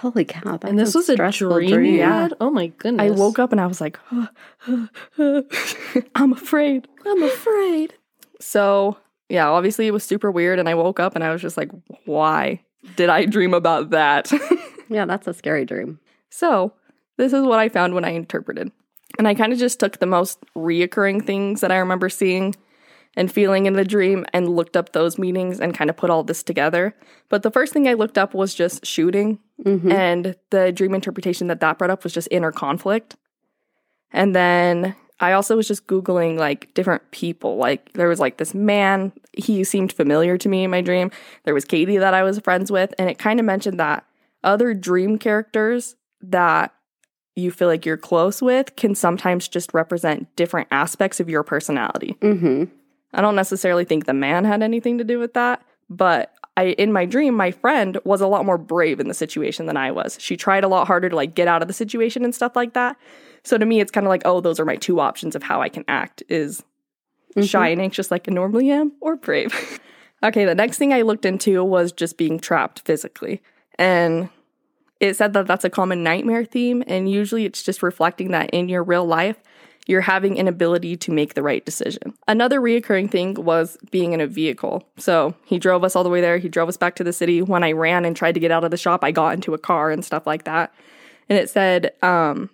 Holy 0.00 0.24
cow. 0.24 0.58
And 0.62 0.78
this 0.78 0.94
was 0.94 1.08
a 1.08 1.14
stressful 1.14 1.66
dream, 1.66 1.96
Yeah. 1.96 2.28
Oh 2.40 2.50
my 2.50 2.68
goodness. 2.68 3.04
I 3.04 3.10
woke 3.10 3.38
up 3.40 3.50
and 3.52 3.60
I 3.60 3.66
was 3.66 3.80
like, 3.80 3.98
I'm 6.14 6.32
afraid. 6.32 6.86
I'm 7.04 7.22
afraid. 7.22 7.94
So, 8.40 8.96
yeah, 9.30 9.48
obviously 9.48 9.86
it 9.86 9.92
was 9.92 10.04
super 10.04 10.30
weird. 10.30 10.58
And 10.58 10.68
I 10.68 10.74
woke 10.74 11.00
up 11.00 11.14
and 11.14 11.24
I 11.24 11.32
was 11.32 11.40
just 11.40 11.56
like, 11.56 11.70
why 12.04 12.60
did 12.96 13.08
I 13.08 13.24
dream 13.26 13.54
about 13.54 13.90
that? 13.90 14.30
Yeah, 14.92 15.04
that's 15.04 15.28
a 15.28 15.32
scary 15.34 15.64
dream. 15.64 16.00
So, 16.30 16.72
this 17.16 17.32
is 17.32 17.44
what 17.44 17.60
I 17.60 17.68
found 17.68 17.94
when 17.94 18.04
I 18.04 18.10
interpreted. 18.10 18.72
And 19.18 19.28
I 19.28 19.34
kind 19.34 19.52
of 19.52 19.58
just 19.60 19.78
took 19.78 20.00
the 20.00 20.06
most 20.06 20.40
reoccurring 20.56 21.24
things 21.24 21.60
that 21.60 21.70
I 21.70 21.76
remember 21.76 22.08
seeing 22.08 22.56
and 23.16 23.30
feeling 23.30 23.66
in 23.66 23.74
the 23.74 23.84
dream 23.84 24.26
and 24.32 24.48
looked 24.48 24.76
up 24.76 24.90
those 24.92 25.16
meanings 25.16 25.60
and 25.60 25.76
kind 25.78 25.90
of 25.90 25.96
put 25.96 26.10
all 26.10 26.24
this 26.24 26.42
together. 26.42 26.92
But 27.28 27.44
the 27.44 27.52
first 27.52 27.72
thing 27.72 27.86
I 27.86 27.92
looked 27.94 28.18
up 28.18 28.34
was 28.34 28.52
just 28.52 28.84
shooting. 28.84 29.38
Mhm. 29.64 29.92
And 29.92 30.34
the 30.50 30.72
dream 30.72 30.92
interpretation 30.92 31.46
that 31.46 31.60
that 31.60 31.78
brought 31.78 31.90
up 31.90 32.02
was 32.02 32.12
just 32.12 32.26
inner 32.32 32.50
conflict. 32.50 33.14
And 34.12 34.34
then 34.34 34.96
I 35.20 35.32
also 35.32 35.56
was 35.56 35.68
just 35.68 35.86
Googling 35.86 36.38
like 36.38 36.72
different 36.74 37.10
people. 37.10 37.56
Like 37.56 37.92
there 37.92 38.08
was 38.08 38.18
like 38.18 38.38
this 38.38 38.54
man, 38.54 39.12
he 39.32 39.62
seemed 39.64 39.92
familiar 39.92 40.38
to 40.38 40.48
me 40.48 40.64
in 40.64 40.70
my 40.70 40.80
dream. 40.80 41.10
There 41.44 41.54
was 41.54 41.64
Katie 41.64 41.98
that 41.98 42.14
I 42.14 42.22
was 42.22 42.38
friends 42.40 42.72
with. 42.72 42.94
And 42.98 43.10
it 43.10 43.18
kind 43.18 43.38
of 43.38 43.46
mentioned 43.46 43.78
that 43.78 44.04
other 44.42 44.72
dream 44.72 45.18
characters 45.18 45.94
that 46.22 46.74
you 47.36 47.50
feel 47.50 47.68
like 47.68 47.86
you're 47.86 47.96
close 47.96 48.42
with 48.42 48.74
can 48.76 48.94
sometimes 48.94 49.46
just 49.46 49.72
represent 49.74 50.34
different 50.36 50.68
aspects 50.70 51.20
of 51.20 51.28
your 51.28 51.42
personality. 51.42 52.16
hmm 52.20 52.64
I 53.12 53.20
don't 53.20 53.34
necessarily 53.34 53.84
think 53.84 54.06
the 54.06 54.14
man 54.14 54.44
had 54.44 54.62
anything 54.62 54.98
to 54.98 55.04
do 55.04 55.18
with 55.18 55.34
that, 55.34 55.62
but 55.88 56.32
I 56.56 56.66
in 56.66 56.92
my 56.92 57.06
dream 57.06 57.34
my 57.34 57.50
friend 57.50 57.98
was 58.04 58.20
a 58.20 58.28
lot 58.28 58.44
more 58.46 58.58
brave 58.58 59.00
in 59.00 59.08
the 59.08 59.14
situation 59.14 59.66
than 59.66 59.76
I 59.76 59.90
was. 59.90 60.16
She 60.20 60.36
tried 60.36 60.62
a 60.62 60.68
lot 60.68 60.86
harder 60.86 61.08
to 61.08 61.16
like 61.16 61.34
get 61.34 61.48
out 61.48 61.60
of 61.60 61.68
the 61.68 61.74
situation 61.74 62.24
and 62.24 62.34
stuff 62.34 62.54
like 62.54 62.74
that. 62.74 62.96
So 63.42 63.58
to 63.58 63.64
me 63.66 63.80
it's 63.80 63.90
kind 63.90 64.06
of 64.06 64.08
like, 64.08 64.22
oh, 64.24 64.40
those 64.40 64.60
are 64.60 64.64
my 64.64 64.76
two 64.76 65.00
options 65.00 65.34
of 65.34 65.42
how 65.42 65.60
I 65.62 65.68
can 65.68 65.84
act 65.88 66.22
is 66.28 66.62
Mhm. 67.36 67.48
shy 67.48 67.68
and 67.68 67.80
anxious 67.80 68.10
like 68.10 68.28
I 68.28 68.32
normally 68.32 68.70
am 68.70 68.92
or 69.00 69.14
brave. 69.16 69.80
okay, 70.22 70.44
the 70.44 70.54
next 70.54 70.78
thing 70.78 70.92
I 70.92 71.02
looked 71.02 71.24
into 71.24 71.62
was 71.62 71.92
just 71.92 72.16
being 72.16 72.40
trapped 72.40 72.80
physically. 72.80 73.40
And 73.78 74.30
it 74.98 75.16
said 75.16 75.32
that 75.34 75.46
that's 75.46 75.64
a 75.64 75.70
common 75.70 76.02
nightmare 76.02 76.44
theme 76.44 76.82
and 76.86 77.10
usually 77.10 77.44
it's 77.44 77.62
just 77.62 77.82
reflecting 77.82 78.32
that 78.32 78.50
in 78.50 78.68
your 78.68 78.82
real 78.82 79.06
life 79.06 79.36
you're 79.86 80.02
having 80.02 80.38
an 80.38 80.46
ability 80.46 80.94
to 80.96 81.10
make 81.10 81.34
the 81.34 81.42
right 81.42 81.64
decision. 81.64 82.12
Another 82.28 82.60
reoccurring 82.60 83.10
thing 83.10 83.34
was 83.34 83.78
being 83.90 84.12
in 84.12 84.20
a 84.20 84.26
vehicle. 84.26 84.84
So 84.98 85.34
he 85.46 85.58
drove 85.58 85.82
us 85.84 85.96
all 85.96 86.04
the 86.04 86.10
way 86.10 86.20
there. 86.20 86.38
He 86.38 86.48
drove 86.48 86.68
us 86.68 86.76
back 86.76 86.94
to 86.96 87.04
the 87.04 87.12
city. 87.14 87.42
When 87.42 87.64
I 87.64 87.72
ran 87.72 88.04
and 88.04 88.14
tried 88.14 88.32
to 88.34 88.40
get 88.40 88.50
out 88.50 88.62
of 88.62 88.70
the 88.70 88.76
shop, 88.76 89.02
I 89.02 89.10
got 89.10 89.34
into 89.34 89.54
a 89.54 89.58
car 89.58 89.90
and 89.90 90.04
stuff 90.04 90.26
like 90.26 90.44
that. 90.44 90.72
And 91.28 91.38
it 91.38 91.48
said, 91.48 91.92
um, 92.02 92.50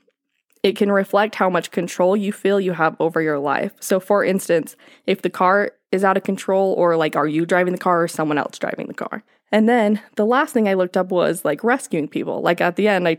it 0.67 0.75
can 0.75 0.91
reflect 0.91 1.37
how 1.37 1.49
much 1.49 1.71
control 1.71 2.17
you 2.17 2.33
feel 2.33 2.61
you 2.61 2.73
have 2.73 2.97
over 2.99 3.23
your 3.23 3.39
life. 3.39 3.71
So, 3.79 4.01
for 4.01 4.25
instance, 4.25 4.75
if 5.07 5.23
the 5.23 5.31
car 5.31 5.71
is 5.93 6.03
out 6.03 6.17
of 6.17 6.25
control, 6.25 6.73
or 6.73 6.97
like, 6.97 7.15
are 7.15 7.29
you 7.29 7.47
driving 7.47 7.73
the 7.73 7.79
car 7.79 8.03
or 8.03 8.09
someone 8.09 8.37
else 8.37 8.59
driving 8.59 8.89
the 8.89 8.95
car? 8.95 9.23
And 9.53 9.69
then 9.69 10.03
the 10.17 10.27
last 10.27 10.53
thing 10.53 10.69
I 10.69 10.75
looked 10.75 10.97
up 10.97 11.13
was 11.13 11.45
like 11.45 11.63
rescuing 11.63 12.09
people. 12.09 12.43
Like 12.43 12.61
at 12.61 12.75
the 12.75 12.89
end, 12.89 13.07
I 13.07 13.19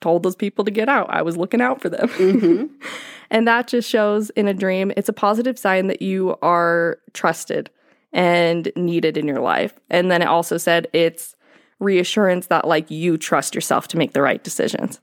told 0.00 0.24
those 0.24 0.34
people 0.34 0.64
to 0.64 0.72
get 0.72 0.88
out. 0.88 1.06
I 1.08 1.22
was 1.22 1.36
looking 1.36 1.60
out 1.60 1.80
for 1.80 1.88
them. 1.88 2.08
hmm 2.08 2.64
And 3.30 3.46
that 3.46 3.68
just 3.68 3.88
shows 3.88 4.30
in 4.30 4.48
a 4.48 4.54
dream, 4.54 4.90
it's 4.96 5.08
a 5.08 5.12
positive 5.12 5.56
sign 5.56 5.86
that 5.86 6.02
you 6.02 6.36
are 6.42 6.98
trusted 7.12 7.70
and 8.12 8.72
needed 8.74 9.16
in 9.16 9.28
your 9.28 9.40
life. 9.40 9.74
And 9.88 10.10
then 10.10 10.22
it 10.22 10.28
also 10.28 10.56
said 10.56 10.88
it's 10.92 11.36
reassurance 11.78 12.48
that 12.48 12.66
like 12.66 12.90
you 12.90 13.18
trust 13.18 13.54
yourself 13.54 13.86
to 13.88 13.98
make 13.98 14.14
the 14.14 14.22
right 14.22 14.42
decisions. 14.42 15.00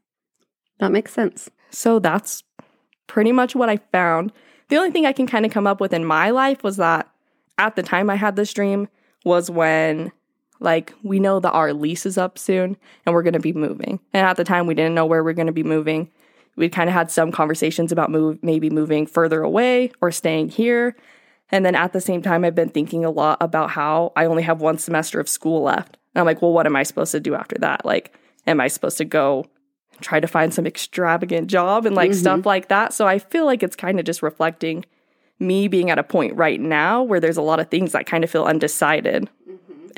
That 0.80 0.92
makes 0.92 1.14
sense. 1.14 1.50
So 1.76 2.00
that's 2.00 2.44
pretty 3.08 3.32
much 3.32 3.56
what 3.56 3.70
I 3.70 3.78
found. 3.92 4.32
The 4.70 4.78
only 4.78 4.92
thing 4.92 5.06
I 5.06 5.12
can 5.12 5.28
kind 5.28 5.46
of 5.46 5.52
come 5.52 5.68
up 5.68 5.82
with 5.82 5.94
in 5.94 6.06
my 6.06 6.30
life 6.30 6.64
was 6.64 6.78
that 6.78 7.10
at 7.58 7.76
the 7.76 7.84
time 7.84 8.10
I 8.10 8.16
had 8.16 8.36
this 8.36 8.54
dream 8.54 8.88
was 9.26 9.52
when 9.52 10.12
like 10.62 10.94
we 11.04 11.20
know 11.20 11.40
that 11.42 11.52
our 11.52 11.74
lease 11.74 12.06
is 12.06 12.18
up 12.18 12.38
soon 12.38 12.78
and 13.06 13.14
we're 13.14 13.24
going 13.24 13.34
to 13.34 13.40
be 13.40 13.54
moving. 13.54 14.00
And 14.14 14.26
at 14.26 14.38
the 14.38 14.46
time 14.46 14.68
we 14.68 14.74
didn't 14.74 14.96
know 14.96 15.06
where 15.06 15.22
we 15.22 15.32
are 15.32 15.36
going 15.36 15.48
to 15.48 15.54
be 15.54 15.64
moving. 15.64 16.10
We 16.56 16.70
kind 16.70 16.90
of 16.90 16.94
had 16.94 17.12
some 17.12 17.32
conversations 17.32 17.92
about 17.92 18.10
move 18.10 18.42
maybe 18.42 18.70
moving 18.70 19.06
further 19.06 19.42
away 19.42 19.92
or 20.02 20.12
staying 20.12 20.50
here. 20.50 20.96
And 21.52 21.66
then 21.66 21.76
at 21.76 21.92
the 21.92 22.02
same 22.02 22.22
time 22.22 22.46
I've 22.46 22.56
been 22.56 22.70
thinking 22.70 23.04
a 23.04 23.12
lot 23.12 23.38
about 23.42 23.72
how 23.72 24.14
I 24.16 24.26
only 24.26 24.44
have 24.44 24.62
one 24.62 24.78
semester 24.78 25.20
of 25.20 25.28
school 25.28 25.64
left. 25.64 25.98
And 26.14 26.22
I'm 26.22 26.26
like, 26.26 26.42
well, 26.42 26.54
what 26.54 26.66
am 26.66 26.76
I 26.78 26.84
supposed 26.84 27.12
to 27.12 27.20
do 27.20 27.36
after 27.36 27.58
that? 27.60 27.86
Like 27.86 28.18
am 28.48 28.62
I 28.62 28.70
supposed 28.70 28.98
to 29.00 29.06
go 29.06 29.46
try 30.02 30.20
to 30.20 30.28
find 30.28 30.54
some 30.54 30.66
extravagant 30.68 31.48
job 31.48 31.86
and 31.86 31.96
like 31.96 32.12
Mhm. 32.12 32.16
stuff 32.16 32.46
like 32.46 32.68
that. 32.68 32.94
So 32.94 33.08
I 33.08 33.20
feel 33.20 33.46
like 33.46 33.64
it's 33.64 33.76
kind 33.76 34.00
of 34.00 34.06
just 34.06 34.22
reflecting 34.22 34.86
me 35.40 35.68
being 35.68 35.90
at 35.90 35.98
a 36.00 36.04
point 36.04 36.36
right 36.36 36.60
now 36.60 37.04
where 37.04 37.20
there's 37.20 37.38
a 37.38 37.42
lot 37.42 37.60
of 37.60 37.70
things 37.70 37.92
that 37.92 38.06
kind 38.06 38.24
of 38.24 38.30
feel 38.30 38.44
undecided. 38.46 39.30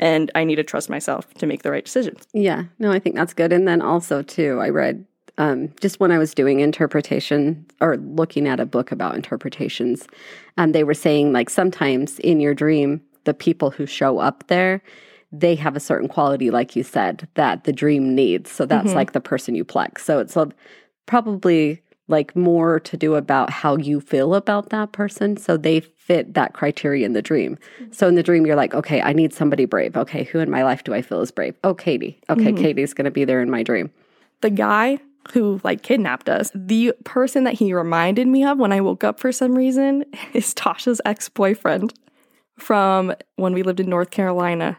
And 0.00 0.30
I 0.34 0.44
need 0.44 0.56
to 0.56 0.62
trust 0.62 0.88
myself 0.88 1.32
to 1.34 1.46
make 1.46 1.62
the 1.62 1.70
right 1.72 1.84
decisions. 1.84 2.26
Yeah, 2.32 2.64
no, 2.78 2.92
I 2.92 2.98
think 3.00 3.16
that's 3.16 3.34
good. 3.34 3.52
And 3.52 3.66
then 3.66 3.82
also, 3.82 4.22
too, 4.22 4.58
I 4.60 4.68
read 4.68 5.04
um, 5.38 5.68
just 5.80 6.00
when 6.00 6.10
I 6.10 6.18
was 6.18 6.34
doing 6.34 6.58
interpretation 6.58 7.64
or 7.80 7.96
looking 7.96 8.48
at 8.48 8.58
a 8.58 8.66
book 8.66 8.90
about 8.90 9.14
interpretations, 9.14 10.08
and 10.56 10.74
they 10.74 10.82
were 10.82 10.94
saying 10.94 11.32
like 11.32 11.48
sometimes 11.48 12.18
in 12.20 12.40
your 12.40 12.54
dream, 12.54 13.00
the 13.24 13.34
people 13.34 13.70
who 13.70 13.86
show 13.86 14.18
up 14.18 14.44
there, 14.48 14.82
they 15.32 15.54
have 15.54 15.76
a 15.76 15.80
certain 15.80 16.08
quality, 16.08 16.50
like 16.50 16.74
you 16.74 16.82
said, 16.82 17.28
that 17.34 17.64
the 17.64 17.72
dream 17.72 18.14
needs. 18.14 18.50
So 18.50 18.64
that's 18.64 18.92
Mhm. 18.92 18.96
like 18.96 19.12
the 19.12 19.20
person 19.20 19.54
you 19.54 19.64
pluck. 19.64 19.98
So 19.98 20.18
it's 20.18 20.36
a, 20.36 20.48
probably 21.06 21.82
like 22.10 22.34
more 22.34 22.80
to 22.80 22.96
do 22.96 23.14
about 23.16 23.50
how 23.50 23.76
you 23.76 24.00
feel 24.00 24.34
about 24.34 24.70
that 24.70 24.92
person. 24.92 25.36
So 25.36 25.58
they 25.58 25.80
fit 25.80 26.32
that 26.32 26.54
criteria 26.54 27.04
in 27.04 27.12
the 27.12 27.20
dream. 27.20 27.58
So 27.90 28.08
in 28.08 28.14
the 28.14 28.22
dream, 28.22 28.46
you're 28.46 28.56
like, 28.56 28.74
okay, 28.74 29.02
I 29.02 29.12
need 29.12 29.34
somebody 29.34 29.66
brave. 29.66 29.94
Okay, 29.94 30.24
who 30.24 30.38
in 30.38 30.50
my 30.50 30.64
life 30.64 30.84
do 30.84 30.94
I 30.94 31.02
feel 31.02 31.20
is 31.20 31.30
brave? 31.30 31.54
Oh, 31.62 31.74
Katie. 31.74 32.18
Okay, 32.30 32.52
Katie's 32.54 32.94
going 32.94 33.04
to 33.04 33.10
be 33.10 33.26
there 33.26 33.42
in 33.42 33.50
my 33.50 33.62
dream. 33.62 33.90
The 34.40 34.48
guy 34.48 34.98
who 35.34 35.60
like 35.64 35.82
kidnapped 35.82 36.30
us, 36.30 36.50
the 36.54 36.94
person 37.04 37.44
that 37.44 37.54
he 37.54 37.74
reminded 37.74 38.26
me 38.26 38.42
of 38.44 38.56
when 38.58 38.72
I 38.72 38.80
woke 38.80 39.04
up 39.04 39.20
for 39.20 39.30
some 39.30 39.54
reason 39.54 40.06
is 40.32 40.54
Tasha's 40.54 41.02
ex 41.04 41.28
boyfriend 41.28 41.92
from 42.58 43.12
when 43.36 43.52
we 43.52 43.62
lived 43.62 43.80
in 43.80 43.90
North 43.90 44.10
Carolina. 44.10 44.78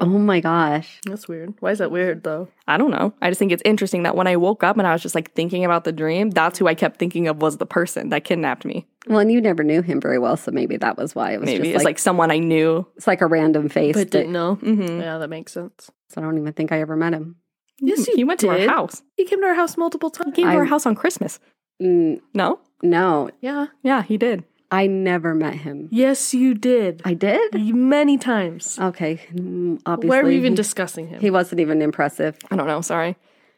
Oh 0.00 0.06
my 0.06 0.40
gosh. 0.40 1.00
That's 1.04 1.28
weird. 1.28 1.54
Why 1.60 1.70
is 1.70 1.78
that 1.78 1.90
weird 1.90 2.22
though? 2.24 2.48
I 2.66 2.76
don't 2.78 2.90
know. 2.90 3.12
I 3.20 3.28
just 3.30 3.38
think 3.38 3.52
it's 3.52 3.62
interesting 3.64 4.04
that 4.04 4.16
when 4.16 4.26
I 4.26 4.36
woke 4.36 4.64
up 4.64 4.78
and 4.78 4.86
I 4.86 4.92
was 4.92 5.02
just 5.02 5.14
like 5.14 5.32
thinking 5.34 5.64
about 5.64 5.84
the 5.84 5.92
dream, 5.92 6.30
that's 6.30 6.58
who 6.58 6.66
I 6.66 6.74
kept 6.74 6.98
thinking 6.98 7.28
of 7.28 7.42
was 7.42 7.58
the 7.58 7.66
person 7.66 8.08
that 8.08 8.24
kidnapped 8.24 8.64
me. 8.64 8.86
Well, 9.06 9.18
and 9.18 9.30
you 9.32 9.40
never 9.40 9.62
knew 9.64 9.82
him 9.82 10.00
very 10.00 10.18
well, 10.18 10.36
so 10.36 10.50
maybe 10.50 10.76
that 10.78 10.96
was 10.96 11.14
why 11.14 11.32
it 11.32 11.40
was 11.40 11.46
Maybe 11.46 11.64
just 11.64 11.68
it's 11.74 11.84
like, 11.84 11.84
like 11.96 11.98
someone 11.98 12.30
I 12.30 12.38
knew. 12.38 12.86
it's 12.96 13.06
like 13.06 13.20
a 13.20 13.26
random 13.26 13.68
face. 13.68 13.94
But 13.94 14.10
that- 14.12 14.18
didn't 14.18 14.32
know. 14.32 14.56
Mm-hmm. 14.56 15.00
Yeah, 15.00 15.18
that 15.18 15.28
makes 15.28 15.52
sense. 15.52 15.90
so 16.08 16.20
I 16.20 16.24
don't 16.24 16.38
even 16.38 16.52
think 16.52 16.72
I 16.72 16.80
ever 16.80 16.96
met 16.96 17.12
him. 17.12 17.36
Yes, 17.80 18.06
you 18.06 18.14
he 18.16 18.24
went 18.24 18.38
to 18.40 18.46
did. 18.48 18.68
our 18.68 18.74
house. 18.74 19.02
He 19.16 19.24
came 19.24 19.40
to 19.40 19.46
our 19.46 19.54
house 19.54 19.76
multiple 19.76 20.08
times. 20.10 20.36
He 20.36 20.42
came 20.42 20.50
to 20.52 20.56
our 20.56 20.64
house 20.64 20.86
on 20.86 20.94
Christmas. 20.94 21.40
Mm, 21.82 22.20
No? 22.32 22.60
no, 22.82 23.30
Yeah. 23.40 23.66
Yeah, 23.82 24.02
he 24.02 24.16
did. 24.16 24.44
I 24.72 24.86
never 24.86 25.34
met 25.34 25.54
him. 25.54 25.88
Yes, 25.92 26.32
you 26.34 26.54
did. 26.54 27.02
I 27.04 27.12
did. 27.14 27.54
Many 27.74 28.16
times. 28.18 28.78
Okay, 28.80 29.20
mm, 29.34 29.80
obviously. 29.86 30.08
Why 30.08 30.20
are 30.20 30.24
we 30.24 30.36
even 30.36 30.52
he- 30.52 30.56
discussing 30.56 31.08
him? 31.08 31.20
He 31.20 31.30
wasn't 31.30 31.60
even 31.60 31.82
impressive. 31.82 32.36
I 32.50 32.56
don't 32.56 32.66
know, 32.66 32.80
sorry. 32.80 33.16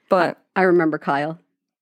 But 0.09 0.39
I 0.57 0.63
remember 0.63 0.99
Kyle. 0.99 1.39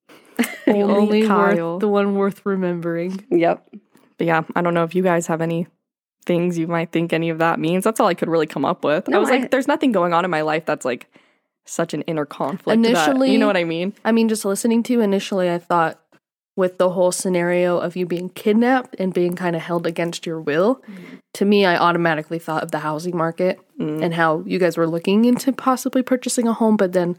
the 0.66 0.83
only 0.83 1.27
Kyle. 1.27 1.73
worth, 1.75 1.81
the 1.81 1.88
one 1.88 2.14
worth 2.14 2.45
remembering. 2.47 3.25
Yep. 3.31 3.75
But 4.18 4.27
yeah, 4.27 4.42
I 4.55 4.61
don't 4.62 4.75
know 4.75 4.85
if 4.85 4.95
you 4.95 5.03
guys 5.03 5.27
have 5.29 5.40
any 5.40 5.66
things 6.27 6.57
you 6.59 6.66
might 6.68 6.92
think 6.92 7.12
any 7.12 7.31
of 7.31 7.38
that 7.38 7.59
means. 7.59 7.85
That's 7.85 7.99
all 8.01 8.07
I 8.09 8.14
could 8.14 8.29
really 8.29 8.47
come 8.47 8.64
up 8.64 8.85
with. 8.85 9.12
I 9.12 9.18
was 9.18 9.31
I- 9.31 9.38
like, 9.38 9.51
there's 9.51 9.66
nothing 9.66 9.92
going 9.92 10.12
on 10.12 10.25
in 10.27 10.31
my 10.31 10.42
life 10.42 10.66
that's 10.66 10.85
like 10.85 11.11
such 11.64 11.95
an 11.95 12.03
inner 12.03 12.27
conflict. 12.27 12.83
that- 12.83 12.88
Initially- 12.90 13.33
you 13.33 13.38
know 13.38 13.47
what 13.47 13.57
I 13.57 13.64
mean? 13.64 13.95
I 14.05 14.12
mean, 14.12 14.29
just 14.29 14.45
listening 14.45 14.83
to 14.85 14.92
you 14.92 15.01
initially, 15.01 15.51
I 15.51 15.59
thought 15.59 16.01
with 16.57 16.77
the 16.79 16.91
whole 16.91 17.11
scenario 17.12 17.79
of 17.79 17.97
you 17.97 18.05
being 18.05 18.29
kidnapped 18.29 18.95
and 18.99 19.15
being 19.15 19.35
kind 19.35 19.57
of 19.57 19.62
held 19.62 19.87
against 19.87 20.27
your 20.27 20.41
will, 20.41 20.83
to 21.35 21.45
me, 21.45 21.65
I 21.65 21.77
automatically 21.77 22.38
thought 22.38 22.62
of 22.62 22.71
the 22.71 22.81
housing 22.81 23.17
market 23.17 23.59
Mm. 23.81 24.03
and 24.03 24.15
how 24.15 24.43
you 24.47 24.59
guys 24.59 24.77
were 24.77 24.87
looking 24.87 25.25
into 25.25 25.51
possibly 25.53 26.03
purchasing 26.03 26.47
a 26.47 26.53
home, 26.53 26.77
but 26.77 26.93
then 26.93 27.17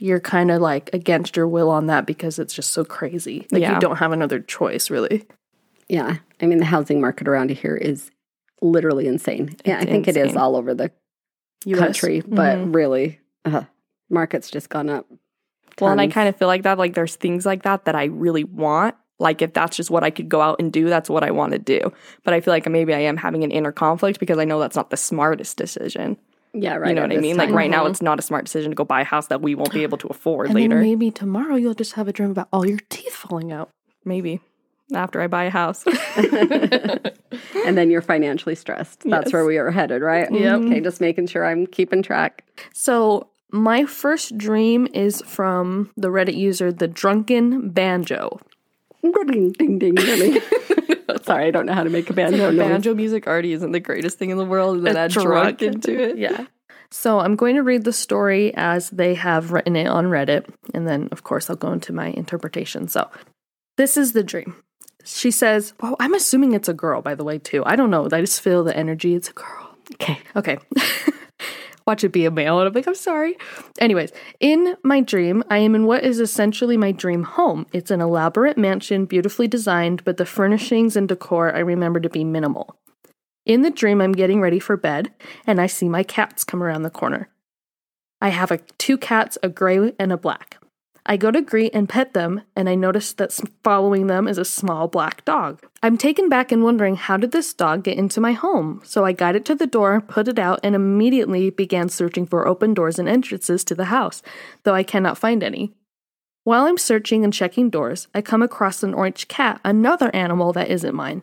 you're 0.00 0.18
kind 0.20 0.50
of 0.50 0.60
like 0.60 0.90
against 0.92 1.36
your 1.36 1.46
will 1.46 1.70
on 1.70 1.86
that 1.86 2.06
because 2.06 2.40
it's 2.40 2.52
just 2.52 2.70
so 2.70 2.84
crazy. 2.84 3.46
Like 3.52 3.62
Yeah. 3.62 3.74
you 3.74 3.80
don't 3.80 3.96
have 3.98 4.10
another 4.10 4.40
choice, 4.40 4.90
really. 4.90 5.24
Yeah. 5.88 6.16
I 6.40 6.46
mean, 6.46 6.58
the 6.58 6.64
housing 6.64 7.00
market 7.00 7.28
around 7.28 7.50
here 7.50 7.76
is 7.76 8.10
literally 8.60 9.06
insane. 9.06 9.54
Yeah, 9.64 9.76
I 9.78 9.82
It's 9.82 9.90
think 9.90 10.08
it 10.08 10.16
is 10.16 10.34
all 10.34 10.56
over 10.56 10.74
the 10.74 10.90
US. 11.66 11.78
country, 11.78 12.20
but 12.26 12.58
Mhm. 12.58 12.74
really, 12.74 13.20
uh, 13.44 13.62
market's 14.10 14.50
just 14.50 14.68
gone 14.68 14.88
up. 14.90 15.06
Well, 15.80 15.90
and 15.92 16.00
I 16.00 16.06
kind 16.08 16.28
of 16.28 16.36
feel 16.36 16.48
like 16.48 16.62
that. 16.62 16.78
Like, 16.78 16.94
there's 16.94 17.16
things 17.16 17.46
like 17.46 17.62
that 17.62 17.84
that 17.86 17.94
I 17.94 18.04
really 18.04 18.44
want. 18.44 18.94
Like, 19.18 19.40
if 19.42 19.52
that's 19.52 19.76
just 19.76 19.90
what 19.90 20.02
I 20.04 20.10
could 20.10 20.28
go 20.28 20.40
out 20.40 20.56
and 20.58 20.72
do, 20.72 20.88
that's 20.88 21.08
what 21.08 21.22
I 21.22 21.30
want 21.30 21.52
to 21.52 21.58
do. 21.58 21.92
But 22.24 22.34
I 22.34 22.40
feel 22.40 22.52
like 22.52 22.68
maybe 22.68 22.92
I 22.92 22.98
am 23.00 23.16
having 23.16 23.44
an 23.44 23.50
inner 23.50 23.72
conflict 23.72 24.18
because 24.20 24.38
I 24.38 24.44
know 24.44 24.58
that's 24.58 24.76
not 24.76 24.90
the 24.90 24.96
smartest 24.96 25.56
decision. 25.56 26.16
yeah, 26.52 26.74
right. 26.74 26.88
you 26.88 26.94
know 26.94 27.02
what 27.02 27.12
I 27.12 27.16
mean? 27.18 27.36
Like, 27.36 27.48
time. 27.48 27.56
right 27.56 27.70
now, 27.70 27.82
uh-huh. 27.82 27.90
it's 27.90 28.02
not 28.02 28.18
a 28.18 28.22
smart 28.22 28.44
decision 28.46 28.70
to 28.72 28.74
go 28.74 28.84
buy 28.84 29.02
a 29.02 29.04
house 29.04 29.28
that 29.28 29.40
we 29.40 29.54
won't 29.54 29.72
be 29.72 29.84
able 29.84 29.98
to 29.98 30.08
afford 30.08 30.46
And 30.46 30.54
later. 30.56 30.80
maybe 30.80 31.10
tomorrow 31.10 31.54
you'll 31.54 31.74
just 31.74 31.92
have 31.94 32.08
a 32.08 32.12
dream 32.12 32.30
about 32.32 32.48
all 32.52 32.66
your 32.66 32.80
teeth 32.90 33.14
falling 33.14 33.52
out. 33.52 33.70
maybe 34.04 34.40
after 34.92 35.20
I 35.22 35.26
buy 35.28 35.44
a 35.44 35.50
house. 35.50 35.84
and 37.64 37.78
then 37.78 37.90
you're 37.90 38.02
financially 38.02 38.54
stressed. 38.54 39.00
That's 39.04 39.26
Yes. 39.26 39.32
where 39.32 39.44
we 39.44 39.56
are 39.58 39.70
headed, 39.70 40.02
right? 40.02 40.30
Yep. 40.30 40.60
Okay, 40.62 40.80
just 40.80 41.00
making 41.00 41.28
sure 41.28 41.44
I'm 41.46 41.66
keeping 41.66 42.02
track. 42.02 42.44
So, 42.74 43.28
my 43.52 43.84
first 43.84 44.36
dream 44.36 44.88
is 44.94 45.22
from 45.26 45.90
the 45.96 46.08
Reddit 46.08 46.36
user, 46.36 46.72
the 46.72 46.88
Drunken 46.88 47.70
Banjo. 47.70 48.40
Ding, 49.02 49.52
ding, 49.52 49.78
ding, 49.78 49.94
ding. 49.94 50.40
Sorry, 51.22 51.46
I 51.46 51.50
don't 51.50 51.66
know 51.66 51.74
how 51.74 51.84
to 51.84 51.90
make 51.90 52.08
a 52.08 52.12
banjo 52.12 52.50
noise. 52.50 52.58
Banjo 52.58 52.94
music 52.94 53.26
already 53.26 53.52
isn't 53.52 53.72
the 53.72 53.80
greatest 53.80 54.18
thing 54.18 54.30
in 54.30 54.38
the 54.38 54.44
world, 54.44 54.78
and 54.78 54.86
then 54.86 54.96
add 54.96 55.10
drunk 55.10 55.60
into 55.62 56.00
it. 56.00 56.18
Yeah. 56.18 56.46
So, 56.90 57.20
I'm 57.20 57.36
going 57.36 57.56
to 57.56 57.62
read 57.62 57.84
the 57.84 57.92
story 57.92 58.52
as 58.54 58.90
they 58.90 59.14
have 59.14 59.52
written 59.52 59.76
it 59.76 59.86
on 59.86 60.06
Reddit, 60.06 60.46
and 60.74 60.86
then, 60.86 61.08
of 61.12 61.22
course, 61.24 61.50
I'll 61.50 61.56
go 61.56 61.72
into 61.72 61.92
my 61.92 62.08
interpretation. 62.08 62.88
So, 62.88 63.10
this 63.76 63.96
is 63.96 64.12
the 64.12 64.22
dream. 64.22 64.56
She 65.04 65.30
says, 65.30 65.74
Well, 65.80 65.96
I'm 66.00 66.14
assuming 66.14 66.52
it's 66.52 66.68
a 66.68 66.74
girl, 66.74 67.02
by 67.02 67.14
the 67.14 67.24
way, 67.24 67.38
too. 67.38 67.62
I 67.66 67.76
don't 67.76 67.90
know. 67.90 68.08
I 68.12 68.20
just 68.20 68.40
feel 68.40 68.64
the 68.64 68.76
energy. 68.76 69.14
It's 69.14 69.30
a 69.30 69.32
girl. 69.32 69.76
Okay. 69.94 70.18
Okay. 70.36 70.58
Watch 71.86 72.04
it 72.04 72.10
be 72.10 72.24
a 72.24 72.30
male, 72.30 72.58
and 72.58 72.68
I'm 72.68 72.74
like, 72.74 72.86
I'm 72.86 72.94
sorry. 72.94 73.36
Anyways, 73.78 74.12
in 74.40 74.76
my 74.84 75.00
dream, 75.00 75.42
I 75.50 75.58
am 75.58 75.74
in 75.74 75.86
what 75.86 76.04
is 76.04 76.20
essentially 76.20 76.76
my 76.76 76.92
dream 76.92 77.24
home. 77.24 77.66
It's 77.72 77.90
an 77.90 78.00
elaborate 78.00 78.56
mansion, 78.56 79.06
beautifully 79.06 79.48
designed, 79.48 80.04
but 80.04 80.16
the 80.16 80.26
furnishings 80.26 80.96
and 80.96 81.08
decor 81.08 81.54
I 81.54 81.60
remember 81.60 82.00
to 82.00 82.08
be 82.08 82.24
minimal. 82.24 82.76
In 83.44 83.62
the 83.62 83.70
dream, 83.70 84.00
I'm 84.00 84.12
getting 84.12 84.40
ready 84.40 84.60
for 84.60 84.76
bed, 84.76 85.12
and 85.46 85.60
I 85.60 85.66
see 85.66 85.88
my 85.88 86.04
cats 86.04 86.44
come 86.44 86.62
around 86.62 86.82
the 86.82 86.90
corner. 86.90 87.28
I 88.20 88.28
have 88.28 88.52
a, 88.52 88.58
two 88.78 88.96
cats, 88.96 89.36
a 89.42 89.48
gray 89.48 89.92
and 89.98 90.12
a 90.12 90.16
black. 90.16 90.61
I 91.04 91.16
go 91.16 91.32
to 91.32 91.42
greet 91.42 91.74
and 91.74 91.88
pet 91.88 92.14
them, 92.14 92.42
and 92.54 92.68
I 92.68 92.76
notice 92.76 93.12
that 93.14 93.36
following 93.64 94.06
them 94.06 94.28
is 94.28 94.38
a 94.38 94.44
small 94.44 94.86
black 94.86 95.24
dog. 95.24 95.60
I'm 95.82 95.98
taken 95.98 96.28
back 96.28 96.52
and 96.52 96.62
wondering 96.62 96.94
how 96.94 97.16
did 97.16 97.32
this 97.32 97.52
dog 97.52 97.82
get 97.82 97.98
into 97.98 98.20
my 98.20 98.32
home? 98.32 98.80
So 98.84 99.04
I 99.04 99.10
guide 99.10 99.34
it 99.34 99.44
to 99.46 99.56
the 99.56 99.66
door, 99.66 100.00
put 100.00 100.28
it 100.28 100.38
out, 100.38 100.60
and 100.62 100.76
immediately 100.76 101.50
began 101.50 101.88
searching 101.88 102.24
for 102.24 102.46
open 102.46 102.72
doors 102.72 103.00
and 103.00 103.08
entrances 103.08 103.64
to 103.64 103.74
the 103.74 103.86
house, 103.86 104.22
though 104.62 104.74
I 104.74 104.84
cannot 104.84 105.18
find 105.18 105.42
any. 105.42 105.72
While 106.44 106.66
I'm 106.66 106.78
searching 106.78 107.24
and 107.24 107.32
checking 107.32 107.68
doors, 107.68 108.06
I 108.14 108.20
come 108.20 108.42
across 108.42 108.82
an 108.82 108.94
orange 108.94 109.26
cat, 109.26 109.60
another 109.64 110.14
animal 110.14 110.52
that 110.52 110.70
isn't 110.70 110.94
mine. 110.94 111.22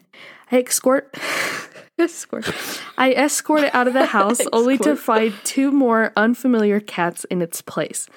I 0.51 0.59
escort. 0.59 1.15
escort. 1.97 2.49
I 2.97 3.11
escort 3.13 3.63
it 3.63 3.75
out 3.75 3.87
of 3.87 3.93
the 3.93 4.05
house 4.17 4.39
only 4.51 4.77
to 4.79 4.95
find 4.95 5.33
two 5.43 5.71
more 5.71 6.11
unfamiliar 6.17 6.79
cats 6.79 7.25
in 7.25 7.41
its 7.41 7.61
place. 7.61 8.07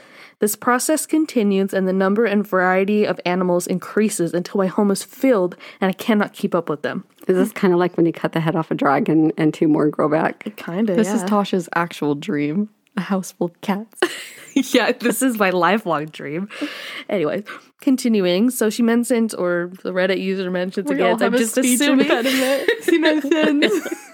This 0.42 0.57
process 0.57 1.07
continues 1.07 1.72
and 1.72 1.87
the 1.87 1.92
number 1.92 2.24
and 2.24 2.44
variety 2.44 3.07
of 3.07 3.20
animals 3.24 3.68
increases 3.68 4.35
until 4.35 4.59
my 4.59 4.66
home 4.66 4.90
is 4.90 5.05
filled 5.05 5.55
and 5.81 5.88
I 5.88 5.92
cannot 5.92 6.33
keep 6.33 6.52
up 6.52 6.68
with 6.68 6.83
them. 6.83 7.05
This 7.28 7.37
Is 7.37 7.48
this 7.48 7.52
kind 7.52 7.72
of 7.72 7.78
like 7.78 7.96
when 7.96 8.07
you 8.07 8.12
cut 8.12 8.33
the 8.33 8.40
head 8.40 8.57
off 8.57 8.72
a 8.72 8.74
dragon 8.74 9.31
and 9.38 9.55
two 9.55 9.68
more 9.68 9.88
grow 9.88 10.09
back? 10.09 10.57
Kind 10.57 10.90
of. 10.90 10.96
This 10.96 11.12
is 11.12 11.22
Tasha's 11.22 11.68
actual 11.76 12.16
dream 12.16 12.70
a 12.96 13.02
house 13.02 13.31
full 13.31 13.46
of 13.46 13.61
cats. 13.61 14.00
yeah, 14.74 14.90
this 14.90 15.22
is 15.22 15.38
my 15.38 15.50
lifelong 15.50 16.07
dream. 16.07 16.48
Anyways, 17.09 17.44
continuing. 17.81 18.50
So 18.50 18.68
she 18.68 18.83
mentions, 18.83 19.35
or 19.35 19.70
the 19.85 19.92
Reddit 19.92 20.20
user 20.20 20.50
mentions 20.50 20.90
again, 20.90 21.22
I'm 21.22 21.33
just 21.37 21.57
assuming. 21.57 22.09
She 22.83 22.98
mentions. 22.98 23.72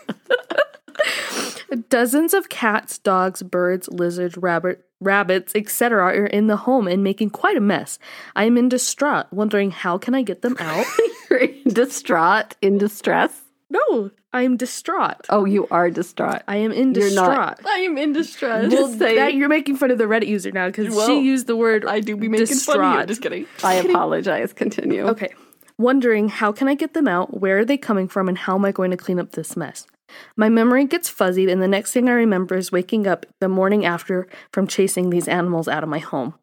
Dozens 1.88 2.34
of 2.34 2.48
cats, 2.48 2.98
dogs, 2.98 3.42
birds, 3.42 3.88
lizards, 3.88 4.36
rabbit, 4.36 4.84
rabbits, 5.00 5.52
etc. 5.54 6.02
are 6.04 6.26
in 6.26 6.46
the 6.48 6.56
home 6.56 6.88
and 6.88 7.02
making 7.04 7.30
quite 7.30 7.56
a 7.56 7.60
mess. 7.60 7.98
I 8.36 8.44
am 8.44 8.56
in 8.56 8.68
distraught, 8.68 9.26
wondering 9.32 9.70
how 9.70 9.98
can 9.98 10.14
I 10.14 10.22
get 10.22 10.42
them 10.42 10.56
out? 10.58 10.86
You're 11.30 11.48
distraught, 11.66 12.56
in 12.62 12.78
distress. 12.78 13.42
no, 13.70 14.10
I 14.32 14.42
am 14.42 14.56
distraught. 14.58 15.24
Oh, 15.30 15.46
you 15.46 15.66
are 15.70 15.90
distraught. 15.90 16.42
I 16.46 16.56
am 16.56 16.70
in 16.72 16.92
You're 16.94 17.14
not- 17.14 17.56
distraught. 17.56 17.66
I 17.74 17.78
am 17.80 17.96
in 17.96 18.12
distress. 18.12 18.70
Well, 18.72 18.88
that, 18.88 19.34
you're 19.34 19.48
making 19.48 19.76
fun 19.76 19.90
of 19.90 19.96
the 19.98 20.04
Reddit 20.04 20.26
user 20.26 20.50
now 20.52 20.66
because 20.66 20.94
Well, 20.94 21.06
she 21.06 21.20
used 21.20 21.46
the 21.46 21.56
word 21.56 21.86
I 21.86 22.00
do 22.00 22.14
be 22.16 22.28
making 22.28 22.56
fun 22.56 22.80
of 22.80 23.00
you. 23.00 23.06
Just 23.06 23.22
kidding. 23.22 23.46
I 23.64 23.74
apologize. 23.84 24.52
Continue. 24.52 25.06
Okay. 25.08 25.30
Wondering 25.78 26.28
how 26.28 26.52
can 26.52 26.68
I 26.68 26.74
get 26.74 26.92
them 26.92 27.08
out? 27.08 27.40
Where 27.40 27.58
are 27.60 27.64
they 27.64 27.78
coming 27.78 28.06
from? 28.08 28.28
And 28.28 28.36
how 28.36 28.54
am 28.56 28.64
I 28.66 28.72
going 28.72 28.90
to 28.90 28.96
clean 28.98 29.18
up 29.18 29.32
this 29.32 29.56
mess? 29.56 29.86
My 30.36 30.48
memory 30.48 30.84
gets 30.84 31.08
fuzzy, 31.08 31.50
and 31.50 31.62
the 31.62 31.68
next 31.68 31.92
thing 31.92 32.08
I 32.08 32.12
remember 32.12 32.56
is 32.56 32.72
waking 32.72 33.06
up 33.06 33.26
the 33.40 33.48
morning 33.48 33.84
after 33.84 34.26
from 34.52 34.66
chasing 34.66 35.10
these 35.10 35.28
animals 35.28 35.68
out 35.68 35.82
of 35.82 35.88
my 35.88 35.98
home. 35.98 36.34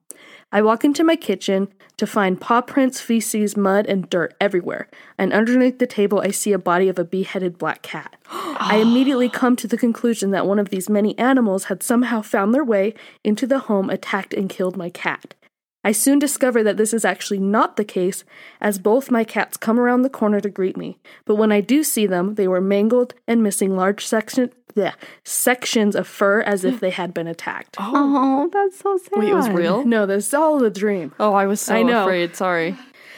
I 0.52 0.62
walk 0.62 0.86
into 0.86 1.04
my 1.04 1.16
kitchen 1.16 1.68
to 1.98 2.08
find 2.08 2.40
paw 2.40 2.62
prints, 2.62 3.02
feces, 3.02 3.58
mud, 3.58 3.88
and 3.88 4.10
dirt 4.10 4.36
everywhere. 4.40 4.88
And 5.18 5.34
underneath 5.34 5.80
the 5.80 5.88
table, 5.88 6.22
I 6.22 6.32
see 6.32 6.54
a 6.54 6.60
body 6.60 6.88
of 6.88 7.00
a 7.00 7.04
beheaded 7.04 7.58
black 7.58 7.82
cat. 7.82 8.16
I 8.30 8.78
immediately 8.82 9.30
come 9.42 9.56
to 9.58 9.68
the 9.68 9.78
conclusion 9.78 10.32
that 10.32 10.48
one 10.48 10.60
of 10.60 10.70
these 10.70 10.90
many 10.90 11.18
animals 11.18 11.66
had 11.66 11.84
somehow 11.84 12.22
found 12.22 12.54
their 12.54 12.64
way 12.64 12.94
into 13.24 13.48
the 13.48 13.60
home, 13.60 13.90
attacked, 13.90 14.34
and 14.34 14.50
killed 14.50 14.78
my 14.78 14.90
cat. 14.90 15.34
I 15.86 15.92
soon 15.92 16.18
discover 16.20 16.64
that 16.64 16.78
this 16.78 16.94
is 16.94 17.06
actually 17.06 17.38
not 17.40 17.78
the 17.78 17.86
case, 17.86 18.24
as 18.60 18.80
both 18.80 19.12
my 19.12 19.24
cats 19.24 19.56
come 19.56 19.80
around 19.80 20.02
the 20.02 20.10
corner 20.10 20.40
to 20.42 20.50
greet 20.50 20.76
me. 20.76 20.98
But 21.26 21.36
when 21.36 21.52
I 21.52 21.62
do 21.62 21.84
see 21.84 22.08
them, 22.08 22.36
they 22.36 22.48
were 22.48 22.60
mangled 22.60 23.14
and 23.28 23.44
missing 23.44 23.76
large 23.78 24.04
section, 24.06 24.52
bleh, 24.76 24.94
sections 25.24 25.96
of 25.96 26.08
fur 26.08 26.42
as 26.42 26.66
if 26.66 26.80
they 26.80 26.90
had 26.90 27.14
been 27.14 27.28
attacked. 27.28 27.78
Oh. 27.80 27.92
oh, 27.94 28.50
that's 28.52 28.80
so 28.80 28.98
sad. 28.98 29.20
Wait, 29.20 29.30
it 29.30 29.36
was 29.36 29.48
real? 29.50 29.86
No, 29.86 30.06
this 30.08 30.28
is 30.28 30.34
all 30.34 30.64
a 30.64 30.72
dream. 30.72 31.14
Oh, 31.20 31.34
I 31.34 31.46
was 31.46 31.62
so 31.62 31.76
I 31.76 31.84
know. 31.84 32.04
afraid. 32.04 32.36
Sorry. 32.36 32.76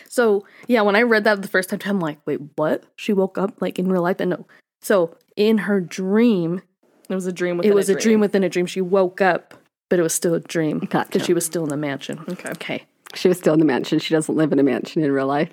So 0.10 0.46
yeah, 0.68 0.82
when 0.82 0.96
I 0.98 1.04
read 1.04 1.24
that 1.24 1.42
the 1.42 1.48
first 1.48 1.70
time, 1.70 1.80
I'm 1.86 2.00
like, 2.02 2.20
wait, 2.26 2.40
what? 2.58 2.84
She 2.98 3.14
woke 3.14 3.38
up 3.38 3.62
like 3.62 3.80
in 3.80 3.90
real 3.90 4.02
life, 4.02 4.20
and 4.20 4.32
no. 4.32 4.46
So 4.82 5.16
in 5.38 5.60
her 5.60 5.80
dream, 5.80 6.62
It 7.10 7.16
was 7.16 7.28
a 7.28 7.32
dream 7.32 7.56
it 7.56 7.58
within 7.60 7.76
was 7.76 7.88
a 7.90 7.96
dream 7.96 8.20
within 8.20 8.44
a 8.44 8.50
dream. 8.50 8.66
She 8.66 8.82
woke 8.82 9.22
up, 9.22 9.54
but 9.90 10.00
it 10.00 10.02
was 10.02 10.14
still 10.14 10.34
a 10.34 10.40
dream 10.40 10.80
because 10.80 11.08
Gotcha. 11.08 11.24
she 11.24 11.34
was 11.34 11.46
still 11.46 11.64
in 11.64 11.70
the 11.70 11.78
mansion. 11.78 12.24
Okay. 12.30 12.50
Okay. 12.52 12.84
She 13.16 13.28
was 13.28 13.38
still 13.38 13.54
in 13.54 13.60
the 13.60 13.66
mansion. 13.66 14.00
She 14.00 14.14
doesn't 14.14 14.36
live 14.36 14.52
in 14.52 14.60
a 14.60 14.64
mansion 14.64 15.04
in 15.04 15.12
real 15.12 15.28
life. 15.28 15.50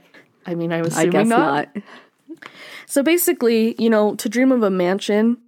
I 0.46 0.54
mean, 0.54 0.72
I 0.72 0.82
was 0.82 0.96
I 0.96 1.02
assuming 1.02 1.12
guess 1.12 1.28
not. 1.28 1.74
not. 1.74 1.84
So 2.86 3.02
basically, 3.02 3.74
you 3.78 3.88
know, 3.88 4.14
to 4.16 4.28
dream 4.28 4.52
of 4.52 4.62
a 4.62 4.70
mansion 4.70 5.38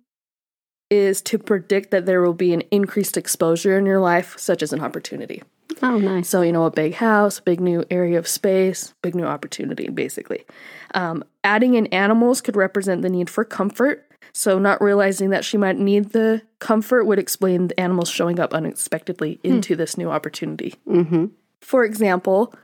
is 0.88 1.20
to 1.22 1.38
predict 1.38 1.90
that 1.90 2.06
there 2.06 2.22
will 2.22 2.32
be 2.32 2.52
an 2.52 2.62
increased 2.70 3.16
exposure 3.16 3.76
in 3.76 3.86
your 3.86 3.98
life, 4.00 4.38
such 4.38 4.62
as 4.62 4.72
an 4.72 4.80
opportunity. 4.80 5.42
Oh, 5.82 5.98
nice. 5.98 6.28
So, 6.28 6.42
you 6.42 6.52
know, 6.52 6.64
a 6.64 6.70
big 6.70 6.94
house, 6.94 7.40
big 7.40 7.60
new 7.60 7.84
area 7.90 8.18
of 8.18 8.26
space, 8.26 8.94
big 9.02 9.14
new 9.14 9.24
opportunity, 9.24 9.88
basically. 9.88 10.46
Um, 10.94 11.24
adding 11.44 11.74
in 11.74 11.86
animals 11.88 12.40
could 12.40 12.56
represent 12.56 13.02
the 13.02 13.10
need 13.10 13.28
for 13.28 13.44
comfort. 13.44 14.05
So, 14.32 14.58
not 14.58 14.82
realizing 14.82 15.30
that 15.30 15.44
she 15.44 15.56
might 15.56 15.78
need 15.78 16.10
the 16.10 16.42
comfort 16.58 17.04
would 17.04 17.18
explain 17.18 17.68
the 17.68 17.78
animals 17.80 18.08
showing 18.08 18.40
up 18.40 18.54
unexpectedly 18.54 19.40
into 19.42 19.76
this 19.76 19.96
new 19.96 20.10
opportunity. 20.10 20.74
Mm-hmm. 20.86 21.26
For 21.60 21.84
example, 21.84 22.54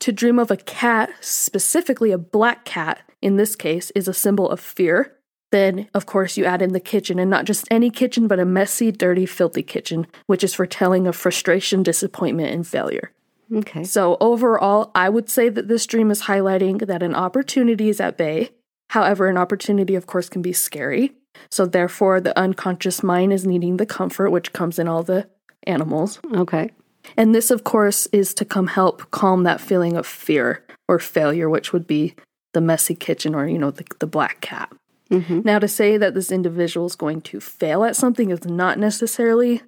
to 0.00 0.12
dream 0.12 0.38
of 0.38 0.50
a 0.50 0.56
cat, 0.56 1.10
specifically 1.20 2.12
a 2.12 2.18
black 2.18 2.64
cat 2.64 3.00
in 3.22 3.36
this 3.36 3.56
case, 3.56 3.90
is 3.92 4.08
a 4.08 4.14
symbol 4.14 4.48
of 4.48 4.60
fear. 4.60 5.12
Then, 5.52 5.88
of 5.94 6.06
course, 6.06 6.36
you 6.36 6.44
add 6.44 6.60
in 6.60 6.72
the 6.72 6.80
kitchen, 6.80 7.18
and 7.18 7.30
not 7.30 7.44
just 7.44 7.66
any 7.70 7.88
kitchen, 7.90 8.26
but 8.26 8.40
a 8.40 8.44
messy, 8.44 8.90
dirty, 8.90 9.26
filthy 9.26 9.62
kitchen, 9.62 10.06
which 10.26 10.42
is 10.42 10.54
foretelling 10.54 11.06
of 11.06 11.16
frustration, 11.16 11.82
disappointment, 11.82 12.52
and 12.52 12.66
failure. 12.66 13.12
Okay. 13.54 13.84
So, 13.84 14.16
overall, 14.20 14.90
I 14.94 15.08
would 15.08 15.30
say 15.30 15.48
that 15.48 15.68
this 15.68 15.86
dream 15.86 16.10
is 16.10 16.22
highlighting 16.22 16.86
that 16.86 17.02
an 17.02 17.14
opportunity 17.14 17.88
is 17.88 18.00
at 18.00 18.16
bay. 18.18 18.50
However, 18.90 19.28
an 19.28 19.36
opportunity, 19.36 19.94
of 19.94 20.06
course, 20.06 20.28
can 20.28 20.42
be 20.42 20.52
scary. 20.52 21.12
So, 21.50 21.66
therefore, 21.66 22.20
the 22.20 22.38
unconscious 22.38 23.02
mind 23.02 23.32
is 23.32 23.46
needing 23.46 23.76
the 23.76 23.86
comfort, 23.86 24.30
which 24.30 24.52
comes 24.52 24.78
in 24.78 24.88
all 24.88 25.02
the 25.02 25.28
animals. 25.64 26.18
Okay. 26.34 26.70
And 27.16 27.34
this, 27.34 27.50
of 27.50 27.64
course, 27.64 28.06
is 28.06 28.34
to 28.34 28.44
come 28.44 28.68
help 28.68 29.10
calm 29.10 29.42
that 29.42 29.60
feeling 29.60 29.96
of 29.96 30.06
fear 30.06 30.64
or 30.88 30.98
failure, 30.98 31.48
which 31.48 31.72
would 31.72 31.86
be 31.86 32.14
the 32.52 32.60
messy 32.60 32.94
kitchen 32.94 33.34
or, 33.34 33.46
you 33.46 33.58
know, 33.58 33.70
the, 33.70 33.84
the 34.00 34.06
black 34.06 34.40
cat. 34.40 34.72
Mm-hmm. 35.10 35.42
Now, 35.44 35.58
to 35.58 35.68
say 35.68 35.96
that 35.98 36.14
this 36.14 36.32
individual 36.32 36.86
is 36.86 36.96
going 36.96 37.20
to 37.22 37.40
fail 37.40 37.84
at 37.84 37.96
something 37.96 38.30
is 38.30 38.44
not 38.44 38.78
necessarily 38.78 39.62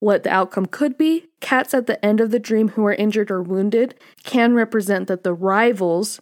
what 0.00 0.24
the 0.24 0.30
outcome 0.30 0.66
could 0.66 0.98
be. 0.98 1.26
Cats 1.40 1.72
at 1.72 1.86
the 1.86 2.04
end 2.04 2.20
of 2.20 2.30
the 2.30 2.38
dream 2.38 2.70
who 2.70 2.84
are 2.84 2.94
injured 2.94 3.30
or 3.30 3.42
wounded 3.42 3.94
can 4.24 4.54
represent 4.54 5.08
that 5.08 5.22
the 5.22 5.34
rivals 5.34 6.20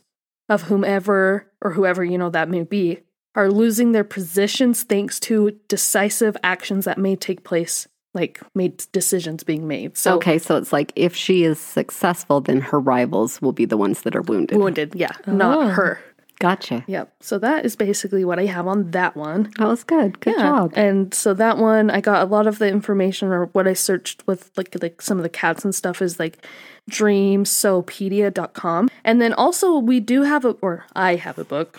of 0.49 0.62
whomever 0.62 1.51
or 1.62 1.72
whoever, 1.72 2.05
you 2.05 2.18
know, 2.18 2.30
that 2.30 2.49
may 2.49 2.62
be, 2.62 3.01
are 3.34 3.51
losing 3.51 3.92
their 3.92 4.05
positions 4.05 4.82
thanks 4.84 5.18
to 5.18 5.59
decisive 5.68 6.36
actions 6.42 6.84
that 6.84 6.99
may 6.99 7.16
take 7.16 7.42
place, 7.45 7.88
like 8.12 8.40
made 8.55 8.84
decisions 8.92 9.42
being 9.42 9.66
made. 9.66 9.97
So, 9.97 10.14
okay, 10.16 10.38
so 10.38 10.57
it's 10.57 10.72
like 10.72 10.92
if 10.95 11.16
she 11.16 11.45
is 11.45 11.59
successful, 11.59 12.40
then 12.40 12.61
her 12.61 12.78
rivals 12.78 13.42
will 13.42 13.53
be 13.53 13.64
the 13.64 13.76
ones 13.76 14.03
that 14.03 14.14
are 14.14 14.22
wounded. 14.22 14.59
wounded, 14.59 14.95
yeah, 14.95 15.12
not 15.26 15.59
oh. 15.59 15.68
her. 15.68 16.01
Gotcha. 16.41 16.85
Yep. 16.87 17.14
So 17.20 17.39
that 17.39 17.64
is 17.64 17.76
basically 17.76 18.24
what 18.24 18.39
I 18.39 18.47
have 18.47 18.66
on 18.66 18.91
that 18.91 19.16
one. 19.16 19.53
That 19.59 19.68
was 19.68 19.85
good. 19.85 20.18
Good 20.20 20.35
Yeah. 20.37 20.43
job. 20.43 20.72
And 20.74 21.14
so 21.14 21.32
that 21.35 21.59
one, 21.59 21.91
I 21.91 22.01
got 22.01 22.22
a 22.22 22.30
lot 22.30 22.47
of 22.47 22.59
the 22.59 22.66
information, 22.68 23.28
or 23.28 23.47
what 23.47 23.68
I 23.68 23.72
searched 23.72 24.26
with 24.26 24.51
like 24.57 24.76
like 24.82 25.01
some 25.01 25.16
of 25.18 25.22
the 25.22 25.28
cats 25.28 25.64
and 25.64 25.74
stuff 25.74 26.03
is 26.03 26.18
like 26.18 26.45
dreamsopedia.com. 26.91 28.89
And 29.05 29.20
then 29.22 29.32
also 29.32 29.78
we 29.78 30.01
do 30.01 30.22
have 30.22 30.45
a, 30.45 30.51
or 30.61 30.85
I 30.95 31.14
have 31.16 31.39
a 31.39 31.45
book 31.45 31.78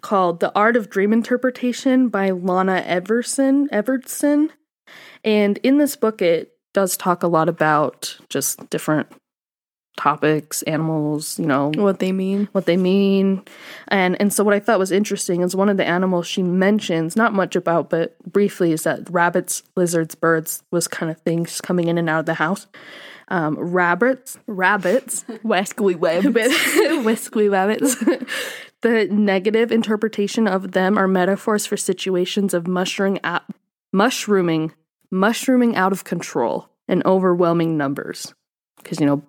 called 0.00 0.40
The 0.40 0.52
Art 0.54 0.76
of 0.76 0.90
Dream 0.90 1.12
Interpretation 1.12 2.08
by 2.08 2.30
Lana 2.30 2.82
Everson. 2.86 3.68
Everson. 3.70 4.50
And 5.24 5.58
in 5.58 5.78
this 5.78 5.96
book, 5.96 6.20
it 6.20 6.52
does 6.74 6.96
talk 6.96 7.22
a 7.22 7.28
lot 7.28 7.48
about 7.48 8.16
just 8.28 8.68
different 8.70 9.06
topics, 9.96 10.62
animals, 10.62 11.38
you 11.38 11.46
know, 11.46 11.70
What 11.74 11.98
they 11.98 12.12
mean. 12.12 12.48
what 12.52 12.66
they 12.66 12.76
mean. 12.76 13.42
And 13.88 14.18
and 14.20 14.32
so 14.32 14.42
what 14.44 14.54
I 14.54 14.60
thought 14.60 14.78
was 14.78 14.90
interesting 14.92 15.42
is 15.42 15.54
one 15.54 15.68
of 15.68 15.76
the 15.76 15.86
animals 15.86 16.26
she 16.26 16.42
mentions, 16.42 17.14
not 17.16 17.32
much 17.34 17.54
about, 17.56 17.90
but 17.90 18.16
briefly, 18.24 18.72
is 18.72 18.84
that 18.84 19.08
rabbits, 19.10 19.62
lizards, 19.76 20.14
birds 20.14 20.62
was 20.70 20.88
kind 20.88 21.10
of 21.12 21.20
things 21.20 21.60
coming 21.60 21.88
in 21.88 21.98
and 21.98 22.08
out 22.08 22.20
of 22.20 22.26
the 22.26 22.34
house. 22.34 22.66
Um, 23.28 23.56
rabbits, 23.58 24.38
rabbits, 24.46 25.24
Wascally 25.44 25.96
web. 25.96 26.24
whiskly 27.04 27.48
rabbits. 27.48 27.94
the 28.82 29.06
negative 29.10 29.70
interpretation 29.72 30.46
of 30.48 30.72
them 30.72 30.98
are 30.98 31.08
metaphors 31.08 31.64
for 31.64 31.76
situations 31.76 32.52
of 32.52 32.66
mushrooming, 32.66 33.20
out, 33.24 33.42
mushrooming, 33.92 34.72
mushrooming 35.10 35.76
out 35.76 35.92
of 35.92 36.04
control 36.04 36.68
and 36.88 37.04
overwhelming 37.06 37.76
numbers. 37.78 38.34
Because 38.78 39.00
you 39.00 39.06
know, 39.06 39.22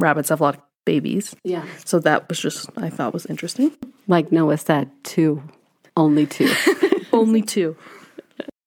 rabbits 0.00 0.28
have 0.28 0.40
a 0.40 0.44
lot 0.44 0.56
of 0.56 0.62
babies. 0.84 1.34
Yeah. 1.44 1.64
So 1.84 1.98
that 2.00 2.28
was 2.28 2.38
just 2.38 2.68
I 2.76 2.90
thought 2.90 3.12
was 3.12 3.26
interesting. 3.26 3.72
Like 4.06 4.32
Noah 4.32 4.58
said, 4.58 4.90
two. 5.02 5.42
Only 5.96 6.26
two. 6.26 6.52
Only 7.12 7.42
two. 7.42 7.76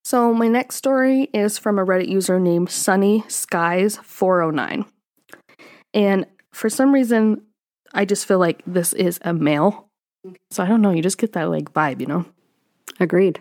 So 0.04 0.34
my 0.34 0.48
next 0.48 0.76
story 0.76 1.30
is 1.34 1.60
from 1.60 1.78
a 1.78 1.86
Reddit 1.86 2.10
user 2.10 2.40
named 2.40 2.72
Sunny 2.72 3.24
Skies 3.28 3.98
409. 3.98 4.86
And 5.94 6.26
for 6.52 6.70
some 6.70 6.92
reason, 6.92 7.44
I 7.94 8.06
just 8.06 8.26
feel 8.26 8.40
like 8.40 8.64
this 8.66 8.94
is 8.94 9.20
a 9.22 9.34
male. 9.34 9.88
So 10.52 10.64
I 10.64 10.68
don't 10.68 10.82
know, 10.82 10.92
you 10.92 11.02
just 11.02 11.18
get 11.18 11.34
that 11.34 11.50
like 11.50 11.74
vibe, 11.74 12.02
you 12.02 12.08
know? 12.08 12.26
Agreed. 13.00 13.40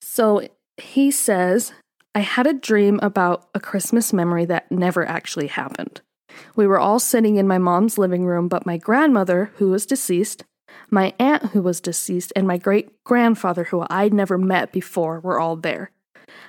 So 0.00 0.48
he 0.76 1.10
says, 1.10 1.72
I 2.14 2.20
had 2.20 2.46
a 2.46 2.54
dream 2.54 3.00
about 3.02 3.48
a 3.54 3.60
Christmas 3.60 4.12
memory 4.12 4.44
that 4.44 4.70
never 4.70 5.04
actually 5.04 5.48
happened. 5.48 6.00
We 6.56 6.66
were 6.66 6.78
all 6.78 6.98
sitting 6.98 7.36
in 7.36 7.48
my 7.48 7.58
mom's 7.58 7.98
living 7.98 8.24
room, 8.24 8.48
but 8.48 8.66
my 8.66 8.76
grandmother, 8.76 9.50
who 9.56 9.70
was 9.70 9.86
deceased, 9.86 10.44
my 10.90 11.14
aunt, 11.18 11.50
who 11.50 11.62
was 11.62 11.80
deceased, 11.80 12.32
and 12.34 12.46
my 12.46 12.56
great 12.56 13.02
grandfather, 13.04 13.64
who 13.64 13.86
I'd 13.90 14.14
never 14.14 14.38
met 14.38 14.72
before, 14.72 15.20
were 15.20 15.40
all 15.40 15.56
there. 15.56 15.90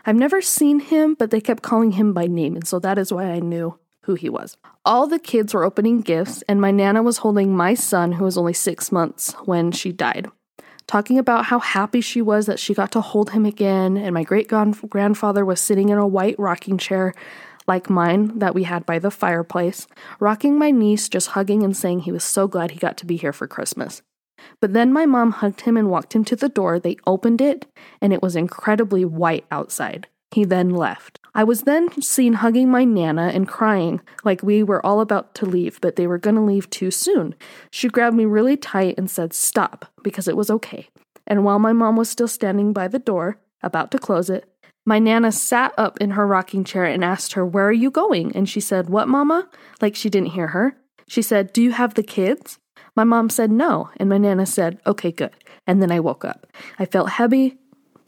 I've 0.06 0.16
never 0.16 0.42
seen 0.42 0.80
him, 0.80 1.16
but 1.16 1.32
they 1.32 1.42
kept 1.42 1.64
calling 1.64 1.92
him 1.92 2.14
by 2.14 2.28
name, 2.28 2.56
and 2.56 2.68
so 2.68 2.80
that 2.80 2.98
is 2.98 3.12
why 3.12 3.26
I 3.26 3.40
knew 3.40 3.78
who 4.02 4.16
he 4.16 4.30
was. 4.30 4.58
All 4.84 5.08
the 5.08 5.20
kids 5.20 5.54
were 5.54 5.64
opening 5.64 6.02
gifts, 6.02 6.44
and 6.48 6.62
my 6.62 6.72
Nana 6.72 7.02
was 7.02 7.20
holding 7.20 7.56
my 7.56 7.74
son, 7.74 8.14
who 8.14 8.24
was 8.24 8.38
only 8.38 8.54
six 8.54 8.92
months 8.92 9.34
when 9.46 9.72
she 9.72 9.92
died 9.92 10.30
talking 10.88 11.18
about 11.18 11.46
how 11.46 11.60
happy 11.60 12.02
she 12.02 12.22
was 12.22 12.46
that 12.46 12.60
she 12.60 12.74
got 12.74 12.92
to 12.92 13.02
hold 13.02 13.32
him 13.32 13.46
again. 13.46 13.98
And 13.98 14.14
my 14.14 14.24
great 14.24 14.48
grandfather 14.48 15.46
was 15.46 15.60
sitting 15.60 15.90
in 15.90 15.98
a 15.98 16.08
white 16.08 16.38
rocking 16.38 16.78
chair 16.78 17.14
like 17.68 17.90
mine 17.90 18.40
that 18.40 18.56
we 18.56 18.64
had 18.64 18.86
by 18.86 19.00
the 19.00 19.12
fireplace, 19.12 19.88
rocking 20.20 20.58
my 20.58 20.72
niece, 20.72 21.10
just 21.10 21.30
hugging 21.30 21.64
and 21.64 21.76
saying 21.76 22.02
he 22.02 22.12
was 22.12 22.24
so 22.24 22.48
glad 22.48 22.72
he 22.72 22.80
got 22.80 22.98
to 22.98 23.06
be 23.06 23.18
here 23.18 23.34
for 23.34 23.48
Christmas. 23.48 24.02
But 24.60 24.74
then 24.74 24.94
my 24.94 25.06
mom 25.06 25.32
hugged 25.32 25.62
him 25.62 25.78
and 25.78 25.90
walked 25.90 26.14
him 26.14 26.24
to 26.26 26.36
the 26.36 26.50
door. 26.50 26.80
They 26.80 26.98
opened 27.08 27.42
it, 27.42 27.66
and 28.02 28.14
it 28.14 28.22
was 28.22 28.36
incredibly 28.36 29.06
white 29.06 29.46
outside. 29.52 30.08
He 30.32 30.44
then 30.44 30.70
left. 30.70 31.20
I 31.34 31.44
was 31.44 31.62
then 31.62 32.02
seen 32.02 32.34
hugging 32.34 32.70
my 32.70 32.84
Nana 32.84 33.32
and 33.34 33.48
crying 33.48 34.02
like 34.24 34.44
we 34.44 34.64
were 34.64 34.86
all 34.86 35.02
about 35.02 35.34
to 35.36 35.46
leave, 35.46 35.80
but 35.82 35.96
they 35.96 36.08
were 36.08 36.18
going 36.18 36.36
to 36.36 36.42
leave 36.42 36.70
too 36.70 36.92
soon. 36.92 37.36
She 37.72 37.88
grabbed 37.88 38.16
me 38.16 38.26
really 38.26 38.58
tight 38.58 38.96
and 38.98 39.10
said, 39.10 39.34
Stop, 39.34 39.86
because 40.04 40.28
it 40.28 40.38
was 40.38 40.50
okay. 40.50 40.90
And 41.28 41.44
while 41.44 41.60
my 41.60 41.74
mom 41.74 41.96
was 41.96 42.10
still 42.10 42.28
standing 42.28 42.74
by 42.74 42.88
the 42.88 43.00
door, 43.00 43.40
about 43.62 43.92
to 43.92 43.98
close 43.98 44.30
it, 44.30 44.50
my 44.86 45.00
Nana 45.00 45.32
sat 45.32 45.74
up 45.78 46.00
in 46.00 46.12
her 46.12 46.26
rocking 46.28 46.64
chair 46.64 46.86
and 46.86 47.04
asked 47.04 47.34
her, 47.34 47.46
Where 47.46 47.68
are 47.68 47.74
you 47.74 47.90
going? 47.90 48.36
And 48.36 48.48
she 48.48 48.60
said, 48.60 48.90
What, 48.90 49.08
Mama? 49.08 49.50
Like 49.82 49.96
she 49.96 50.10
didn't 50.10 50.30
hear 50.30 50.48
her. 50.48 50.78
She 51.08 51.22
said, 51.22 51.52
Do 51.52 51.62
you 51.62 51.72
have 51.72 51.96
the 51.96 52.04
kids? 52.04 52.60
My 52.96 53.04
mom 53.04 53.30
said 53.30 53.52
no, 53.52 53.90
and 53.98 54.10
my 54.10 54.18
Nana 54.18 54.46
said, 54.46 54.80
Okay, 54.86 55.12
good. 55.12 55.34
And 55.68 55.82
then 55.82 55.92
I 55.92 56.00
woke 56.00 56.24
up. 56.24 56.48
I 56.80 56.86
felt 56.86 57.10
heavy, 57.10 57.58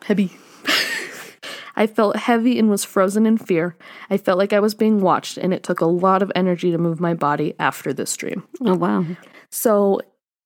heavy. 0.03 0.38
I 1.75 1.86
felt 1.86 2.15
heavy 2.15 2.57
and 2.57 2.69
was 2.69 2.84
frozen 2.84 3.25
in 3.25 3.38
fear. 3.38 3.75
I 4.09 4.17
felt 4.17 4.38
like 4.38 4.53
I 4.53 4.59
was 4.59 4.73
being 4.73 5.01
watched, 5.01 5.38
and 5.38 5.53
it 5.53 5.63
took 5.63 5.82
a 5.82 5.86
lot 5.86 6.23
of 6.23 6.32
energy 6.36 6.71
to 6.71 6.78
move 6.78 6.99
my 6.99 7.13
body 7.13 7.53
after 7.59 7.93
this 7.93 8.15
dream. 8.15 8.47
Oh, 8.61 8.75
wow. 8.75 9.05
So, 9.51 10.01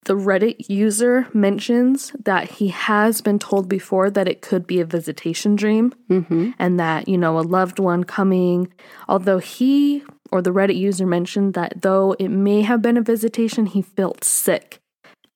the 0.05 0.15
Reddit 0.15 0.67
user 0.67 1.27
mentions 1.33 2.11
that 2.25 2.49
he 2.49 2.69
has 2.69 3.21
been 3.21 3.37
told 3.37 3.69
before 3.69 4.09
that 4.09 4.27
it 4.27 4.41
could 4.41 4.65
be 4.65 4.79
a 4.79 4.85
visitation 4.85 5.55
dream 5.55 5.93
Mm-hmm. 6.09 6.51
and 6.57 6.79
that, 6.79 7.07
you 7.07 7.17
know, 7.17 7.37
a 7.37 7.41
loved 7.41 7.77
one 7.79 8.03
coming. 8.03 8.73
Although 9.07 9.37
he 9.37 10.03
or 10.31 10.41
the 10.41 10.51
Reddit 10.53 10.75
user 10.77 11.05
mentioned 11.05 11.53
that 11.53 11.81
though 11.81 12.15
it 12.19 12.29
may 12.29 12.61
have 12.63 12.81
been 12.81 12.97
a 12.97 13.01
visitation, 13.01 13.65
he 13.67 13.81
felt 13.81 14.23
sick 14.23 14.79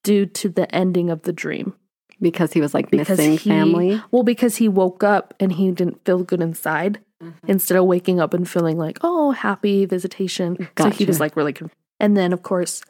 due 0.03 0.25
to 0.25 0.49
the 0.49 0.73
ending 0.73 1.09
of 1.09 1.21
the 1.23 1.33
dream. 1.33 1.73
Because 2.21 2.53
he 2.53 2.61
was 2.61 2.73
like 2.73 2.89
Because 2.89 3.17
missing 3.17 3.33
he- 3.37 3.49
family. 3.49 4.01
Well, 4.09 4.23
because 4.23 4.55
he 4.55 4.67
woke 4.69 5.03
up 5.03 5.33
and 5.39 5.51
he 5.51 5.69
didn't 5.71 6.03
feel 6.05 6.23
good 6.23 6.41
inside 6.41 6.99
instead 7.47 7.77
of 7.77 7.85
waking 7.85 8.19
up 8.19 8.33
and 8.33 8.47
feeling 8.49 8.77
like, 8.77 8.99
oh, 9.01 9.31
happy 9.31 9.85
visitation. 9.85 10.67
So 10.77 10.89
he 10.89 11.05
was 11.05 11.19
like 11.19 11.35
really, 11.35 11.53
conf- 11.53 11.73
and 11.99 12.15
then 12.15 12.33
of 12.33 12.41
course, 12.43 12.81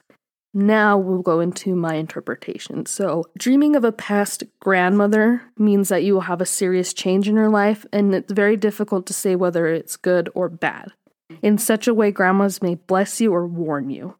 Now 0.58 0.98
we'll 0.98 1.22
go 1.22 1.42
into 1.42 1.76
my 1.76 1.96
interpretation. 1.96 2.86
So, 2.86 3.26
dreaming 3.38 3.76
of 3.76 3.84
a 3.84 3.92
past 3.92 4.46
grandmother 4.62 5.42
means 5.58 5.90
that 5.90 6.06
you 6.06 6.14
will 6.14 6.22
have 6.22 6.40
a 6.40 6.46
serious 6.46 6.94
change 6.94 7.28
in 7.28 7.36
your 7.36 7.50
life, 7.50 7.86
and 7.92 8.16
it's 8.16 8.32
very 8.32 8.56
difficult 8.56 9.06
to 9.08 9.14
say 9.14 9.36
whether 9.36 9.68
it's 9.68 9.98
good 9.98 10.30
or 10.34 10.48
bad. 10.48 10.94
In 11.42 11.58
such 11.58 11.90
a 11.90 11.94
way, 11.94 12.10
grandmas 12.10 12.62
may 12.62 12.76
bless 12.76 13.20
you 13.20 13.34
or 13.34 13.46
warn 13.46 13.90
you. 13.90 14.16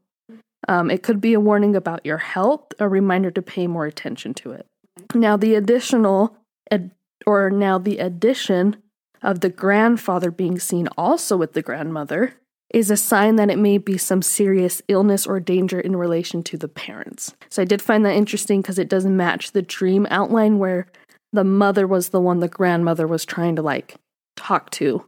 Um, 0.68 0.92
it 0.92 1.04
could 1.04 1.22
be 1.22 1.34
a 1.34 1.40
warning 1.40 1.74
about 1.74 2.06
your 2.06 2.18
health, 2.18 2.66
a 2.80 2.90
reminder 2.90 3.32
to 3.32 3.42
pay 3.42 3.66
more 3.66 3.86
attention 3.86 4.34
to 4.34 4.52
it. 4.52 4.66
Now, 5.14 5.38
the 5.38 5.56
additional, 5.56 6.36
ad- 6.70 6.92
or 7.26 7.50
now 7.50 7.78
the 7.78 8.00
addition 8.00 8.76
of 9.22 9.40
the 9.40 9.50
grandfather 9.50 10.32
being 10.32 10.60
seen 10.60 10.90
also 10.98 11.38
with 11.38 11.54
the 11.54 11.62
grandmother 11.62 12.34
is 12.76 12.92
a 12.92 12.98
sign 12.98 13.38
that 13.38 13.50
it 13.50 13.58
may 13.58 13.78
be 13.78 13.98
some 13.98 14.22
serious 14.22 14.82
illness 14.90 15.26
or 15.26 15.40
danger 15.40 15.80
in 15.80 15.96
relation 15.96 16.44
to 16.44 16.58
the 16.58 16.68
parents. 16.68 17.34
So 17.50 17.62
I 17.62 17.66
did 17.66 17.82
find 17.82 18.06
that 18.06 18.14
interesting 18.14 18.62
because 18.62 18.78
it 18.78 18.90
doesn't 18.90 19.16
match 19.16 19.54
the 19.54 19.62
dream 19.62 20.06
outline 20.10 20.60
where 20.60 20.88
the 21.32 21.46
mother 21.46 21.88
was 21.88 22.10
the 22.10 22.20
one 22.20 22.42
the 22.42 22.50
grandmother 22.50 23.08
was 23.08 23.24
trying 23.24 23.56
to 23.56 23.62
like 23.62 23.96
talk 24.36 24.72
to 24.72 25.06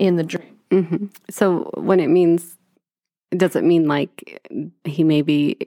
in 0.00 0.16
the 0.16 0.24
dream. 0.24 0.58
hmm 0.72 1.06
So 1.30 1.70
when 1.74 2.00
it 2.00 2.08
means, 2.08 2.56
does 3.30 3.54
it 3.54 3.62
mean 3.62 3.86
like 3.86 4.44
he 4.82 5.04
may 5.04 5.22
be, 5.22 5.58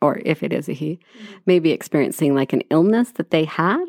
or 0.00 0.20
if 0.24 0.44
it 0.44 0.52
is 0.52 0.68
a 0.68 0.72
he, 0.72 1.00
may 1.46 1.58
be 1.58 1.72
experiencing 1.72 2.36
like 2.36 2.52
an 2.52 2.62
illness 2.70 3.10
that 3.12 3.32
they 3.32 3.44
had? 3.44 3.86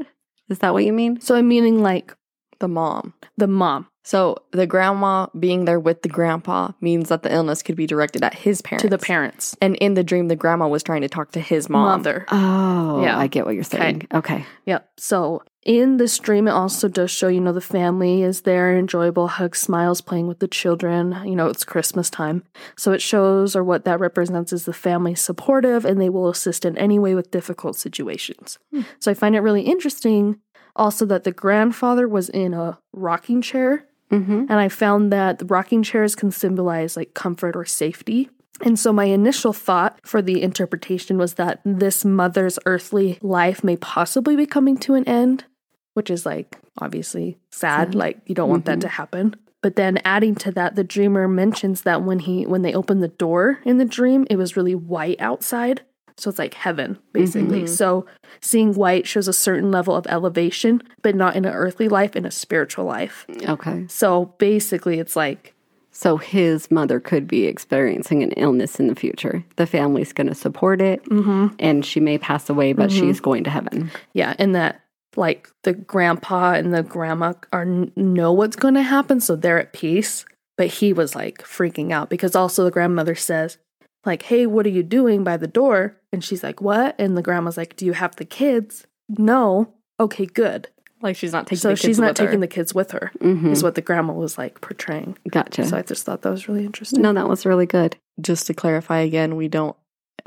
Is 0.49 0.57
that 0.59 0.73
what 0.73 0.83
you 0.83 0.93
mean? 0.93 1.21
So 1.21 1.35
I'm 1.35 1.47
meaning 1.47 1.83
like 1.83 2.15
The 2.61 2.67
mom. 2.67 3.13
the 3.37 3.47
mom 3.47 3.87
So 4.03 4.37
the 4.51 4.65
grandma 4.67 5.27
being 5.37 5.65
there 5.65 5.79
with 5.79 6.01
the 6.03 6.09
grandpa 6.09 6.71
means 6.79 7.09
that 7.09 7.23
the 7.23 7.33
illness 7.33 7.61
could 7.61 7.75
be 7.75 7.87
directed 7.87 8.23
at 8.23 8.33
his 8.33 8.61
parents. 8.61 8.83
to 8.83 8.89
the 8.89 8.97
parents. 8.97 9.55
And 9.61 9.75
in 9.77 9.95
the 9.95 10.03
dream, 10.03 10.27
the 10.27 10.35
grandma 10.35 10.67
was 10.67 10.83
trying 10.83 11.01
to 11.01 11.09
talk 11.09 11.31
to 11.33 11.39
his 11.39 11.69
mom. 11.69 11.99
Mother. 11.99 12.25
Oh, 12.31 13.01
Yeah. 13.03 13.17
I 13.17 13.27
get 13.27 13.45
what 13.45 13.55
you're 13.55 13.63
saying. 13.63 14.07
Okay. 14.13 14.45
Yep. 14.65 14.89
So 14.97 15.43
in 15.63 15.97
this 15.97 16.17
dream, 16.17 16.47
it 16.47 16.51
also 16.51 16.87
does 16.87 17.11
show, 17.11 17.27
you 17.27 17.39
know, 17.39 17.53
the 17.53 17.61
family 17.61 18.23
is 18.23 18.41
there, 18.41 18.75
enjoyable 18.75 19.27
hugs, 19.27 19.59
smiles, 19.59 20.01
playing 20.01 20.27
with 20.27 20.39
the 20.39 20.47
children. 20.47 21.15
You 21.23 21.35
know, 21.35 21.47
it's 21.47 21.63
Christmas 21.63 22.09
time. 22.09 22.43
So 22.77 22.93
it 22.93 23.01
shows, 23.01 23.55
or 23.55 23.63
what 23.63 23.85
that 23.85 23.99
represents 23.99 24.51
is 24.53 24.65
the 24.65 24.73
family 24.73 25.13
supportive 25.13 25.85
and 25.85 26.01
they 26.01 26.09
will 26.09 26.29
assist 26.29 26.65
in 26.65 26.77
any 26.77 26.97
way 26.97 27.13
with 27.13 27.29
difficult 27.31 27.75
situations. 27.75 28.57
Hmm. 28.71 28.81
So 28.99 29.11
I 29.11 29.13
find 29.13 29.35
it 29.35 29.41
really 29.41 29.61
interesting 29.63 30.39
also 30.75 31.05
that 31.07 31.23
the 31.23 31.31
grandfather 31.31 32.07
was 32.07 32.29
in 32.29 32.53
a 32.53 32.79
rocking 32.93 33.41
chair. 33.41 33.85
Mm-hmm. 34.11 34.45
And 34.49 34.53
I 34.53 34.67
found 34.69 35.11
that 35.13 35.39
the 35.39 35.45
rocking 35.45 35.83
chairs 35.83 36.15
can 36.15 36.31
symbolize 36.31 36.97
like 36.97 37.13
comfort 37.13 37.55
or 37.55 37.65
safety. 37.65 38.29
And 38.63 38.77
so 38.77 38.91
my 38.93 39.05
initial 39.05 39.53
thought 39.53 39.99
for 40.03 40.21
the 40.21 40.41
interpretation 40.41 41.17
was 41.17 41.35
that 41.35 41.61
this 41.65 42.03
mother's 42.05 42.59
earthly 42.65 43.17
life 43.21 43.63
may 43.63 43.77
possibly 43.77 44.35
be 44.35 44.45
coming 44.45 44.77
to 44.79 44.93
an 44.95 45.07
end, 45.07 45.45
which 45.93 46.09
is 46.11 46.25
like 46.25 46.57
obviously 46.79 47.37
sad, 47.51 47.87
Sad. 47.89 47.95
like 47.95 48.19
you 48.25 48.35
don't 48.35 48.49
want 48.49 48.65
that 48.65 48.77
Mhm. 48.79 48.81
to 48.81 48.87
happen. 48.89 49.35
But 49.63 49.75
then 49.77 49.99
adding 50.03 50.35
to 50.35 50.51
that, 50.53 50.75
the 50.75 50.83
dreamer 50.83 51.27
mentions 51.27 51.83
that 51.83 52.03
when 52.03 52.19
he 52.19 52.45
when 52.45 52.61
they 52.63 52.73
opened 52.73 53.01
the 53.01 53.07
door 53.07 53.59
in 53.63 53.77
the 53.77 53.85
dream, 53.85 54.27
it 54.29 54.35
was 54.35 54.57
really 54.57 54.75
white 54.75 55.21
outside. 55.21 55.81
So 56.17 56.29
it's 56.29 56.39
like 56.39 56.53
heaven, 56.53 56.97
basically. 57.13 57.63
Mhm. 57.63 57.69
So 57.69 58.05
seeing 58.41 58.73
white 58.73 59.07
shows 59.07 59.27
a 59.27 59.33
certain 59.33 59.71
level 59.71 59.95
of 59.95 60.05
elevation, 60.07 60.81
but 61.01 61.15
not 61.15 61.35
in 61.35 61.45
an 61.45 61.53
earthly 61.53 61.87
life, 61.87 62.15
in 62.15 62.25
a 62.25 62.31
spiritual 62.31 62.85
life. 62.85 63.25
Okay. 63.47 63.85
So 63.87 64.33
basically, 64.37 64.99
it's 64.99 65.15
like, 65.15 65.53
So 65.93 66.15
his 66.15 66.71
mother 66.71 67.01
could 67.01 67.27
be 67.27 67.43
experiencing 67.45 68.23
an 68.23 68.31
illness 68.31 68.79
in 68.79 68.87
the 68.87 68.95
future. 68.95 69.43
The 69.57 69.67
family's 69.67 70.13
going 70.13 70.27
to 70.27 70.33
support 70.33 70.79
it, 70.79 71.03
mm-hmm. 71.05 71.47
and 71.59 71.85
she 71.85 71.99
may 71.99 72.17
pass 72.17 72.49
away, 72.49 72.71
but 72.71 72.89
Mhm. 72.89 72.97
she's 72.99 73.19
going 73.19 73.43
to 73.43 73.49
heaven. 73.49 73.91
yeah, 74.13 74.33
and 74.39 74.55
that 74.55 74.79
like 75.17 75.49
the 75.63 75.73
grandpa 75.73 76.53
and 76.53 76.73
the 76.73 76.81
grandma 76.83 77.33
are 77.51 77.65
know 77.97 78.31
what's 78.31 78.55
going 78.55 78.75
to 78.75 78.81
happen, 78.81 79.19
so 79.19 79.35
they're 79.35 79.59
at 79.59 79.73
peace. 79.73 80.23
But 80.57 80.67
he 80.67 80.93
was 80.93 81.13
like 81.13 81.39
freaking 81.43 81.91
out 81.91 82.09
because 82.09 82.37
also 82.37 82.63
the 82.63 82.71
grandmother 82.71 83.13
says, 83.15 83.57
like, 84.05 84.23
"Hey, 84.23 84.45
what 84.45 84.65
are 84.65 84.69
you 84.69 84.83
doing 84.83 85.23
by 85.23 85.37
the 85.37 85.47
door?" 85.47 85.97
And 86.11 86.23
she's 86.23 86.43
like, 86.43 86.61
"What?" 86.61 86.95
And 86.99 87.15
the 87.17 87.21
grandma's 87.21 87.57
like, 87.57 87.75
"Do 87.75 87.85
you 87.85 87.93
have 87.93 88.15
the 88.15 88.25
kids?" 88.25 88.85
No. 89.09 89.73
Okay, 89.99 90.25
good. 90.25 90.67
Like 91.01 91.15
she's 91.15 91.31
not 91.33 91.45
taking 91.47 91.57
so 91.57 91.69
the 91.69 91.73
kids 91.75 91.81
she's 91.81 91.99
not 91.99 92.09
with 92.09 92.17
her. 92.19 92.25
taking 92.25 92.39
the 92.41 92.47
kids 92.47 92.73
with 92.75 92.91
her. 92.91 93.11
hmm 93.19 93.51
Is 93.51 93.63
what 93.63 93.75
the 93.75 93.81
grandma 93.81 94.13
was 94.13 94.37
like 94.37 94.61
portraying. 94.61 95.17
Gotcha. 95.29 95.65
So 95.65 95.77
I 95.77 95.81
just 95.81 96.05
thought 96.05 96.21
that 96.21 96.29
was 96.29 96.47
really 96.47 96.63
interesting. 96.65 97.01
no, 97.01 97.11
that 97.13 97.27
was 97.27 97.45
really 97.45 97.65
good. 97.65 97.97
Just 98.19 98.45
to 98.47 98.53
clarify 98.53 98.99
again, 98.99 99.35
we 99.35 99.47
don't, 99.47 99.75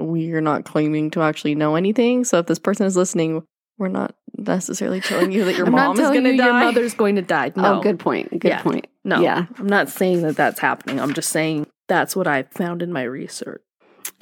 we 0.00 0.32
are 0.32 0.40
not 0.40 0.64
claiming 0.64 1.10
to 1.12 1.22
actually 1.22 1.54
know 1.54 1.76
anything. 1.76 2.24
So 2.24 2.38
if 2.38 2.46
this 2.46 2.58
person 2.58 2.86
is 2.86 2.96
listening, 2.96 3.44
we're 3.78 3.86
not 3.88 4.16
necessarily 4.36 5.00
telling 5.00 5.30
you 5.30 5.44
that 5.44 5.56
your 5.56 5.66
mom 5.70 5.92
is 5.98 6.08
going 6.08 6.24
to 6.24 6.36
die. 6.36 6.44
your 6.44 6.52
mother's 6.54 6.94
going 6.94 7.16
to 7.16 7.22
die. 7.22 7.52
No. 7.54 7.78
Oh, 7.78 7.80
good 7.80 8.00
point. 8.00 8.30
Good 8.30 8.44
Yeah. 8.48 8.62
point. 8.62 8.88
No. 9.04 9.20
Yeah. 9.20 9.46
I'm 9.58 9.66
not 9.66 9.88
saying 9.88 10.22
that 10.22 10.34
that's 10.36 10.58
happening. 10.58 10.98
I'm 11.00 11.14
just 11.14 11.30
saying 11.30 11.66
that's 11.86 12.16
what 12.16 12.26
I 12.26 12.44
found 12.44 12.82
in 12.82 12.92
my 12.92 13.02
research. 13.02 13.62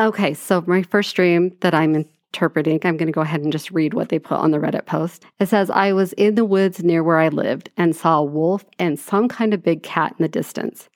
Okay, 0.01 0.35
so 0.35 0.63
my 0.67 0.83
first 0.83 1.15
dream 1.15 1.57
that 1.61 1.75
I'm 1.75 1.95
interpreting, 2.33 2.81
I'm 2.83 2.97
going 2.97 3.07
to 3.07 3.13
go 3.13 3.21
ahead 3.21 3.43
and 3.43 3.53
just 3.53 3.71
read 3.71 3.95
what 3.95 4.09
they 4.09 4.19
put 4.19 4.39
on 4.39 4.51
the 4.51 4.59
Reddit 4.59 4.87
post. 4.87 5.25
It 5.39 5.49
says, 5.49 5.71
I 5.71 5.93
was 5.93 6.13
in 6.15 6.35
the 6.35 6.45
woods 6.45 6.83
near 6.83 7.03
where 7.03 7.19
I 7.19 7.29
lived 7.29 7.71
and 7.77 7.95
saw 7.95 8.19
a 8.19 8.25
wolf 8.25 8.65
and 8.79 8.99
some 8.99 9.29
kind 9.29 9.53
of 9.53 9.63
big 9.63 9.83
cat 9.83 10.15
in 10.19 10.23
the 10.23 10.29
distance. 10.29 10.89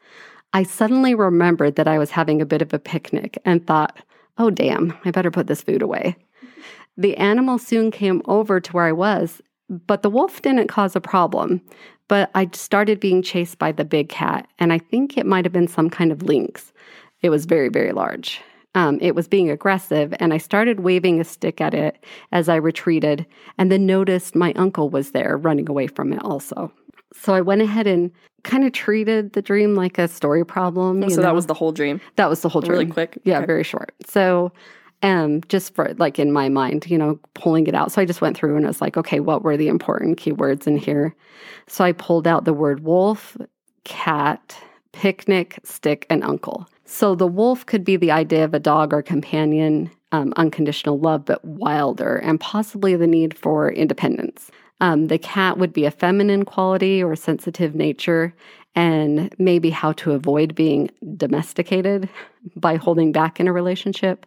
I 0.53 0.62
suddenly 0.62 1.14
remembered 1.14 1.77
that 1.77 1.89
I 1.89 1.99
was 1.99 2.11
having 2.11 2.41
a 2.41 2.47
bit 2.47 2.62
of 2.62 2.73
a 2.73 2.79
picnic 2.79 3.39
and 3.45 3.67
thought, 3.67 3.99
oh, 4.39 4.51
damn, 4.51 4.97
I 5.05 5.11
better 5.11 5.31
put 5.31 5.47
this 5.47 5.62
food 5.62 5.83
away. 5.83 6.17
The 6.97 7.17
animal 7.19 7.59
soon 7.59 7.91
came 7.91 8.23
over 8.25 8.59
to 8.59 8.73
where 8.73 8.87
I 8.87 8.93
was, 8.93 9.43
but 9.69 10.03
the 10.03 10.11
wolf 10.11 10.41
didn't 10.41 10.69
cause 10.69 10.97
a 10.97 11.01
problem. 11.01 11.61
But 12.09 12.31
I 12.35 12.49
started 12.53 13.01
being 13.01 13.23
chased 13.23 13.59
by 13.59 13.73
the 13.73 13.85
big 13.85 14.09
cat, 14.09 14.47
and 14.59 14.73
I 14.73 14.79
think 14.79 15.17
it 15.19 15.27
might 15.27 15.45
have 15.45 15.53
been 15.53 15.69
some 15.69 15.91
kind 15.91 16.13
of 16.13 16.23
lynx. 16.23 16.73
It 17.23 17.31
was 17.31 17.47
very, 17.47 17.69
very 17.69 17.93
large. 17.93 18.41
Um, 18.75 18.99
it 19.01 19.15
was 19.15 19.27
being 19.27 19.51
aggressive, 19.51 20.15
and 20.21 20.33
I 20.35 20.39
started 20.39 20.81
waving 20.81 21.19
a 21.21 21.25
stick 21.25 21.61
at 21.61 21.73
it 21.75 22.05
as 22.31 22.49
I 22.49 22.57
retreated, 22.57 23.27
and 23.59 23.73
then 23.73 23.87
noticed 23.87 24.37
my 24.37 24.53
uncle 24.55 24.91
was 24.91 25.13
there 25.13 25.37
running 25.37 25.69
away 25.69 25.87
from 25.87 26.13
it 26.13 26.23
also. 26.23 26.71
So 27.15 27.33
I 27.35 27.41
went 27.41 27.63
ahead 27.63 27.87
and 27.87 28.11
kind 28.45 28.65
of 28.65 28.73
treated 28.73 29.33
the 29.33 29.41
dream 29.41 29.75
like 29.75 29.99
a 29.99 30.07
story 30.07 30.45
problem. 30.45 31.03
you 31.03 31.11
so 31.11 31.23
that 31.23 31.35
was 31.35 31.47
the 31.47 31.55
whole 31.55 31.73
dream. 31.73 32.01
that 32.17 32.29
was 32.29 32.43
the 32.43 32.49
whole 32.51 32.61
dream. 32.61 32.73
Really 32.73 32.87
quick. 32.91 33.19
Yeah, 33.25 33.39
Okay. 33.39 33.47
very 33.47 33.65
short. 33.65 33.95
So, 34.05 34.53
um, 35.03 35.42
just 35.49 35.74
for 35.74 35.94
like 35.99 36.18
in 36.18 36.32
my 36.32 36.49
mind, 36.49 36.86
you 36.88 36.99
know, 36.99 37.18
pulling 37.34 37.66
it 37.66 37.74
out. 37.74 37.92
So 37.92 38.01
I 38.01 38.05
just 38.05 38.20
went 38.20 38.36
through 38.36 38.57
and 38.57 38.64
I 38.64 38.68
was 38.68 38.80
like, 38.80 38.97
okay, 38.97 39.20
what 39.20 39.42
were 39.42 39.57
the 39.57 39.68
important 39.68 40.18
keywords 40.18 40.66
in 40.66 40.76
here? 40.76 41.14
So 41.66 41.84
I 41.84 41.92
pulled 41.92 42.26
out 42.26 42.44
the 42.44 42.53
word 42.53 42.80
wolf, 42.80 43.36
cat, 43.84 44.57
picnic, 44.92 45.59
stick, 45.64 46.07
and 46.09 46.24
uncle. 46.24 46.66
So 46.86 47.14
the 47.14 47.26
wolf 47.26 47.66
could 47.66 47.84
be 47.84 47.97
the 47.97 48.12
idea 48.12 48.44
of 48.44 48.55
a 48.55 48.61
dog 48.61 48.94
or 48.94 49.03
companion, 49.03 49.90
um, 50.12 50.32
unconditional 50.36 50.99
love, 50.99 51.24
but 51.24 51.44
wilder, 51.44 52.16
and 52.16 52.40
possibly 52.40 52.97
the 52.97 53.07
need 53.07 53.36
for 53.36 53.70
independence. 53.70 54.51
Um, 54.80 55.09
the 55.09 55.18
cat 55.18 55.59
would 55.59 55.72
be 55.72 55.84
a 55.84 55.90
feminine 55.90 56.44
quality 56.44 57.03
or 57.03 57.16
sensitive 57.16 57.74
nature, 57.74 58.34
and 58.74 59.34
maybe 59.38 59.70
how 59.70 59.92
to 59.92 60.12
avoid 60.12 60.55
being 60.55 60.90
domesticated 61.16 62.09
by 62.57 62.76
holding 62.76 63.11
back 63.11 63.40
in 63.40 63.49
a 63.49 63.53
relationship. 63.53 64.26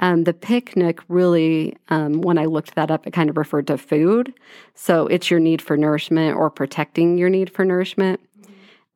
Um, 0.00 0.24
the 0.24 0.34
picnic 0.34 1.00
really, 1.08 1.76
um, 1.88 2.20
when 2.20 2.38
I 2.38 2.44
looked 2.44 2.74
that 2.74 2.90
up, 2.90 3.06
it 3.06 3.12
kind 3.12 3.30
of 3.30 3.36
referred 3.36 3.66
to 3.68 3.78
food. 3.78 4.34
So 4.74 5.06
it's 5.06 5.30
your 5.30 5.40
need 5.40 5.62
for 5.62 5.76
nourishment 5.76 6.36
or 6.36 6.50
protecting 6.50 7.16
your 7.18 7.30
need 7.30 7.50
for 7.50 7.64
nourishment. 7.64 8.20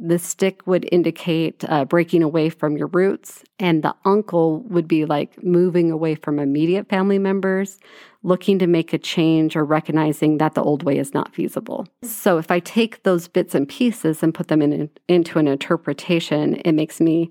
The 0.02 0.18
stick 0.18 0.66
would 0.66 0.88
indicate 0.90 1.62
uh, 1.68 1.84
breaking 1.84 2.22
away 2.22 2.48
from 2.48 2.78
your 2.78 2.86
roots, 2.86 3.44
and 3.58 3.82
the 3.82 3.94
uncle 4.06 4.60
would 4.62 4.88
be 4.88 5.04
like 5.04 5.42
moving 5.44 5.90
away 5.90 6.14
from 6.14 6.38
immediate 6.38 6.88
family 6.88 7.18
members, 7.18 7.78
looking 8.22 8.58
to 8.60 8.66
make 8.66 8.94
a 8.94 8.98
change 8.98 9.56
or 9.56 9.64
recognizing 9.64 10.38
that 10.38 10.54
the 10.54 10.62
old 10.62 10.84
way 10.84 10.96
is 10.96 11.12
not 11.12 11.34
feasible. 11.34 11.86
So, 12.02 12.38
if 12.38 12.50
I 12.50 12.60
take 12.60 13.02
those 13.02 13.28
bits 13.28 13.54
and 13.54 13.68
pieces 13.68 14.22
and 14.22 14.32
put 14.32 14.48
them 14.48 14.62
in, 14.62 14.88
into 15.06 15.38
an 15.38 15.46
interpretation, 15.46 16.54
it 16.64 16.72
makes 16.72 16.98
me 16.98 17.30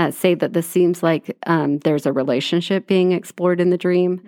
uh, 0.00 0.10
say 0.10 0.34
that 0.34 0.52
this 0.52 0.66
seems 0.66 1.02
like 1.02 1.36
um, 1.46 1.78
there's 1.78 2.06
a 2.06 2.12
relationship 2.12 2.86
being 2.86 3.12
explored 3.12 3.60
in 3.60 3.70
the 3.70 3.76
dream. 3.78 4.22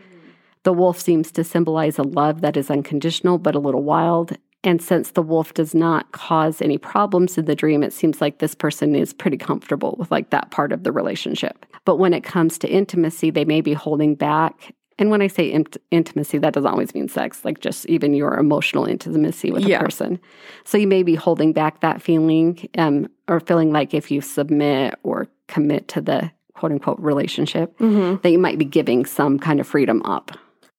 The 0.64 0.72
wolf 0.72 1.00
seems 1.00 1.32
to 1.32 1.42
symbolize 1.44 1.98
a 1.98 2.02
love 2.02 2.40
that 2.42 2.56
is 2.56 2.70
unconditional 2.70 3.38
but 3.38 3.54
a 3.54 3.58
little 3.58 3.82
wild. 3.82 4.36
And 4.64 4.80
since 4.80 5.10
the 5.12 5.22
wolf 5.22 5.54
does 5.54 5.74
not 5.74 6.12
cause 6.12 6.62
any 6.62 6.78
problems 6.78 7.36
in 7.36 7.46
the 7.46 7.56
dream, 7.56 7.82
it 7.82 7.92
seems 7.92 8.20
like 8.20 8.38
this 8.38 8.54
person 8.54 8.94
is 8.94 9.12
pretty 9.12 9.36
comfortable 9.36 9.96
with 9.98 10.10
like 10.10 10.30
that 10.30 10.50
part 10.52 10.70
of 10.72 10.84
the 10.84 10.92
relationship. 10.92 11.66
But 11.84 11.96
when 11.96 12.14
it 12.14 12.22
comes 12.22 12.58
to 12.58 12.68
intimacy, 12.68 13.30
they 13.30 13.44
may 13.44 13.60
be 13.60 13.72
holding 13.72 14.14
back. 14.14 14.72
And 15.00 15.10
when 15.10 15.20
I 15.22 15.26
say 15.26 15.50
int- 15.50 15.78
intimacy, 15.90 16.38
that 16.38 16.52
doesn't 16.52 16.70
always 16.70 16.94
mean 16.94 17.08
sex, 17.08 17.44
like 17.44 17.58
just 17.60 17.86
even 17.86 18.14
your 18.14 18.34
emotional 18.38 18.84
intimacy 18.84 19.50
with 19.50 19.64
Yeah. 19.64 19.78
a 19.80 19.82
person. 19.82 20.20
So 20.64 20.78
you 20.78 20.86
may 20.86 21.02
be 21.02 21.16
holding 21.16 21.52
back 21.52 21.80
that 21.80 22.00
feeling 22.00 22.68
um, 22.78 23.08
or 23.26 23.40
feeling 23.40 23.72
like 23.72 23.94
if 23.94 24.12
you 24.12 24.20
submit 24.20 24.94
or 25.02 25.26
commit 25.52 25.88
to 25.88 26.00
the 26.00 26.30
quote 26.54 26.72
unquote 26.72 26.98
relationship 27.00 27.76
Mm-hmm. 27.78 28.20
that 28.22 28.30
you 28.30 28.38
might 28.38 28.58
be 28.58 28.64
giving 28.64 29.04
some 29.06 29.38
kind 29.38 29.60
of 29.60 29.66
freedom 29.66 30.02
up. 30.04 30.30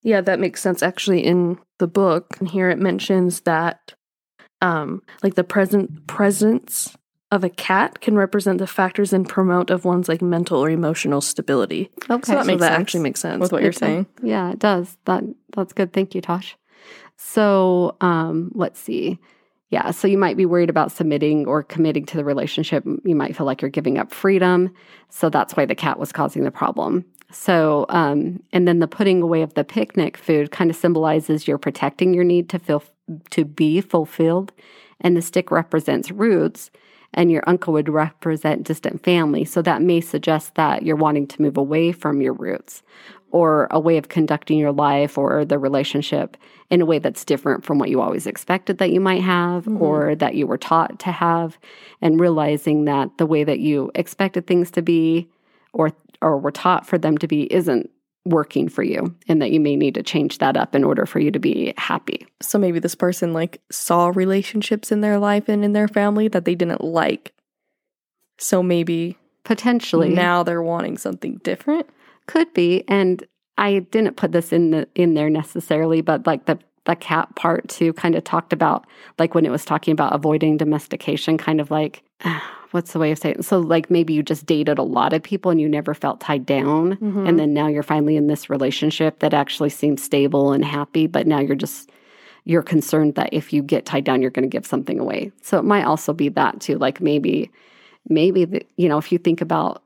Yeah, 0.02 0.20
that 0.20 0.40
makes 0.40 0.60
sense. 0.60 0.82
Actually, 0.82 1.24
in 1.24 1.58
the 1.78 1.86
book, 1.86 2.36
and 2.40 2.48
here 2.48 2.68
it 2.70 2.78
mentions 2.78 3.40
that, 3.42 3.94
um, 4.60 5.00
like 5.22 5.34
the 5.34 5.44
present 5.44 6.06
presence 6.06 6.94
of 7.30 7.42
a 7.42 7.48
cat 7.50 8.00
can 8.00 8.14
represent 8.16 8.58
the 8.58 8.66
factors 8.66 9.12
and 9.12 9.28
promote 9.28 9.70
of 9.70 9.84
one's 9.84 10.08
like 10.08 10.22
mental 10.22 10.58
or 10.64 10.70
emotional 10.70 11.20
stability. 11.20 11.90
Okay. 12.10 12.22
So 12.32 12.34
that 12.34 12.46
makes 12.46 12.60
that 12.60 12.72
sense 12.72 12.80
actually 12.80 13.02
makes 13.02 13.20
sense. 13.20 13.40
with 13.40 13.50
what 13.52 13.62
you're 13.62 13.70
Okay. 13.70 13.86
saying. 13.86 14.06
Yeah, 14.22 14.52
it 14.52 14.58
does. 14.58 14.96
That 15.06 15.24
that's 15.56 15.72
good. 15.72 15.92
Thank 15.92 16.14
you, 16.14 16.20
Tosh. 16.20 16.56
So, 17.16 17.96
um, 18.00 18.50
let's 18.54 18.78
see. 18.80 19.18
Yeah, 19.70 19.90
so 19.90 20.06
you 20.06 20.18
might 20.18 20.36
be 20.36 20.46
worried 20.46 20.70
about 20.70 20.92
submitting 20.92 21.46
or 21.46 21.62
committing 21.62 22.06
to 22.06 22.16
the 22.16 22.24
relationship. 22.24 22.84
You 23.04 23.16
might 23.16 23.36
feel 23.36 23.46
like 23.46 23.60
you're 23.62 23.70
giving 23.70 23.98
up 23.98 24.12
freedom. 24.12 24.72
So 25.08 25.30
that's 25.30 25.56
why 25.56 25.64
the 25.66 25.74
cat 25.74 25.98
was 25.98 26.12
causing 26.12 26.44
the 26.44 26.50
problem. 26.50 27.04
So, 27.32 27.86
um, 27.88 28.40
and 28.52 28.68
then 28.68 28.78
the 28.78 28.86
putting 28.86 29.20
away 29.20 29.42
of 29.42 29.54
the 29.54 29.64
picnic 29.64 30.16
food 30.16 30.52
kind 30.52 30.70
of 30.70 30.76
symbolizes 30.76 31.48
you're 31.48 31.58
protecting 31.58 32.14
your 32.14 32.24
need 32.24 32.48
to 32.50 32.58
feel 32.58 32.84
to 33.30 33.44
be 33.44 33.80
fulfilled, 33.80 34.52
and 35.00 35.16
the 35.16 35.22
stick 35.22 35.50
represents 35.50 36.10
roots, 36.10 36.70
and 37.12 37.30
your 37.30 37.42
uncle 37.46 37.72
would 37.72 37.88
represent 37.88 38.64
distant 38.64 39.02
family. 39.02 39.44
So 39.44 39.62
that 39.62 39.82
may 39.82 40.00
suggest 40.00 40.54
that 40.54 40.84
you're 40.84 40.96
wanting 40.96 41.26
to 41.28 41.42
move 41.42 41.56
away 41.56 41.92
from 41.92 42.20
your 42.20 42.34
roots 42.34 42.82
or 43.30 43.66
a 43.70 43.80
way 43.80 43.96
of 43.96 44.08
conducting 44.08 44.58
your 44.58 44.72
life 44.72 45.18
or 45.18 45.44
the 45.44 45.58
relationship 45.58 46.36
in 46.74 46.80
a 46.80 46.86
way 46.86 46.98
that's 46.98 47.24
different 47.24 47.64
from 47.64 47.78
what 47.78 47.88
you 47.88 48.00
always 48.00 48.26
expected 48.26 48.78
that 48.78 48.90
you 48.90 49.00
might 49.00 49.22
have 49.22 49.64
mm-hmm. 49.64 49.80
or 49.80 50.16
that 50.16 50.34
you 50.34 50.46
were 50.46 50.58
taught 50.58 50.98
to 50.98 51.12
have 51.12 51.56
and 52.02 52.20
realizing 52.20 52.84
that 52.84 53.16
the 53.16 53.26
way 53.26 53.44
that 53.44 53.60
you 53.60 53.92
expected 53.94 54.46
things 54.46 54.70
to 54.72 54.82
be 54.82 55.28
or 55.72 55.92
or 56.20 56.36
were 56.38 56.50
taught 56.50 56.86
for 56.86 56.98
them 56.98 57.16
to 57.16 57.28
be 57.28 57.52
isn't 57.52 57.88
working 58.24 58.68
for 58.68 58.82
you 58.82 59.14
and 59.28 59.40
that 59.40 59.52
you 59.52 59.60
may 59.60 59.76
need 59.76 59.94
to 59.94 60.02
change 60.02 60.38
that 60.38 60.56
up 60.56 60.74
in 60.74 60.82
order 60.82 61.06
for 61.06 61.20
you 61.20 61.30
to 61.30 61.38
be 61.38 61.72
happy. 61.76 62.26
So 62.40 62.58
maybe 62.58 62.80
this 62.80 62.94
person 62.94 63.32
like 63.32 63.60
saw 63.70 64.10
relationships 64.14 64.90
in 64.90 65.00
their 65.00 65.18
life 65.18 65.48
and 65.48 65.64
in 65.64 65.74
their 65.74 65.88
family 65.88 66.28
that 66.28 66.44
they 66.44 66.54
didn't 66.54 66.82
like. 66.82 67.34
So 68.38 68.62
maybe 68.62 69.16
Potentially 69.44 70.08
now 70.08 70.42
they're 70.42 70.62
wanting 70.62 70.96
something 70.96 71.36
different. 71.44 71.86
Could 72.26 72.52
be, 72.54 72.82
and 72.88 73.22
I 73.58 73.80
didn't 73.80 74.16
put 74.16 74.32
this 74.32 74.52
in 74.52 74.70
the 74.70 74.88
in 74.94 75.14
there 75.14 75.30
necessarily, 75.30 76.00
but 76.00 76.26
like 76.26 76.46
the 76.46 76.58
the 76.86 76.96
cat 76.96 77.34
part 77.34 77.66
too 77.68 77.92
kind 77.94 78.14
of 78.14 78.24
talked 78.24 78.52
about 78.52 78.84
like 79.18 79.34
when 79.34 79.46
it 79.46 79.50
was 79.50 79.64
talking 79.64 79.92
about 79.92 80.14
avoiding 80.14 80.56
domestication, 80.58 81.38
kind 81.38 81.60
of 81.60 81.70
like 81.70 82.02
what's 82.72 82.92
the 82.92 82.98
way 82.98 83.12
of 83.12 83.18
saying 83.18 83.36
it? 83.38 83.44
So 83.44 83.60
like 83.60 83.88
maybe 83.90 84.12
you 84.12 84.22
just 84.22 84.46
dated 84.46 84.78
a 84.78 84.82
lot 84.82 85.12
of 85.12 85.22
people 85.22 85.50
and 85.52 85.60
you 85.60 85.68
never 85.68 85.94
felt 85.94 86.20
tied 86.20 86.44
down, 86.44 86.96
Mhm. 86.96 87.28
and 87.28 87.38
then 87.38 87.54
now 87.54 87.68
you're 87.68 87.84
finally 87.84 88.16
in 88.16 88.26
this 88.26 88.50
relationship 88.50 89.20
that 89.20 89.32
actually 89.32 89.70
seems 89.70 90.02
stable 90.02 90.52
and 90.52 90.64
happy, 90.64 91.06
but 91.06 91.26
now 91.26 91.38
you're 91.38 91.54
just 91.56 91.90
you're 92.46 92.62
concerned 92.62 93.14
that 93.14 93.30
if 93.32 93.52
you 93.54 93.62
get 93.62 93.86
tied 93.86 94.04
down, 94.04 94.20
you're 94.20 94.30
going 94.30 94.42
to 94.42 94.54
give 94.54 94.66
something 94.66 94.98
away. 95.00 95.32
So 95.40 95.56
it 95.58 95.64
might 95.64 95.84
also 95.84 96.12
be 96.12 96.28
that 96.30 96.60
too, 96.60 96.76
like 96.76 97.00
maybe 97.00 97.50
maybe 98.08 98.44
the, 98.44 98.60
you 98.76 98.88
know 98.88 98.98
if 98.98 99.12
you 99.12 99.18
think 99.18 99.40
about 99.40 99.83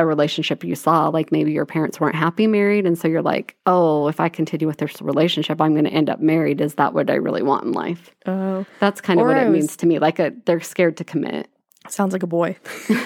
a 0.00 0.06
relationship 0.06 0.64
you 0.64 0.74
saw, 0.74 1.08
like 1.08 1.30
maybe 1.30 1.52
your 1.52 1.66
parents 1.66 2.00
weren't 2.00 2.16
happy 2.16 2.46
married. 2.46 2.86
And 2.86 2.98
so 2.98 3.06
you're 3.08 3.22
like, 3.22 3.56
oh, 3.66 4.08
if 4.08 4.18
I 4.20 4.28
continue 4.28 4.66
with 4.66 4.78
this 4.78 5.00
relationship, 5.00 5.60
I'm 5.60 5.72
going 5.72 5.84
to 5.84 5.90
end 5.90 6.10
up 6.10 6.20
married. 6.20 6.60
Is 6.60 6.74
that 6.74 6.94
what 6.94 7.10
I 7.10 7.14
really 7.14 7.42
want 7.42 7.64
in 7.64 7.72
life? 7.72 8.14
Oh, 8.26 8.66
That's 8.80 9.00
kind 9.00 9.20
of 9.20 9.26
what 9.26 9.36
I 9.36 9.44
it 9.44 9.50
means 9.50 9.76
to 9.76 9.86
me. 9.86 9.98
Like 9.98 10.18
a, 10.18 10.32
they're 10.46 10.60
scared 10.60 10.96
to 10.98 11.04
commit. 11.04 11.48
sounds 11.88 12.12
like 12.12 12.22
a 12.22 12.28
boy. 12.28 12.56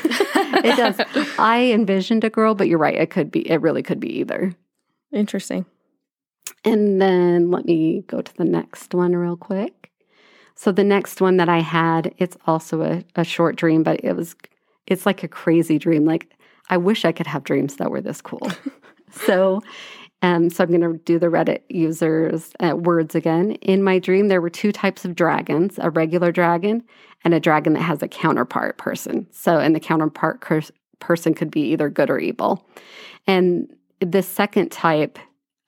It 0.56 0.76
does. 0.76 0.98
I 1.38 1.72
envisioned 1.72 2.24
a 2.24 2.30
girl, 2.30 2.54
but 2.54 2.68
you're 2.68 2.78
right. 2.78 2.94
It 2.94 3.10
could 3.10 3.30
be, 3.30 3.50
it 3.50 3.60
really 3.60 3.82
could 3.82 4.00
be 4.00 4.20
either. 4.20 4.54
Interesting. 5.12 5.66
And 6.64 7.02
then 7.02 7.50
let 7.50 7.66
me 7.66 8.02
go 8.06 8.22
to 8.22 8.36
the 8.36 8.44
next 8.44 8.94
one 8.94 9.14
real 9.14 9.36
quick. 9.36 9.90
So 10.54 10.72
the 10.72 10.84
next 10.84 11.20
one 11.20 11.36
that 11.38 11.48
I 11.48 11.58
had, 11.58 12.14
it's 12.18 12.36
also 12.46 12.82
a, 12.82 13.04
a 13.16 13.24
short 13.24 13.56
dream, 13.56 13.82
but 13.82 14.02
it 14.04 14.14
was 14.14 14.36
it's 14.86 15.06
like 15.06 15.22
a 15.22 15.28
crazy 15.28 15.78
dream. 15.78 16.04
Like 16.04 16.30
I 16.70 16.76
wish 16.76 17.04
I 17.04 17.12
could 17.12 17.26
have 17.26 17.44
dreams 17.44 17.76
that 17.76 17.90
were 17.90 18.00
this 18.00 18.20
cool. 18.20 18.50
so 19.10 19.60
um, 20.22 20.48
so 20.48 20.64
I'm 20.64 20.70
going 20.70 20.80
to 20.80 20.98
do 21.04 21.18
the 21.18 21.26
Reddit 21.26 21.60
users 21.68 22.52
uh, 22.58 22.74
words 22.74 23.14
again. 23.14 23.52
In 23.56 23.82
my 23.82 23.98
dream, 23.98 24.28
there 24.28 24.40
were 24.40 24.48
two 24.48 24.72
types 24.72 25.04
of 25.04 25.14
dragons: 25.14 25.78
a 25.78 25.90
regular 25.90 26.32
dragon 26.32 26.82
and 27.24 27.34
a 27.34 27.40
dragon 27.40 27.74
that 27.74 27.82
has 27.82 28.02
a 28.02 28.08
counterpart 28.08 28.78
person. 28.78 29.26
So, 29.30 29.58
and 29.58 29.74
the 29.74 29.80
counterpart 29.80 30.40
curs- 30.40 30.72
person 30.98 31.34
could 31.34 31.50
be 31.50 31.72
either 31.72 31.90
good 31.90 32.08
or 32.08 32.18
evil. 32.18 32.66
And 33.26 33.74
the 34.00 34.22
second 34.22 34.72
type 34.72 35.18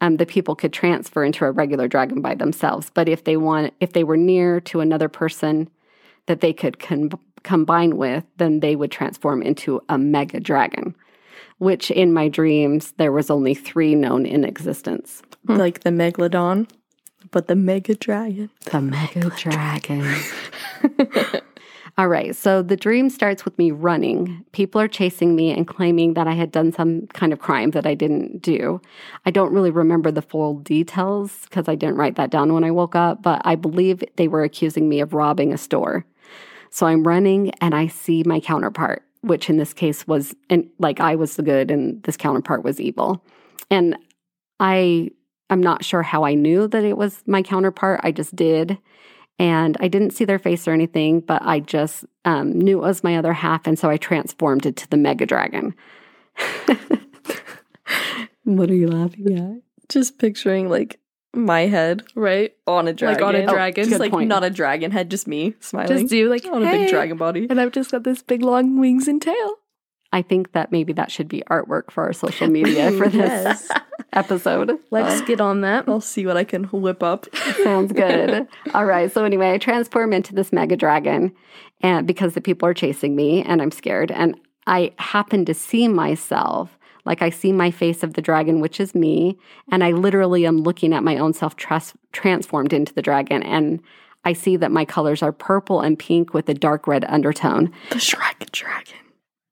um, 0.00 0.18
the 0.18 0.26
people 0.26 0.54
could 0.54 0.72
transfer 0.72 1.24
into 1.24 1.44
a 1.44 1.50
regular 1.50 1.88
dragon 1.88 2.20
by 2.20 2.34
themselves. 2.34 2.90
But 2.92 3.08
if 3.08 3.24
they 3.24 3.36
want, 3.36 3.72
if 3.80 3.92
they 3.92 4.04
were 4.04 4.16
near 4.16 4.60
to 4.62 4.80
another 4.80 5.08
person 5.08 5.68
that 6.26 6.40
they 6.40 6.52
could 6.52 6.78
con- 6.78 7.10
combine 7.46 7.96
with, 7.96 8.24
then 8.36 8.60
they 8.60 8.76
would 8.76 8.90
transform 8.90 9.42
into 9.42 9.80
a 9.88 9.96
mega 9.96 10.40
dragon. 10.40 10.94
Which 11.58 11.90
in 11.90 12.12
my 12.12 12.28
dreams 12.28 12.92
there 12.98 13.12
was 13.12 13.30
only 13.30 13.54
three 13.54 13.94
known 13.94 14.26
in 14.26 14.44
existence. 14.44 15.22
Hmm. 15.46 15.56
Like 15.56 15.80
the 15.80 15.90
megalodon, 15.90 16.68
but 17.30 17.48
the 17.48 17.56
mega 17.56 17.94
dragon. 17.94 18.50
The 18.70 18.80
mega 18.82 19.30
dragon. 19.30 20.14
All 21.98 22.08
right, 22.08 22.36
so 22.36 22.60
the 22.60 22.76
dream 22.76 23.08
starts 23.08 23.46
with 23.46 23.56
me 23.56 23.70
running. 23.70 24.44
People 24.52 24.82
are 24.82 24.88
chasing 24.88 25.34
me 25.34 25.50
and 25.50 25.66
claiming 25.66 26.12
that 26.12 26.28
I 26.28 26.34
had 26.34 26.52
done 26.52 26.70
some 26.70 27.06
kind 27.14 27.32
of 27.32 27.38
crime 27.38 27.70
that 27.70 27.86
I 27.86 27.94
didn't 27.94 28.42
do. 28.42 28.82
I 29.24 29.30
don't 29.30 29.50
really 29.50 29.70
remember 29.70 30.10
the 30.10 30.20
full 30.20 30.58
details 30.58 31.44
because 31.44 31.68
I 31.68 31.74
didn't 31.74 31.96
write 31.96 32.16
that 32.16 32.28
down 32.28 32.52
when 32.52 32.64
I 32.64 32.70
woke 32.70 32.94
up, 32.94 33.22
but 33.22 33.40
I 33.46 33.54
believe 33.54 34.04
they 34.16 34.28
were 34.28 34.44
accusing 34.44 34.90
me 34.90 35.00
of 35.00 35.14
robbing 35.14 35.54
a 35.54 35.56
store. 35.56 36.04
So 36.76 36.84
I'm 36.84 37.04
running 37.08 37.52
and 37.62 37.74
I 37.74 37.86
see 37.86 38.22
my 38.26 38.38
counterpart, 38.38 39.02
which 39.22 39.48
in 39.48 39.56
this 39.56 39.72
case 39.72 40.06
was 40.06 40.34
and 40.50 40.68
like 40.78 41.00
I 41.00 41.14
was 41.14 41.36
the 41.36 41.42
good 41.42 41.70
and 41.70 42.02
this 42.02 42.18
counterpart 42.18 42.64
was 42.64 42.78
evil. 42.78 43.24
And 43.70 43.96
I 44.60 45.08
I'm 45.48 45.62
not 45.62 45.86
sure 45.86 46.02
how 46.02 46.24
I 46.24 46.34
knew 46.34 46.68
that 46.68 46.84
it 46.84 46.98
was 46.98 47.22
my 47.26 47.40
counterpart. 47.40 48.00
I 48.02 48.12
just 48.12 48.36
did. 48.36 48.76
And 49.38 49.78
I 49.80 49.88
didn't 49.88 50.10
see 50.10 50.26
their 50.26 50.38
face 50.38 50.68
or 50.68 50.72
anything, 50.72 51.20
but 51.20 51.40
I 51.46 51.60
just 51.60 52.04
um, 52.26 52.52
knew 52.52 52.76
it 52.76 52.86
was 52.86 53.02
my 53.02 53.16
other 53.16 53.32
half. 53.32 53.66
And 53.66 53.78
so 53.78 53.88
I 53.88 53.96
transformed 53.96 54.66
it 54.66 54.76
to 54.76 54.90
the 54.90 54.98
Mega 54.98 55.24
Dragon. 55.24 55.74
what 58.44 58.70
are 58.70 58.74
you 58.74 58.88
laughing 58.88 59.38
at? 59.38 59.62
Just 59.88 60.18
picturing 60.18 60.68
like 60.68 61.00
my 61.36 61.62
head 61.66 62.02
right? 62.14 62.52
on 62.66 62.88
a 62.88 62.92
dragon. 62.92 63.22
Like 63.22 63.28
on 63.28 63.40
a 63.40 63.44
Oh, 63.44 63.52
dragon. 63.52 63.88
just 63.88 64.00
like 64.00 64.10
point. 64.10 64.28
not 64.28 64.42
a 64.44 64.50
dragon 64.50 64.90
head, 64.90 65.10
just 65.10 65.26
me 65.28 65.54
smiling. 65.60 65.98
Just 66.00 66.12
you 66.12 66.28
like 66.28 66.44
on 66.46 66.62
a 66.62 66.70
big 66.70 66.88
dragon 66.90 67.16
body. 67.16 67.46
and 67.48 67.60
I've 67.60 67.72
just 67.72 67.90
got 67.90 68.02
this 68.04 68.22
big 68.22 68.42
long 68.42 68.78
wings 68.80 69.06
and 69.08 69.20
tail. 69.20 69.54
I 70.12 70.22
think 70.22 70.52
that 70.52 70.72
maybe 70.72 70.92
that 70.94 71.10
should 71.10 71.28
be 71.28 71.42
artwork 71.50 71.90
for 71.90 72.04
our 72.04 72.12
social 72.12 72.46
media 72.48 72.90
for 72.98 73.08
this 73.08 73.68
episode. 74.12 74.78
Let's 74.90 75.20
get 75.22 75.40
on 75.40 75.60
that. 75.62 75.88
I'll 75.88 76.00
see 76.00 76.24
what 76.26 76.36
I 76.36 76.44
can 76.44 76.64
whip 76.64 77.02
up. 77.02 77.26
Sounds 77.64 77.92
good. 77.92 78.46
All 78.72 78.84
right. 78.86 79.12
So 79.12 79.24
anyway, 79.24 79.52
I 79.52 79.58
transform 79.58 80.12
into 80.12 80.34
this 80.34 80.52
mega 80.52 80.76
dragon 80.76 81.34
and 81.82 82.06
because 82.06 82.34
the 82.34 82.40
people 82.40 82.68
are 82.68 82.74
chasing 82.74 83.14
me 83.16 83.42
and 83.42 83.60
I'm 83.60 83.70
scared. 83.72 84.10
And 84.10 84.36
I 84.66 84.92
happen 84.98 85.44
to 85.44 85.54
see 85.54 85.86
myself. 85.88 86.75
Like 87.06 87.22
I 87.22 87.30
see 87.30 87.52
my 87.52 87.70
face 87.70 88.02
of 88.02 88.14
the 88.14 88.22
dragon, 88.22 88.60
which 88.60 88.80
is 88.80 88.94
me, 88.94 89.38
and 89.70 89.82
I 89.82 89.92
literally 89.92 90.44
am 90.44 90.58
looking 90.58 90.92
at 90.92 91.04
my 91.04 91.16
own 91.16 91.32
self 91.32 91.56
trans- 91.56 91.94
transformed 92.12 92.72
into 92.72 92.92
the 92.92 93.02
dragon. 93.02 93.42
And 93.42 93.80
I 94.24 94.32
see 94.32 94.56
that 94.56 94.72
my 94.72 94.84
colors 94.84 95.22
are 95.22 95.32
purple 95.32 95.80
and 95.80 95.98
pink 95.98 96.34
with 96.34 96.48
a 96.48 96.54
dark 96.54 96.86
red 96.86 97.04
undertone. 97.04 97.72
The 97.90 97.96
Shrek 97.96 98.50
dragon. 98.50 98.94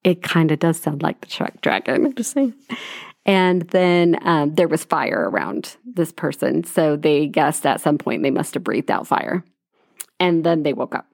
It 0.03 0.23
kind 0.23 0.51
of 0.51 0.59
does 0.59 0.81
sound 0.81 1.03
like 1.03 1.21
the 1.21 1.29
Shrek 1.29 1.61
dragon. 1.61 2.13
Just 2.15 2.33
saying. 2.33 2.55
And 3.25 3.63
then 3.71 4.19
um, 4.23 4.55
there 4.55 4.69
was 4.69 4.85
fire 4.85 5.31
around 5.31 5.77
this 5.85 6.13
person. 6.13 6.65
So 6.65 6.97
they 6.97 7.27
guessed 7.27 7.65
at 7.65 7.81
some 7.81 7.99
point 7.99 8.23
they 8.23 8.31
must 8.31 8.55
have 8.55 8.65
breathed 8.65 8.91
out 8.91 9.07
fire. 9.07 9.45
And 10.21 10.45
then 10.45 10.63
they 10.63 10.73
woke 10.73 10.95
up. 10.95 11.07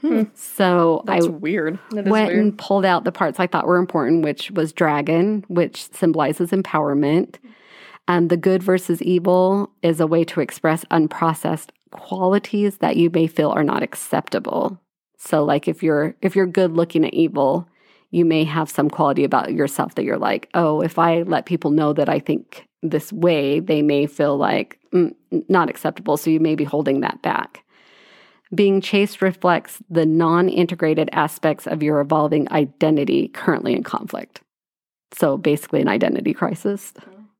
Hmm. 0.00 0.24
So 0.34 1.02
That's 1.06 1.26
I 1.26 1.30
weird. 1.30 1.78
That 1.90 2.06
went 2.06 2.28
weird. 2.28 2.38
and 2.38 2.58
pulled 2.58 2.84
out 2.84 3.04
the 3.04 3.12
parts 3.12 3.40
I 3.40 3.46
thought 3.46 3.66
were 3.66 3.78
important, 3.78 4.22
which 4.22 4.50
was 4.52 4.72
dragon, 4.72 5.44
which 5.48 5.90
symbolizes 5.92 6.50
empowerment. 6.50 7.36
And 8.06 8.30
the 8.30 8.36
good 8.36 8.62
versus 8.62 9.02
evil 9.02 9.70
is 9.82 10.00
a 10.00 10.06
way 10.06 10.24
to 10.24 10.40
express 10.40 10.84
unprocessed 10.86 11.70
qualities 11.90 12.78
that 12.78 12.96
you 12.96 13.10
may 13.10 13.26
feel 13.26 13.50
are 13.50 13.64
not 13.64 13.82
acceptable. 13.82 14.80
So 15.18 15.44
like 15.44 15.66
if 15.68 15.82
you're 15.82 16.14
if 16.22 16.36
you're 16.36 16.46
good 16.46 16.72
looking 16.72 17.04
at 17.04 17.12
evil, 17.12 17.68
you 18.10 18.24
may 18.24 18.44
have 18.44 18.70
some 18.70 18.88
quality 18.88 19.24
about 19.24 19.52
yourself 19.52 19.94
that 19.96 20.04
you're 20.04 20.18
like, 20.18 20.48
oh, 20.54 20.80
if 20.80 20.98
I 20.98 21.22
let 21.22 21.46
people 21.46 21.70
know 21.70 21.92
that 21.92 22.08
I 22.08 22.18
think 22.18 22.66
this 22.82 23.12
way, 23.12 23.60
they 23.60 23.82
may 23.82 24.06
feel 24.06 24.36
like 24.36 24.78
mm, 24.94 25.14
not 25.48 25.68
acceptable. 25.68 26.16
So 26.16 26.30
you 26.30 26.40
may 26.40 26.54
be 26.54 26.64
holding 26.64 27.00
that 27.00 27.20
back. 27.22 27.64
Being 28.54 28.80
chased 28.80 29.20
reflects 29.20 29.82
the 29.90 30.06
non 30.06 30.48
integrated 30.48 31.10
aspects 31.12 31.66
of 31.66 31.82
your 31.82 32.00
evolving 32.00 32.50
identity 32.50 33.28
currently 33.28 33.74
in 33.74 33.82
conflict. 33.82 34.40
So 35.12 35.36
basically, 35.36 35.80
an 35.80 35.88
identity 35.88 36.34
crisis, 36.34 36.92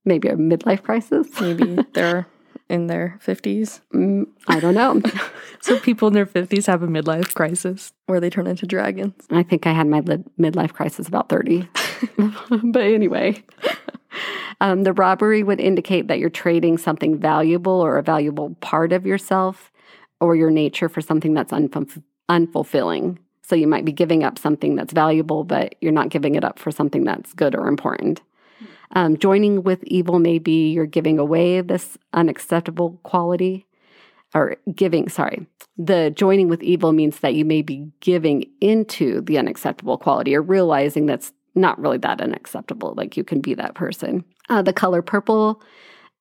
maybe 0.04 0.28
a 0.28 0.36
midlife 0.36 0.82
crisis. 0.82 1.28
Maybe 1.40 1.78
they're 1.94 2.26
in 2.68 2.86
their 2.86 3.18
50s 3.24 3.80
Mm, 3.94 4.26
I 4.46 4.60
don't 4.60 4.74
know. 4.74 5.00
So 5.60 5.78
people 5.80 6.06
in 6.08 6.14
their 6.14 6.24
50s 6.24 6.66
have 6.66 6.84
a 6.84 6.86
midlife 6.86 7.34
crisis. 7.34 7.92
where 8.06 8.20
they 8.20 8.30
turn 8.30 8.46
into 8.46 8.64
dragons. 8.64 9.14
I 9.30 9.42
think 9.42 9.66
I 9.66 9.72
had 9.72 9.88
my 9.88 10.00
lid- 10.00 10.24
midlife 10.38 10.72
crisis 10.72 11.08
about 11.08 11.28
30. 11.28 11.68
but 12.62 12.82
anyway, 12.82 13.42
um, 14.60 14.84
the 14.84 14.92
robbery 14.92 15.42
would 15.42 15.58
indicate 15.58 16.06
that 16.08 16.20
you're 16.20 16.30
trading 16.30 16.78
something 16.78 17.18
valuable 17.18 17.72
or 17.80 17.98
a 17.98 18.04
valuable 18.04 18.54
part 18.60 18.92
of 18.92 19.04
yourself 19.04 19.72
or 20.20 20.34
your 20.34 20.50
nature 20.50 20.88
for 20.88 21.00
something 21.00 21.34
that's 21.34 21.52
unfulf- 21.52 22.02
unfulfilling. 22.28 23.18
So 23.42 23.56
you 23.56 23.66
might 23.66 23.84
be 23.84 23.92
giving 23.92 24.24
up 24.24 24.38
something 24.38 24.76
that's 24.76 24.92
valuable, 24.92 25.44
but 25.44 25.74
you're 25.80 25.92
not 25.92 26.10
giving 26.10 26.34
it 26.34 26.44
up 26.44 26.58
for 26.58 26.70
something 26.70 27.04
that's 27.04 27.32
good 27.32 27.54
or 27.54 27.66
important. 27.66 28.20
Um, 28.92 29.16
joining 29.16 29.62
with 29.62 29.82
evil 29.84 30.18
may 30.18 30.38
be 30.38 30.70
you're 30.70 30.86
giving 30.86 31.18
away 31.18 31.60
this 31.60 31.96
unacceptable 32.12 32.98
quality 33.02 33.66
or 34.34 34.56
giving, 34.74 35.08
sorry, 35.08 35.46
the 35.76 36.12
joining 36.14 36.48
with 36.48 36.62
evil 36.62 36.92
means 36.92 37.20
that 37.20 37.34
you 37.34 37.44
may 37.44 37.62
be 37.62 37.90
giving 38.00 38.44
into 38.60 39.20
the 39.22 39.38
unacceptable 39.38 39.96
quality 39.96 40.34
or 40.34 40.42
realizing 40.42 41.06
that's 41.06 41.32
not 41.54 41.78
really 41.78 41.98
that 41.98 42.20
unacceptable. 42.20 42.94
Like 42.96 43.16
you 43.16 43.24
can 43.24 43.40
be 43.40 43.54
that 43.54 43.74
person. 43.74 44.24
Uh, 44.48 44.62
the 44.62 44.72
color 44.72 45.02
purple 45.02 45.62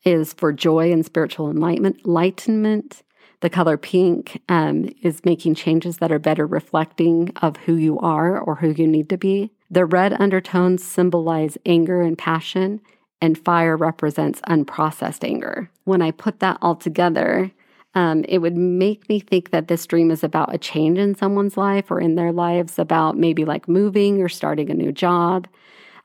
is 0.04 0.34
for 0.34 0.54
joy 0.54 0.92
and 0.92 1.06
spiritual 1.06 1.50
enlightenment. 1.50 2.00
enlightenment. 2.06 3.04
The 3.42 3.50
color 3.50 3.78
pink 3.78 4.42
um, 4.50 4.90
is 5.04 5.24
making 5.24 5.56
changes 5.56 5.98
that 5.98 6.12
are 6.12 6.20
better 6.20 6.48
reflecting 6.48 7.32
of 7.42 7.58
who 7.58 7.76
you 7.76 8.00
are 8.00 8.40
or 8.40 8.56
who 8.56 8.70
you 8.70 8.88
need 8.88 9.10
to 9.10 9.18
be. 9.18 9.52
The 9.70 9.86
red 9.86 10.14
undertones 10.20 10.84
symbolize 10.84 11.58
anger 11.66 12.02
and 12.02 12.18
passion, 12.18 12.82
and 13.22 13.38
fire 13.38 13.78
represents 13.78 14.42
unprocessed 14.42 15.24
anger. 15.24 15.70
When 15.84 16.02
I 16.02 16.12
put 16.12 16.40
that 16.40 16.58
all 16.62 16.76
together, 16.76 17.52
um, 17.94 18.24
it 18.28 18.40
would 18.40 18.56
make 18.56 19.08
me 19.10 19.20
think 19.20 19.52
that 19.52 19.68
this 19.68 19.86
dream 19.86 20.10
is 20.10 20.24
about 20.24 20.54
a 20.54 20.58
change 20.58 20.98
in 20.98 21.16
someone's 21.16 21.58
life 21.58 21.92
or 21.92 22.00
in 22.00 22.16
their 22.16 22.32
lives, 22.32 22.80
about 22.80 23.18
maybe 23.18 23.46
like 23.46 23.68
moving 23.68 24.22
or 24.22 24.30
starting 24.30 24.70
a 24.70 24.76
new 24.76 24.92
job. 24.92 25.48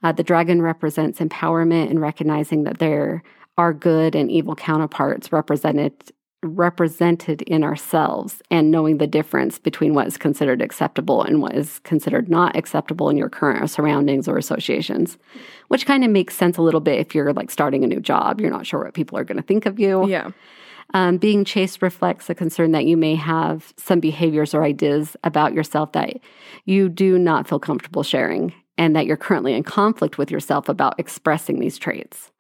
Uh, 0.03 0.12
the 0.12 0.22
dragon 0.22 0.61
represents 0.61 1.20
empowerment 1.20 1.91
and 1.91 2.01
recognizing 2.01 2.64
that 2.64 2.78
there 2.78 3.22
are 3.57 3.72
good 3.72 4.14
and 4.14 4.30
evil 4.30 4.55
counterparts 4.55 5.33
represented 5.33 5.93
represented 6.43 7.43
in 7.43 7.62
ourselves 7.62 8.43
and 8.51 8.70
knowing 8.70 8.99
the 8.99 9.07
difference 9.07 9.59
between 9.59 9.95
what 9.95 10.07
is 10.09 10.16
considered 10.16 10.61
acceptable 10.61 11.22
and 11.22 11.40
what 11.40 11.55
is 11.55 11.78
considered 11.80 12.28
not 12.28 12.57
acceptable 12.57 13.09
in 13.09 13.16
your 13.16 13.28
current 13.28 13.70
surroundings 13.70 14.26
or 14.26 14.36
associations 14.36 15.18
which 15.68 15.86
kind 15.86 16.05
of 16.05 16.11
makes 16.11 16.34
sense 16.36 16.57
a 16.57 16.62
little 16.62 16.80
bit 16.80 16.99
if 16.99 17.14
you're 17.14 17.32
like 17.32 17.51
starting 17.51 17.84
a 17.84 17.86
new 17.86 18.01
job 18.01 18.40
you're 18.40 18.51
not 18.51 18.66
sure 18.66 18.82
what 18.82 18.93
people 18.95 19.16
are 19.16 19.24
going 19.24 19.36
to 19.36 19.43
think 19.43 19.66
of 19.66 19.78
you 19.78 20.09
Yeah. 20.09 20.30
um, 20.95 21.16
being 21.16 21.45
chased 21.45 21.80
reflects 21.80 22.28
a 22.28 22.34
concern 22.34 22.72
that 22.72 22.86
you 22.86 22.97
may 22.97 23.14
have 23.14 23.72
some 23.76 24.01
behaviors 24.01 24.53
or 24.53 24.64
ideas 24.64 25.16
about 25.22 25.55
yourself 25.55 25.93
that 25.93 26.16
you 26.64 26.88
do 26.88 27.18
not 27.20 27.47
feel 27.49 27.61
comfortable 27.61 28.03
sharing, 28.03 28.53
and 28.78 28.97
that 28.97 29.07
you're 29.07 29.16
currently 29.16 29.53
in 29.55 29.62
conflict 29.62 30.18
with 30.18 30.30
yourself 30.30 30.68
about 30.68 30.99
expressing 30.99 31.61
these 31.61 31.78
traits. 31.78 32.32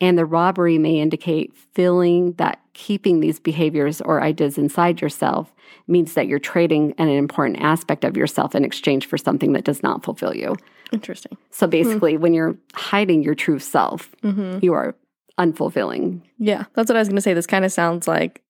And 0.00 0.18
the 0.18 0.26
robbery 0.26 0.76
may 0.78 1.00
indicate 1.00 1.56
feeling 1.74 2.32
that 2.32 2.60
keeping 2.74 3.20
these 3.20 3.38
behaviors 3.40 4.00
or 4.02 4.22
ideas 4.22 4.58
inside 4.58 5.00
yourself 5.00 5.54
means 5.88 6.12
that 6.14 6.26
you're 6.26 6.38
trading 6.38 6.92
an 6.98 7.08
important 7.08 7.60
aspect 7.62 8.04
of 8.04 8.16
yourself 8.16 8.54
in 8.54 8.64
exchange 8.64 9.06
for 9.06 9.16
something 9.16 9.52
that 9.54 9.64
does 9.64 9.82
not 9.82 10.04
fulfill 10.04 10.36
you. 10.36 10.54
Interesting. 10.92 11.36
So 11.50 11.66
basically, 11.66 12.16
when 12.16 12.34
you're 12.34 12.56
hiding 12.74 13.22
your 13.22 13.34
true 13.34 13.58
self, 13.58 14.10
Mm-hmm. 14.22 14.58
you 14.62 14.72
are 14.74 14.94
unfulfilling. 15.38 16.20
Yeah, 16.38 16.64
that's 16.74 16.88
what 16.88 16.96
I 16.96 17.00
was 17.00 17.08
going 17.08 17.16
to 17.16 17.22
say. 17.22 17.34
This 17.34 17.46
kind 17.46 17.64
of 17.64 17.72
sounds 17.72 18.06
like, 18.06 18.42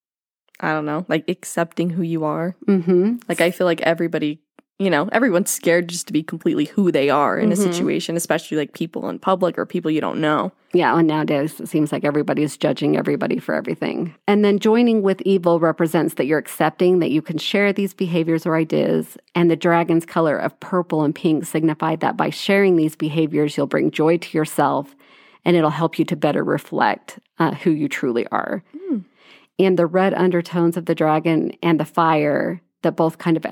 I 0.61 0.73
don't 0.73 0.87
know, 0.87 1.05
like 1.09 1.29
accepting 1.29 1.91
who 1.91 2.03
you 2.03 2.25
are. 2.25 2.57
Mm-hmm. 2.67 3.17
Like, 3.29 3.41
I 3.41 3.51
feel 3.51 3.67
like 3.67 3.81
everybody, 3.83 4.41
you 4.79 4.91
know, 4.91 5.09
everyone's 5.13 5.51
scared 5.51 5.89
just 5.89 6.07
to 6.07 6.13
be 6.13 6.23
completely 6.23 6.67
who 6.67 6.93
they 6.93 7.09
are 7.09 7.39
in 7.39 7.49
Mhm. 7.49 7.53
a 7.53 7.57
situation, 7.57 8.15
especially 8.17 8.59
like 8.59 8.75
people 8.75 9.09
in 9.09 9.19
public 9.19 9.59
or 9.59 9.65
people 9.65 9.91
you 9.91 10.01
don't 10.03 10.21
know. 10.21 10.53
Yeah, 10.75 10.99
and 10.99 11.09
nowadays 11.09 11.59
it 11.59 11.69
seems 11.69 11.93
like 11.93 12.05
everybody's 12.05 12.59
judging 12.59 12.99
everybody 12.99 13.39
for 13.39 13.55
everything. 13.55 14.15
And 14.29 14.45
then 14.45 14.59
joining 14.59 15.01
with 15.01 15.23
evil 15.23 15.59
represents 15.59 16.15
that 16.15 16.27
you're 16.27 16.39
accepting 16.39 16.99
that 16.99 17.11
you 17.11 17.23
can 17.23 17.39
share 17.39 17.73
these 17.73 17.95
behaviors 17.95 18.45
or 18.45 18.55
ideas. 18.57 19.17
And 19.35 19.51
the 19.51 19.57
dragon's 19.57 20.05
color 20.05 20.37
of 20.37 20.59
purple 20.61 21.03
and 21.03 21.15
pink 21.15 21.47
signify 21.47 21.97
that 21.97 22.19
by 22.19 22.29
sharing 22.29 22.77
these 22.77 22.97
behaviors, 22.97 23.57
you'll 23.57 23.67
bring 23.67 23.91
joy 23.91 24.19
to 24.19 24.37
yourself 24.37 24.95
and 25.47 25.57
it'll 25.57 25.71
help 25.71 25.99
you 25.99 26.05
to 26.05 26.17
better 26.17 26.45
reflect 26.45 27.19
uh, 27.39 27.53
who 27.55 27.71
you 27.71 27.89
truly 27.89 28.27
are. 28.27 28.63
Hmm. 28.77 28.99
And 29.59 29.79
the 29.79 29.87
red 29.87 30.13
undertones 30.13 30.77
of 30.77 30.85
the 30.85 30.95
dragon 30.95 31.53
and 31.63 31.81
the 31.81 31.85
fire 31.87 32.61
that 32.83 32.97
both 32.97 33.17
kind 33.17 33.39
of 33.39 33.47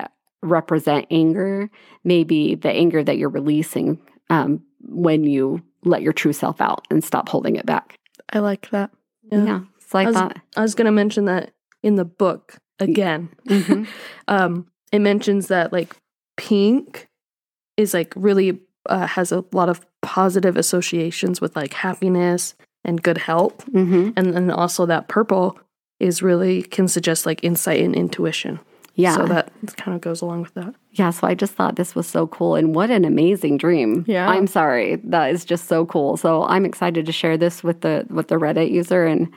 represent 0.45 1.05
anger, 1.11 1.69
maybe 2.03 2.55
the 2.55 2.69
anger 2.69 3.03
that 3.03 3.17
you're 3.17 3.29
releasing 3.29 3.99
um, 4.29 4.61
when 4.87 5.23
you 5.23 5.61
let 5.83 6.01
your 6.01 6.13
true 6.13 6.33
self 6.33 6.59
out 6.61 6.85
and 6.89 7.03
stop 7.03 7.29
holding 7.29 7.55
it 7.55 7.65
back. 7.65 7.97
I 8.31 8.39
like 8.39 8.69
that. 8.71 8.91
Yeah. 9.31 9.61
So 9.87 9.99
I, 9.99 10.03
I 10.03 10.05
was- 10.05 10.15
thought, 10.15 10.37
I 10.57 10.61
was 10.61 10.75
going 10.75 10.85
to 10.85 10.91
mention 10.91 11.25
that 11.25 11.51
in 11.83 11.95
the 11.95 12.05
book 12.05 12.57
again. 12.79 13.29
Mhm. 13.47 13.87
um, 14.27 14.67
it 14.91 14.99
mentions 14.99 15.47
that 15.47 15.71
like 15.73 15.95
pink 16.37 17.07
is 17.77 17.93
like 17.93 18.13
really 18.15 18.59
uh, 18.87 19.07
has 19.07 19.31
a 19.31 19.43
lot 19.51 19.69
of 19.69 19.85
positive 20.01 20.57
associations 20.57 21.41
with 21.41 21.55
like 21.55 21.73
happiness 21.73 22.53
and 22.83 23.01
good 23.01 23.17
health, 23.17 23.65
Mhm. 23.71 24.13
and 24.15 24.33
then 24.35 24.51
also 24.51 24.85
that 24.85 25.07
purple 25.07 25.57
is 25.99 26.21
really 26.21 26.61
can 26.61 26.87
suggest 26.87 27.25
like 27.25 27.43
insight 27.43 27.81
and 27.81 27.95
intuition. 27.95 28.59
Yeah. 28.95 29.15
so 29.15 29.25
that 29.27 29.51
kind 29.77 29.95
of 29.95 30.01
goes 30.01 30.21
along 30.21 30.41
with 30.41 30.53
that. 30.55 30.73
yeah. 30.91 31.09
So 31.11 31.27
I 31.27 31.35
just 31.35 31.53
thought 31.53 31.75
this 31.75 31.95
was 31.95 32.07
so 32.07 32.27
cool. 32.27 32.55
And 32.55 32.73
what 32.75 32.89
an 32.89 33.05
amazing 33.05 33.57
dream. 33.57 34.03
Yeah. 34.07 34.27
I'm 34.27 34.47
sorry. 34.47 34.97
That 35.03 35.31
is 35.31 35.45
just 35.45 35.67
so 35.67 35.85
cool. 35.85 36.17
So 36.17 36.43
I'm 36.43 36.65
excited 36.65 37.05
to 37.05 37.11
share 37.11 37.37
this 37.37 37.63
with 37.63 37.81
the 37.81 38.05
with 38.09 38.27
the 38.29 38.35
Reddit 38.35 38.71
user 38.71 39.05
and 39.05 39.33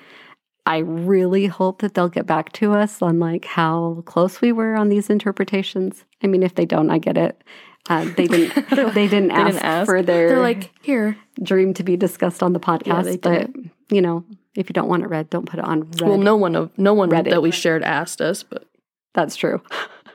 I 0.68 0.78
really 0.78 1.46
hope 1.46 1.80
that 1.80 1.94
they'll 1.94 2.10
get 2.10 2.26
back 2.26 2.52
to 2.52 2.74
us 2.74 3.00
on 3.00 3.18
like 3.18 3.46
how 3.46 4.02
close 4.04 4.42
we 4.42 4.52
were 4.52 4.76
on 4.76 4.90
these 4.90 5.08
interpretations. 5.08 6.04
I 6.22 6.26
mean, 6.26 6.42
if 6.42 6.56
they 6.56 6.66
don't, 6.66 6.90
I 6.90 6.98
get 6.98 7.16
it. 7.16 7.42
Uh, 7.88 8.04
they 8.16 8.26
didn't. 8.26 8.68
they 8.94 9.08
didn't 9.08 9.30
ask 9.30 9.52
didn't 9.52 9.64
ask. 9.64 9.86
for 9.86 10.02
their 10.02 10.28
They're 10.28 10.40
like, 10.40 10.70
here, 10.82 11.16
dream 11.42 11.72
to 11.72 11.82
be 11.82 11.96
discussed 11.96 12.42
on 12.42 12.52
the 12.52 12.60
podcast. 12.60 13.04
they 13.04 13.16
but 13.16 13.50
you 13.90 14.02
know, 14.02 14.26
if 14.54 14.68
you 14.68 14.74
don't 14.74 14.88
want 14.88 15.04
it 15.04 15.06
read, 15.08 15.30
don't 15.30 15.46
put 15.46 15.58
it 15.58 15.64
on 15.64 15.84
Reddit. 15.84 16.06
well, 16.06 16.18
no 16.18 16.36
one 16.36 16.54
of 16.54 16.70
no 16.76 16.92
one 16.92 17.08
Reddit. 17.08 17.30
that 17.30 17.40
we 17.40 17.50
shared 17.50 17.82
asked 17.82 18.20
us, 18.20 18.42
but 18.42 18.67
That's 19.14 19.36
true. 19.36 19.62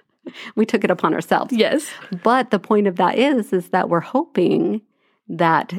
we 0.55 0.65
took 0.65 0.83
it 0.83 0.91
upon 0.91 1.13
ourselves. 1.13 1.53
yes, 1.53 1.87
But 2.23 2.51
the 2.51 2.59
point 2.59 2.87
of 2.87 2.95
that 2.97 3.17
is 3.17 3.53
is 3.53 3.69
that 3.69 3.89
we're 3.89 3.99
hoping 3.99 4.81
that 5.27 5.73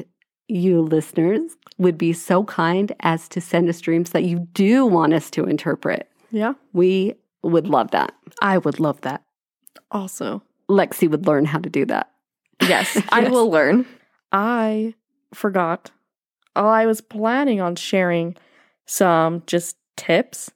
you 0.47 0.81
listeners 0.81 1.57
would 1.77 1.97
be 1.97 2.13
so 2.13 2.43
kind 2.43 2.91
as 2.99 3.27
to 3.29 3.41
send 3.41 3.67
us 3.69 3.81
dreams 3.81 4.11
that 4.11 4.23
you 4.23 4.39
do 4.53 4.85
want 4.85 5.13
us 5.13 5.31
to 5.31 5.45
interpret. 5.45 6.09
Yeah. 6.31 6.53
We 6.73 7.15
would 7.43 7.67
love 7.67 7.91
that. 7.91 8.13
I 8.41 8.57
would 8.59 8.79
love 8.79 9.01
that. 9.01 9.23
Also, 9.91 10.43
Lexi 10.69 11.09
would 11.09 11.25
learn 11.25 11.45
how 11.45 11.59
to 11.59 11.69
do 11.69 11.85
that. 11.85 12.11
Yes, 12.61 13.01
I 13.09 13.29
will 13.29 13.49
learn. 13.49 13.85
I 14.31 14.93
forgot. 15.33 15.91
Oh, 16.55 16.67
I 16.67 16.85
was 16.85 17.01
planning 17.01 17.59
on 17.61 17.75
sharing 17.75 18.35
some 18.85 19.43
just 19.47 19.77
tips 19.97 20.51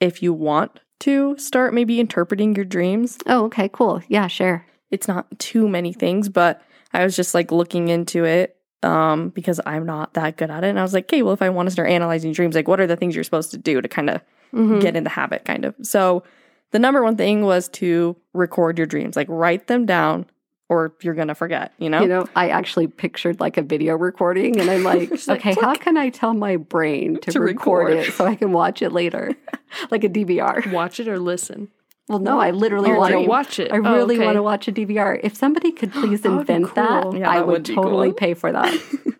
if 0.00 0.22
you 0.22 0.32
want 0.32 0.80
to 1.02 1.36
start 1.38 1.72
maybe 1.74 2.00
interpreting 2.00 2.54
your 2.56 2.64
dreams. 2.64 3.18
Oh, 3.26 3.44
okay, 3.46 3.68
cool. 3.72 4.02
Yeah, 4.08 4.26
sure. 4.26 4.64
It's 4.90 5.08
not 5.08 5.26
too 5.38 5.68
many 5.68 5.92
things, 5.92 6.28
but 6.28 6.62
I 6.92 7.04
was 7.04 7.16
just 7.16 7.34
like 7.34 7.50
looking 7.52 7.88
into 7.88 8.24
it 8.24 8.56
um 8.84 9.28
because 9.28 9.60
I'm 9.64 9.86
not 9.86 10.14
that 10.14 10.36
good 10.36 10.50
at 10.50 10.64
it. 10.64 10.68
And 10.68 10.78
I 10.78 10.82
was 10.82 10.92
like, 10.92 11.04
okay, 11.04 11.22
well, 11.22 11.32
if 11.34 11.42
I 11.42 11.50
want 11.50 11.66
to 11.68 11.70
start 11.70 11.88
analyzing 11.88 12.32
dreams, 12.32 12.54
like 12.56 12.66
what 12.68 12.80
are 12.80 12.86
the 12.86 12.96
things 12.96 13.14
you're 13.14 13.22
supposed 13.24 13.52
to 13.52 13.58
do 13.58 13.80
to 13.80 13.88
kind 13.88 14.10
of 14.10 14.20
Mhm. 14.52 14.80
get 14.82 14.96
in 14.96 15.04
the 15.04 15.10
habit 15.10 15.44
kind 15.44 15.64
of. 15.64 15.74
So 15.82 16.24
the 16.72 16.78
number 16.78 17.02
one 17.02 17.16
thing 17.16 17.42
was 17.44 17.68
to 17.70 18.16
record 18.34 18.76
your 18.76 18.86
dreams, 18.86 19.16
like 19.16 19.28
write 19.30 19.66
them 19.68 19.86
down 19.86 20.26
or 20.72 20.92
you're 21.02 21.14
going 21.14 21.28
to 21.28 21.34
forget, 21.34 21.72
you 21.78 21.88
know? 21.90 22.00
You 22.02 22.08
know, 22.08 22.26
I 22.34 22.48
actually 22.48 22.86
pictured 22.86 23.38
like 23.40 23.56
a 23.56 23.62
video 23.62 23.94
recording 23.96 24.58
and 24.58 24.70
I'm 24.70 24.82
like, 24.82 25.08
Just 25.10 25.28
like, 25.28 25.40
okay, 25.46 25.54
how 25.60 25.74
can 25.74 25.96
I 25.96 26.08
tell 26.08 26.34
my 26.34 26.56
brain 26.56 27.18
to, 27.20 27.32
To 27.32 27.40
record, 27.40 27.88
record. 27.90 28.08
it 28.08 28.12
so 28.12 28.24
I 28.26 28.34
can 28.34 28.52
watch 28.52 28.82
it 28.82 28.90
later? 28.92 29.32
like 29.90 30.04
a 30.04 30.08
DVR. 30.08 30.72
watch 30.72 30.98
it 31.00 31.08
or 31.08 31.18
listen. 31.18 31.68
Well, 32.08 32.18
no, 32.18 32.40
I 32.40 32.50
literally 32.50 32.90
You 32.90 32.96
want 32.96 33.12
want 33.12 33.22
to 33.22 33.22
to 33.24 33.28
watch 33.28 33.58
it. 33.60 33.72
I 33.72 33.76
Oh, 33.76 33.80
really 33.96 34.16
okay. 34.16 34.24
want 34.24 34.36
to 34.36 34.42
watch 34.42 34.66
a 34.68 34.72
DVR. 34.72 35.20
If 35.22 35.36
somebody 35.36 35.70
could 35.72 35.92
please 36.00 36.22
That 36.22 36.32
would 36.32 36.46
be 36.46 36.52
invent 36.54 36.74
that, 36.74 37.02
cool. 37.04 37.16
Yeah, 37.16 37.30
I 37.30 37.36
that 37.36 37.46
would 37.46 37.52
would 37.68 37.74
totally 37.76 38.08
cool. 38.08 38.14
pay 38.14 38.34
for 38.34 38.50
that. 38.52 38.72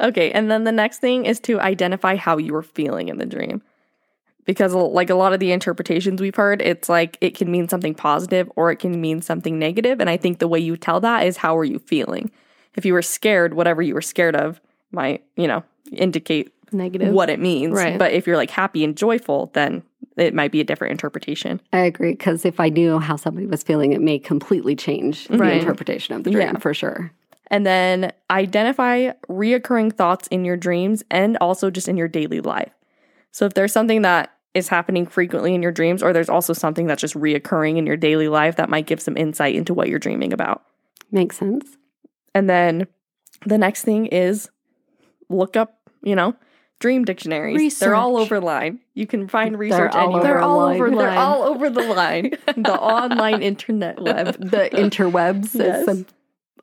Okay, 0.00 0.32
and 0.32 0.50
then 0.50 0.64
the 0.64 0.72
next 0.72 0.98
thing 0.98 1.24
is 1.24 1.38
to 1.40 1.60
identify 1.60 2.16
how 2.16 2.36
you 2.36 2.52
were 2.52 2.64
feeling 2.64 3.08
in 3.10 3.18
the 3.18 3.26
dream. 3.26 3.62
Because 4.44 4.74
like 4.74 5.08
a 5.10 5.14
lot 5.14 5.32
of 5.32 5.40
the 5.40 5.52
interpretations 5.52 6.20
we've 6.20 6.34
heard, 6.34 6.60
it's 6.60 6.88
like 6.88 7.16
it 7.20 7.34
can 7.34 7.50
mean 7.50 7.68
something 7.68 7.94
positive 7.94 8.50
or 8.56 8.70
it 8.70 8.76
can 8.76 9.00
mean 9.00 9.22
something 9.22 9.58
negative, 9.58 10.00
and 10.00 10.10
I 10.10 10.16
think 10.16 10.38
the 10.38 10.48
way 10.48 10.58
you 10.58 10.76
tell 10.76 11.00
that 11.00 11.26
is 11.26 11.38
how 11.38 11.56
are 11.56 11.64
you 11.64 11.78
feeling? 11.78 12.30
If 12.74 12.84
you 12.84 12.92
were 12.92 13.02
scared, 13.02 13.54
whatever 13.54 13.80
you 13.82 13.94
were 13.94 14.02
scared 14.02 14.36
of 14.36 14.60
might, 14.90 15.24
you 15.36 15.46
know, 15.46 15.62
indicate 15.92 16.52
Negative. 16.72 17.12
what 17.12 17.30
it 17.30 17.38
means. 17.40 17.72
Right. 17.72 17.98
But 17.98 18.12
if 18.12 18.26
you're 18.26 18.36
like 18.36 18.50
happy 18.50 18.84
and 18.84 18.96
joyful, 18.96 19.50
then 19.54 19.82
it 20.16 20.34
might 20.34 20.52
be 20.52 20.60
a 20.60 20.64
different 20.64 20.90
interpretation. 20.92 21.60
I 21.72 21.78
agree 21.80 22.10
because 22.12 22.44
if 22.44 22.60
I 22.60 22.68
knew 22.68 22.98
how 22.98 23.16
somebody 23.16 23.46
was 23.46 23.62
feeling, 23.62 23.92
it 23.92 24.00
may 24.00 24.18
completely 24.18 24.74
change 24.76 25.26
the 25.28 25.52
interpretation 25.52 26.14
of 26.16 26.24
the 26.24 26.30
dream 26.30 26.48
Yeah. 26.48 26.58
for 26.58 26.74
sure. 26.74 27.12
And 27.48 27.64
then 27.64 28.12
identify 28.30 29.12
reoccurring 29.28 29.92
thoughts 29.94 30.26
in 30.28 30.44
your 30.44 30.56
dreams 30.56 31.04
and 31.10 31.36
also 31.38 31.70
just 31.70 31.88
in 31.88 31.96
your 31.96 32.08
daily 32.08 32.40
life. 32.40 32.72
So 33.30 33.44
if 33.46 33.54
there's 33.54 33.72
something 33.72 34.02
that 34.02 34.33
is 34.54 34.68
happening 34.68 35.06
frequently 35.06 35.54
in 35.54 35.62
your 35.62 35.72
dreams, 35.72 36.02
or 36.02 36.12
there's 36.12 36.28
also 36.28 36.52
something 36.52 36.86
that's 36.86 37.00
just 37.00 37.14
reoccurring 37.14 37.76
in 37.76 37.86
your 37.86 37.96
daily 37.96 38.28
life 38.28 38.56
that 38.56 38.68
might 38.70 38.86
give 38.86 39.00
some 39.00 39.16
insight 39.16 39.54
into 39.54 39.74
what 39.74 39.88
you're 39.88 39.98
dreaming 39.98 40.32
about. 40.32 40.62
Makes 41.10 41.38
sense. 41.38 41.76
And 42.34 42.48
then 42.48 42.86
the 43.46 43.58
next 43.58 43.82
thing 43.82 44.06
is 44.06 44.48
look 45.28 45.56
up, 45.56 45.76
you 46.02 46.14
know, 46.14 46.34
dream 46.80 47.04
dictionaries. 47.04 47.78
They're 47.78 47.94
all 47.94 48.14
Research. 48.16 48.32
over 48.32 48.40
line. 48.40 48.80
You 48.94 49.06
can 49.06 49.26
find 49.28 49.58
research 49.58 49.92
They're 49.92 50.00
all 50.00 50.06
anywhere. 50.06 50.22
They're 50.22 50.40
all 50.42 50.58
line. 50.58 50.76
over 50.80 50.90
They're 50.96 51.10
all 51.18 51.42
over 51.42 51.70
the 51.70 51.82
line. 51.94 52.30
the 52.56 52.74
online 52.78 53.42
internet 53.42 54.00
web. 54.00 54.36
The 54.38 54.68
interwebs, 54.72 55.54
Yes. 55.54 55.78
as 55.80 55.84
some 55.86 56.06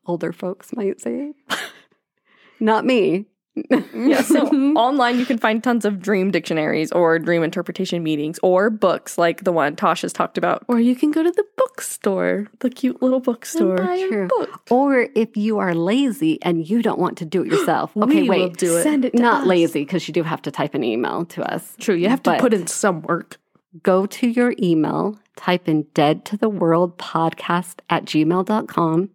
older 0.06 0.32
folks 0.32 0.72
might 0.74 1.00
say. 1.02 1.34
Not 2.60 2.86
me. 2.86 3.26
Yeah, 3.94 4.22
so 4.22 4.46
mm-hmm. 4.46 4.78
online 4.78 5.20
you 5.20 5.26
can 5.26 5.38
find 5.38 5.64
tons 5.64 5.84
of 5.86 6.00
dream 6.02 6.32
dictionaries 6.32 6.92
or 6.92 7.20
dream 7.20 7.44
interpretation 7.44 8.02
meetings 8.02 8.40
or 8.42 8.70
books 8.70 9.18
like 9.18 9.44
the 9.44 9.52
one 9.52 9.76
Tasha's 9.76 10.14
talked 10.14 10.38
about. 10.38 10.64
Or 10.68 10.80
you 10.80 10.96
can 10.96 11.12
go 11.12 11.22
to 11.22 11.30
the 11.32 11.44
bookstore. 11.58 12.48
The 12.60 12.70
cute 12.70 13.02
little 13.02 13.20
bookstore. 13.20 13.76
buy 13.76 13.96
a 13.96 14.08
True. 14.08 14.28
book. 14.28 14.62
Or 14.72 15.08
if 15.16 15.36
you 15.36 15.60
are 15.60 15.76
lazy 15.76 16.42
and 16.42 16.68
you 16.68 16.82
don't 16.82 17.00
want 17.00 17.18
to 17.20 17.26
do 17.26 17.42
it 17.44 17.48
yourself. 17.52 17.96
We 17.96 18.04
Okay, 18.04 18.22
will 18.24 18.30
wait. 18.30 18.58
do 18.58 18.78
it. 18.78 18.84
Send 18.84 19.06
it 19.06 19.12
to 19.18 19.22
Not 19.22 19.42
us. 19.42 19.48
lazy 19.48 19.82
because 19.84 20.08
you 20.08 20.14
do 20.14 20.24
have 20.24 20.42
to 20.44 20.52
type 20.52 20.74
an 20.74 20.84
email 20.84 21.26
to 21.26 21.44
us. 21.54 21.76
True, 21.80 21.96
you 21.96 22.08
have 22.10 22.24
to 22.24 22.38
put 22.40 22.54
in 22.54 22.68
some 22.68 23.02
work. 23.04 23.38
go 23.84 24.06
to 24.06 24.28
your 24.28 24.54
email, 24.62 25.20
type 25.36 25.68
in 25.68 25.84
dead 25.94 26.24
to 26.26 26.38
the 26.38 26.50
world 26.50 26.98
podcast 26.98 27.80
at 27.90 28.06
gmail.com 28.06 29.10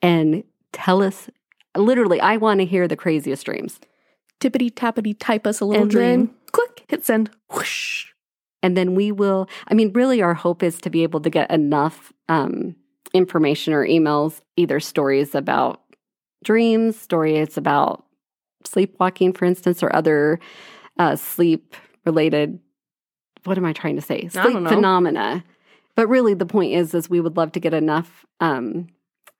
and 0.00 0.44
tell 0.72 1.02
us 1.02 1.28
literally, 1.76 2.20
I 2.20 2.36
want 2.36 2.60
to 2.60 2.66
hear 2.66 2.86
the 2.88 2.96
craziest 2.96 3.44
dreams. 3.44 3.80
Tippity 4.40 4.72
tappity 4.72 5.14
type 5.18 5.46
us 5.46 5.60
a 5.60 5.64
little 5.64 5.82
and 5.82 5.90
dream. 5.90 6.26
then 6.26 6.34
click, 6.50 6.84
hit 6.88 7.04
send. 7.04 7.30
Whoosh. 7.50 8.06
And 8.62 8.76
then 8.76 8.94
we 8.94 9.10
will, 9.10 9.48
I 9.68 9.74
mean, 9.74 9.92
really, 9.92 10.22
our 10.22 10.34
hope 10.34 10.62
is 10.62 10.80
to 10.82 10.90
be 10.90 11.02
able 11.02 11.20
to 11.20 11.30
get 11.30 11.50
enough 11.50 12.12
um, 12.28 12.76
information 13.12 13.72
or 13.72 13.86
emails, 13.86 14.40
either 14.56 14.78
stories 14.80 15.34
about 15.34 15.82
dreams, 16.44 16.98
stories 16.98 17.56
about 17.56 18.04
sleepwalking, 18.64 19.32
for 19.32 19.44
instance, 19.44 19.82
or 19.82 19.94
other 19.94 20.38
uh, 20.98 21.16
sleep 21.16 21.74
related, 22.04 22.58
what 23.44 23.58
am 23.58 23.64
I 23.64 23.72
trying 23.72 23.96
to 23.96 24.02
say? 24.02 24.28
Sleep 24.28 24.52
phenomena. 24.68 25.44
But 25.94 26.08
really, 26.08 26.34
the 26.34 26.46
point 26.46 26.72
is, 26.72 26.94
is 26.94 27.10
we 27.10 27.20
would 27.20 27.36
love 27.36 27.52
to 27.52 27.60
get 27.60 27.74
enough 27.74 28.24
um, 28.40 28.88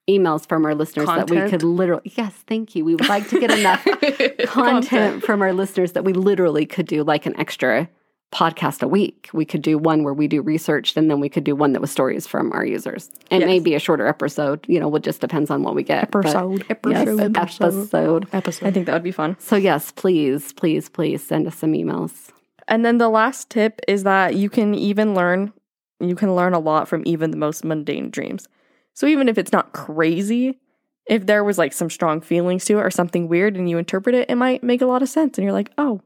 emails 0.08 0.46
from 0.48 0.64
our 0.64 0.74
listeners 0.74 1.06
that 1.06 1.30
we 1.30 1.48
could 1.48 1.62
literally, 1.62 2.02
yes, 2.16 2.32
thank 2.46 2.74
you. 2.74 2.84
We 2.84 2.94
would 2.94 3.08
like 3.08 3.28
to 3.28 3.38
get 3.40 3.50
enough 3.50 3.84
content 4.46 5.22
from 5.24 5.42
our 5.42 5.52
listeners 5.52 5.92
that 5.92 6.04
we 6.04 6.12
literally 6.12 6.66
could 6.66 6.86
do 6.86 7.04
like 7.04 7.26
an 7.26 7.38
extra 7.38 7.88
podcast 8.32 8.82
a 8.82 8.88
week. 8.88 9.28
We 9.34 9.44
could 9.44 9.60
do 9.62 9.76
one 9.76 10.04
where 10.04 10.14
we 10.14 10.26
do 10.26 10.40
research 10.40 10.96
and 10.96 11.10
then 11.10 11.20
we 11.20 11.28
could 11.28 11.44
do 11.44 11.54
one 11.54 11.72
that 11.74 11.80
was 11.80 11.90
stories 11.90 12.26
from 12.26 12.50
our 12.52 12.64
users. 12.64 13.10
It 13.30 13.40
may 13.40 13.60
be 13.60 13.74
a 13.74 13.78
shorter 13.78 14.06
episode, 14.06 14.64
you 14.66 14.80
know, 14.80 14.94
it 14.96 15.02
just 15.02 15.20
depends 15.20 15.50
on 15.50 15.62
what 15.62 15.74
we 15.74 15.82
get. 15.82 16.10
but- 16.10 16.24
Episode. 16.24 16.64
Yes, 16.68 17.08
Episode. 17.08 17.36
episode. 17.36 18.28
Episode. 18.32 18.66
I 18.66 18.70
think 18.70 18.86
that 18.86 18.94
would 18.94 19.02
be 19.02 19.12
fun. 19.12 19.36
So 19.38 19.56
yes, 19.56 19.92
please, 19.92 20.52
please, 20.54 20.88
please 20.88 21.22
send 21.22 21.46
us 21.46 21.56
some 21.56 21.72
emails. 21.74 22.30
And 22.68 22.84
then 22.84 22.98
the 22.98 23.08
last 23.10 23.50
tip 23.50 23.80
is 23.86 24.04
that 24.04 24.34
you 24.34 24.48
can 24.48 24.74
even 24.74 25.14
learn 25.14 25.52
you 26.00 26.16
can 26.16 26.34
learn 26.34 26.52
a 26.52 26.58
lot 26.58 26.88
from 26.88 27.02
even 27.06 27.30
the 27.30 27.36
most 27.36 27.64
mundane 27.64 28.10
dreams. 28.10 28.48
So 28.94 29.06
even 29.06 29.28
if 29.28 29.38
it's 29.38 29.52
not 29.52 29.72
crazy, 29.72 30.58
if 31.06 31.26
there 31.26 31.44
was 31.44 31.58
like 31.58 31.72
some 31.72 31.90
strong 31.90 32.20
feelings 32.20 32.64
to 32.66 32.78
it 32.78 32.82
or 32.82 32.90
something 32.90 33.28
weird 33.28 33.56
and 33.56 33.68
you 33.68 33.78
interpret 33.78 34.14
it, 34.14 34.30
it 34.30 34.36
might 34.36 34.62
make 34.62 34.82
a 34.82 34.86
lot 34.86 35.02
of 35.02 35.08
sense 35.08 35.38
and 35.38 35.44
you're 35.44 35.52
like, 35.52 35.70
"Oh, 35.78 36.00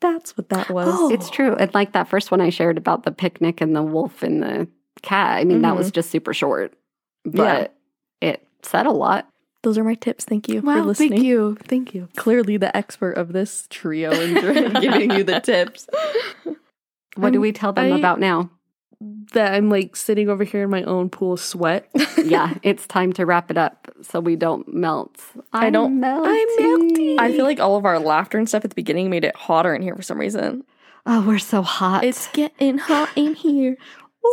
that's 0.00 0.36
what 0.36 0.48
that 0.50 0.70
was." 0.70 0.88
Oh. 0.90 1.10
It's 1.10 1.30
true. 1.30 1.54
And 1.54 1.72
like 1.74 1.92
that 1.92 2.08
first 2.08 2.30
one 2.30 2.40
I 2.40 2.50
shared 2.50 2.78
about 2.78 3.02
the 3.04 3.10
picnic 3.12 3.60
and 3.60 3.74
the 3.74 3.82
wolf 3.82 4.22
and 4.22 4.42
the 4.42 4.68
cat. 5.02 5.38
I 5.38 5.44
mean, 5.44 5.62
that 5.62 5.76
was 5.76 5.88
mm-hmm. 5.88 5.94
just 5.94 6.10
super 6.10 6.34
short, 6.34 6.74
but 7.24 7.74
it 8.20 8.46
said 8.62 8.86
a 8.86 8.92
lot. 8.92 9.28
Those 9.62 9.76
are 9.76 9.84
my 9.84 9.94
tips. 9.94 10.24
Thank 10.24 10.48
you 10.48 10.60
for 10.60 10.66
Wow, 10.68 10.84
listening. 10.84 11.10
thank 11.10 11.24
you. 11.24 11.56
Thank 11.64 11.92
you. 11.94 12.08
Clearly 12.14 12.56
the 12.58 12.74
expert 12.76 13.12
of 13.12 13.32
this 13.32 13.66
trio 13.70 14.12
and 14.12 14.74
giving 14.80 15.10
you 15.10 15.24
the 15.24 15.40
tips. 15.40 15.88
What 17.16 17.32
do 17.32 17.38
I'm- 17.38 17.40
we 17.40 17.52
tell 17.52 17.72
them 17.72 17.92
I- 17.92 17.98
about 17.98 18.20
now? 18.20 18.50
That 19.32 19.54
I'm 19.54 19.70
like 19.70 19.94
sitting 19.94 20.28
over 20.28 20.42
here 20.42 20.64
in 20.64 20.70
my 20.70 20.82
own 20.82 21.08
pool 21.08 21.34
of 21.34 21.40
sweat. 21.40 21.88
yeah, 22.24 22.54
it's 22.64 22.84
time 22.86 23.12
to 23.12 23.24
wrap 23.26 23.48
it 23.50 23.56
up 23.56 23.88
so 24.02 24.18
we 24.18 24.34
don't 24.34 24.72
melt. 24.74 25.20
I 25.52 25.70
don't- 25.70 26.02
I'm 26.04 26.24
I'm 26.24 26.46
melting. 26.58 27.16
I 27.20 27.30
feel 27.32 27.44
like 27.44 27.60
all 27.60 27.76
of 27.76 27.84
our 27.84 28.00
laughter 28.00 28.38
and 28.38 28.48
stuff 28.48 28.64
at 28.64 28.70
the 28.70 28.74
beginning 28.74 29.08
made 29.08 29.22
it 29.24 29.36
hotter 29.36 29.72
in 29.74 29.82
here 29.82 29.94
for 29.94 30.02
some 30.02 30.18
reason. 30.18 30.64
Oh, 31.06 31.24
we're 31.26 31.38
so 31.38 31.62
hot. 31.62 32.02
It's 32.02 32.26
getting 32.32 32.78
hot 32.78 33.10
in 33.14 33.34
here. 33.34 33.76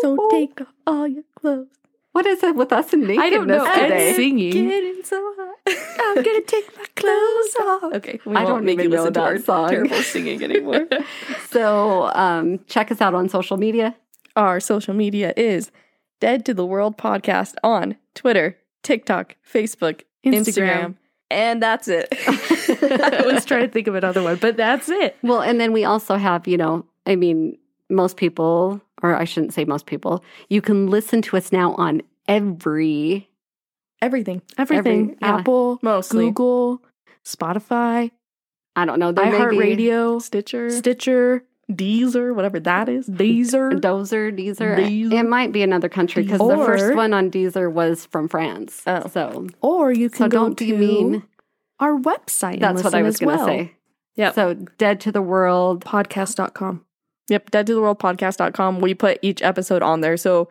So 0.02 0.18
take 0.32 0.60
off 0.60 0.68
all 0.88 1.08
your 1.08 1.24
clothes. 1.40 1.68
what 2.14 2.26
is 2.26 2.42
it 2.44 2.56
with 2.56 2.74
us 2.74 2.92
and 2.92 3.04
nakedness 3.04 3.24
I 3.26 3.30
don't 3.30 3.48
know. 3.48 3.66
I'm 3.66 4.16
singing. 4.16 4.52
Getting 4.52 5.04
so 5.04 5.34
hot. 5.38 5.58
I'm 6.00 6.24
gonna 6.24 6.42
take 6.42 6.76
my 6.76 6.86
clothes 6.96 7.56
off. 7.84 7.94
Okay, 7.98 8.20
we 8.26 8.36
I 8.36 8.44
won't 8.44 8.48
don't 8.48 8.66
make 8.66 8.74
even 8.80 8.86
you 8.86 8.90
know 8.98 9.04
listen 9.04 9.14
to 9.14 9.20
that 9.20 9.26
our 9.28 9.38
song. 9.40 9.70
terrible 9.70 9.96
singing 9.98 10.44
anymore. 10.44 10.88
So 11.52 12.12
um, 12.14 12.60
check 12.68 12.92
us 12.92 13.00
out 13.00 13.14
on 13.14 13.30
social 13.30 13.56
media. 13.58 13.96
Our 14.36 14.60
social 14.60 14.94
media 14.94 15.34
is 15.38 15.72
Dead 16.20 16.46
to 16.46 16.54
the 16.54 16.66
World 16.66 16.98
Podcast 16.98 17.56
on 17.64 17.96
Twitter, 18.14 18.58
TikTok, 18.84 19.36
Facebook, 19.52 20.02
Instagram, 20.26 20.44
Instagram. 20.46 20.96
and 21.30 21.62
that's 21.62 21.88
it. 21.88 22.08
I 22.20 23.24
was 23.26 23.46
trying 23.46 23.62
to 23.64 23.68
think 23.72 23.88
of 23.88 23.96
another 23.96 24.24
one, 24.24 24.38
but 24.38 24.58
that's 24.58 24.90
it. 24.90 25.18
Well, 25.22 25.42
and 25.42 25.60
then 25.60 25.74
we 25.74 25.84
also 25.84 26.16
have, 26.16 26.48
you 26.48 26.58
know, 26.58 26.86
I 27.06 27.16
mean, 27.16 27.58
most 27.90 28.18
people, 28.18 28.82
or 29.04 29.16
I 29.16 29.26
shouldn't 29.26 29.54
say 29.54 29.66
most 29.66 29.86
people, 29.86 30.24
you 30.50 30.62
can 30.62 30.88
listen 30.88 31.22
to 31.24 31.38
us 31.38 31.52
now 31.52 31.74
on 31.76 32.02
every. 32.28 33.30
Everything, 34.02 34.42
Everything. 34.58 35.02
Every- 35.12 35.18
yeah. 35.22 35.38
Apple, 35.40 35.80
mostly 35.82 36.26
Google, 36.26 36.82
Spotify, 37.24 38.12
I 38.76 38.86
don't 38.86 39.00
know. 39.00 39.12
There 39.12 39.26
may 39.26 39.50
be 39.50 39.56
iHeartRadio, 39.58 40.22
Stitcher, 40.22 40.70
Stitcher, 40.70 41.44
Deezer, 41.72 42.36
whatever 42.36 42.60
that 42.60 42.88
is. 42.90 43.08
Deezer. 43.10 43.72
Dozer, 43.80 44.32
Deezer. 44.38 44.78
Deezer. 44.78 45.14
It 45.14 45.24
might 45.24 45.52
be 45.52 45.64
another 45.64 45.90
country 45.90 46.24
because 46.24 46.40
the 46.40 46.58
first 46.58 46.96
one 46.96 47.14
on 47.14 47.32
Deezer 47.32 47.72
was 47.72 48.06
from 48.06 48.28
France. 48.28 48.84
Oh. 48.86 49.08
So, 49.08 49.48
Or 49.62 49.92
you 49.92 50.10
can 50.10 50.18
so 50.18 50.28
go 50.28 50.38
don't 50.46 50.58
to 50.60 50.78
mean? 50.78 51.24
our 51.80 51.98
website. 51.98 52.54
and 52.54 52.62
That's 52.62 52.84
what 52.84 52.94
I 52.94 53.02
was 53.02 53.18
to 53.20 53.26
well. 53.26 53.46
say. 53.46 53.74
Yep. 54.16 54.36
So, 54.36 54.54
Dead 54.78 55.00
to 55.02 55.12
the 55.12 55.22
World. 55.22 55.84
Podcast.com. 55.84 56.86
Yep, 57.28 57.50
dead 57.50 57.66
to 57.68 57.74
the 57.74 57.82
world 57.82 57.98
podcast.com. 57.98 58.82
We 58.82 58.94
put 58.94 59.18
each 59.24 59.42
episode 59.42 59.82
on 59.82 60.02
there. 60.02 60.16
So 60.16 60.48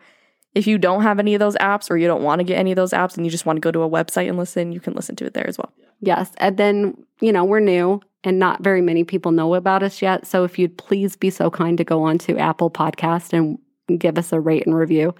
if 0.53 0.67
you 0.67 0.77
don't 0.77 1.03
have 1.03 1.19
any 1.19 1.33
of 1.33 1.39
those 1.39 1.55
apps 1.55 1.89
or 1.89 1.95
you 1.95 2.05
don't 2.05 2.21
want 2.21 2.39
to 2.39 2.43
get 2.43 2.57
any 2.59 2.73
of 2.73 2.75
those 2.75 2.91
apps 2.91 3.15
and 3.15 3.25
you 3.25 3.31
just 3.31 3.45
want 3.45 3.55
to 3.55 3.61
go 3.61 3.71
to 3.71 3.81
a 3.81 3.89
website 3.89 4.27
and 4.27 4.37
listen, 4.37 4.73
you 4.73 4.81
can 4.81 4.93
listen 4.93 5.15
to 5.15 5.25
it 5.25 5.33
there 5.33 5.47
as 5.47 5.57
well. 5.57 5.71
Yes. 6.01 6.31
And 6.37 6.57
then, 6.57 7.05
you 7.21 7.31
know, 7.31 7.45
we're 7.45 7.61
new 7.61 8.01
and 8.25 8.39
not 8.39 8.61
very 8.61 8.81
many 8.81 9.03
people 9.03 9.31
know 9.31 9.53
about 9.53 9.83
us 9.83 10.01
yet. 10.01 10.27
So 10.27 10.43
if 10.43 10.59
you'd 10.59 10.77
please 10.77 11.15
be 11.15 11.29
so 11.29 11.49
kind 11.49 11.77
to 11.77 11.83
go 11.83 12.03
on 12.03 12.17
to 12.19 12.37
Apple 12.37 12.71
Podcast 12.71 13.31
and 13.31 13.59
give 13.99 14.17
us 14.17 14.33
a 14.33 14.39
rate 14.39 14.65
and 14.65 14.75
review 14.75 15.13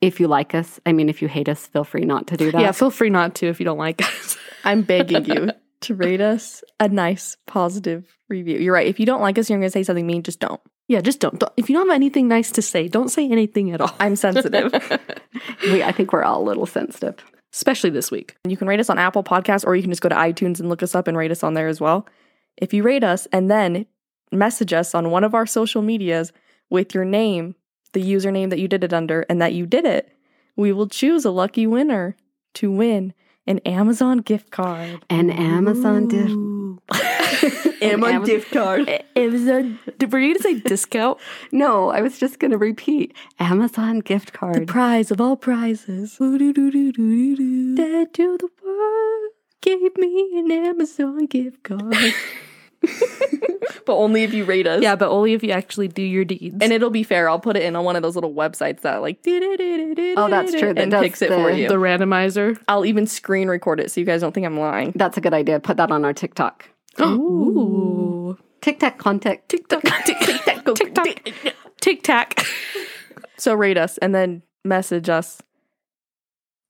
if 0.00 0.20
you 0.20 0.28
like 0.28 0.54
us. 0.54 0.80
I 0.86 0.92
mean, 0.92 1.08
if 1.08 1.20
you 1.20 1.28
hate 1.28 1.48
us, 1.48 1.66
feel 1.66 1.84
free 1.84 2.04
not 2.04 2.28
to 2.28 2.36
do 2.36 2.52
that. 2.52 2.60
Yeah, 2.60 2.72
feel 2.72 2.90
free 2.90 3.10
not 3.10 3.34
to 3.36 3.48
if 3.48 3.58
you 3.58 3.64
don't 3.64 3.78
like 3.78 4.02
us. 4.02 4.38
I'm 4.64 4.82
begging 4.82 5.24
you 5.24 5.50
to 5.82 5.94
rate 5.94 6.20
us 6.20 6.62
a 6.78 6.88
nice, 6.88 7.36
positive 7.46 8.16
review. 8.28 8.58
You're 8.58 8.74
right. 8.74 8.86
If 8.86 9.00
you 9.00 9.06
don't 9.06 9.20
like 9.20 9.36
us, 9.36 9.50
you're 9.50 9.58
going 9.58 9.66
to 9.66 9.72
say 9.72 9.82
something 9.82 10.06
mean, 10.06 10.22
just 10.22 10.40
don't. 10.40 10.60
yeah, 10.88 11.00
just 11.00 11.20
don't, 11.20 11.38
don't. 11.38 11.52
If 11.56 11.68
you 11.68 11.76
don't 11.76 11.88
have 11.88 11.94
anything 11.94 12.28
nice 12.28 12.52
to 12.52 12.62
say, 12.62 12.86
don't 12.88 13.08
say 13.08 13.30
anything 13.30 13.72
at 13.72 13.80
all. 13.80 13.94
I'm 13.98 14.16
sensitive. 14.16 14.72
we, 15.64 15.82
I 15.82 15.92
think 15.92 16.12
we're 16.12 16.22
all 16.22 16.42
a 16.42 16.46
little 16.46 16.66
sensitive. 16.66 17.16
Especially 17.52 17.90
this 17.90 18.10
week. 18.10 18.36
you 18.46 18.56
can 18.56 18.66
rate 18.66 18.80
us 18.80 18.90
on 18.90 18.98
Apple 18.98 19.22
Podcasts 19.22 19.64
or 19.64 19.76
you 19.76 19.82
can 19.82 19.90
just 19.90 20.02
go 20.02 20.08
to 20.08 20.14
iTunes 20.14 20.58
and 20.60 20.68
look 20.68 20.82
us 20.82 20.94
up 20.94 21.06
and 21.06 21.16
rate 21.16 21.30
us 21.30 21.42
on 21.42 21.54
there 21.54 21.68
as 21.68 21.80
well. 21.80 22.06
If 22.56 22.72
you 22.72 22.82
rate 22.82 23.04
us 23.04 23.26
and 23.32 23.50
then 23.50 23.86
message 24.30 24.72
us 24.72 24.94
on 24.94 25.10
one 25.10 25.24
of 25.24 25.34
our 25.34 25.46
social 25.46 25.82
medias 25.82 26.32
with 26.70 26.94
your 26.94 27.04
name, 27.04 27.54
the 27.92 28.02
username 28.02 28.50
that 28.50 28.58
you 28.58 28.68
did 28.68 28.84
it 28.84 28.92
under, 28.92 29.24
and 29.28 29.40
that 29.40 29.52
you 29.52 29.66
did 29.66 29.84
it, 29.84 30.12
we 30.56 30.72
will 30.72 30.88
choose 30.88 31.24
a 31.24 31.30
lucky 31.30 31.66
winner 31.66 32.16
to 32.54 32.70
win 32.70 33.12
an 33.46 33.58
Amazon 33.60 34.18
gift 34.18 34.50
card. 34.50 35.04
An 35.10 35.30
Amazon 35.30 36.08
gift. 36.08 36.30
Ooh. 36.30 36.80
Amazon 37.82 38.24
gift 38.24 38.52
card. 38.52 39.04
Amazon. 39.16 39.78
Were 40.10 40.18
you 40.18 40.34
going 40.34 40.34
to 40.34 40.42
say 40.42 40.54
discount? 40.68 41.18
No, 41.52 41.90
I 41.90 42.00
was 42.00 42.18
just 42.18 42.38
going 42.38 42.50
to 42.52 42.58
repeat 42.58 43.14
Amazon 43.38 44.00
gift 44.00 44.32
card. 44.32 44.54
The 44.54 44.66
prize 44.66 45.10
of 45.10 45.20
all 45.20 45.36
prizes. 45.36 46.16
Dead 47.74 48.14
to 48.14 48.38
the 48.38 48.48
world. 48.64 49.30
gave 49.60 49.96
me 49.96 50.38
an 50.38 50.50
Amazon 50.50 51.26
gift 51.26 51.62
card. 51.62 51.94
But 53.86 53.94
only 53.96 54.22
if 54.22 54.32
you 54.34 54.44
rate 54.44 54.66
us. 54.66 54.82
Yeah, 54.82 54.96
but 54.96 55.08
only 55.10 55.32
if 55.34 55.42
you 55.42 55.50
actually 55.50 55.88
do 55.88 56.02
your 56.02 56.24
deeds. 56.24 56.56
And 56.60 56.72
it'll 56.72 56.90
be 56.90 57.02
fair. 57.02 57.28
I'll 57.28 57.38
put 57.40 57.56
it 57.56 57.62
in 57.62 57.76
on 57.76 57.84
one 57.84 57.96
of 57.96 58.02
those 58.02 58.14
little 58.14 58.32
websites 58.32 58.80
that 58.82 59.02
like 59.02 59.18
Oh, 59.26 60.28
that's 60.30 60.52
true. 60.52 60.74
That 60.74 60.82
and 60.82 60.90
does 60.90 61.02
picks 61.02 61.22
it 61.22 61.28
for 61.28 61.50
the- 61.52 61.58
you. 61.58 61.68
the 61.68 61.74
randomizer. 61.76 62.58
I'll 62.68 62.84
even 62.84 63.06
screen 63.06 63.48
record 63.48 63.80
it 63.80 63.90
so 63.90 64.00
you 64.00 64.06
guys 64.06 64.20
don't 64.20 64.32
think 64.32 64.46
I'm 64.46 64.58
lying. 64.58 64.92
That's 64.94 65.16
a 65.16 65.20
good 65.20 65.34
idea. 65.34 65.60
Put 65.60 65.76
that 65.78 65.90
on 65.90 66.04
our 66.04 66.12
TikTok. 66.12 66.68
Ooh. 67.00 68.38
TikTok 68.60 68.98
contact. 68.98 69.48
TikTok. 69.50 69.82
TikTok. 70.06 70.74
TikTok. 70.76 71.06
Tic 71.80 72.02
Tac. 72.02 72.46
So 73.36 73.52
rate 73.54 73.76
us 73.76 73.98
and 73.98 74.14
then 74.14 74.42
message 74.64 75.08
us. 75.10 75.42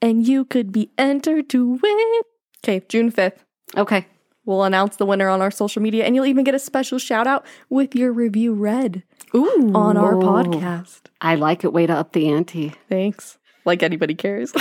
And 0.03 0.27
you 0.27 0.45
could 0.45 0.73
be 0.73 0.91
entered 0.99 1.49
to 1.51 1.79
win. 1.81 2.21
Okay, 2.65 2.85
June 2.89 3.12
5th. 3.12 3.37
Okay. 3.77 4.07
We'll 4.47 4.64
announce 4.64 4.97
the 4.97 5.07
winner 5.07 5.28
on 5.28 5.40
our 5.40 5.51
social 5.51 5.80
media 5.82 6.05
and 6.05 6.14
you'll 6.14 6.26
even 6.26 6.45
get 6.45 6.55
a 6.55 6.59
special 6.59 6.99
shout 6.99 7.26
out 7.26 7.47
with 7.70 7.95
your 7.95 8.12
review 8.12 8.53
read 8.53 9.03
Ooh. 9.34 9.72
on 9.74 9.97
our 9.97 10.14
podcast. 10.14 11.03
I 11.20 11.34
like 11.34 11.64
it. 11.64 11.72
Way 11.72 11.86
to 11.86 11.95
up 11.95 12.12
the 12.12 12.28
ante. 12.28 12.74
Thanks. 12.88 13.38
Like 13.64 13.82
anybody 13.82 14.14
cares. 14.14 14.53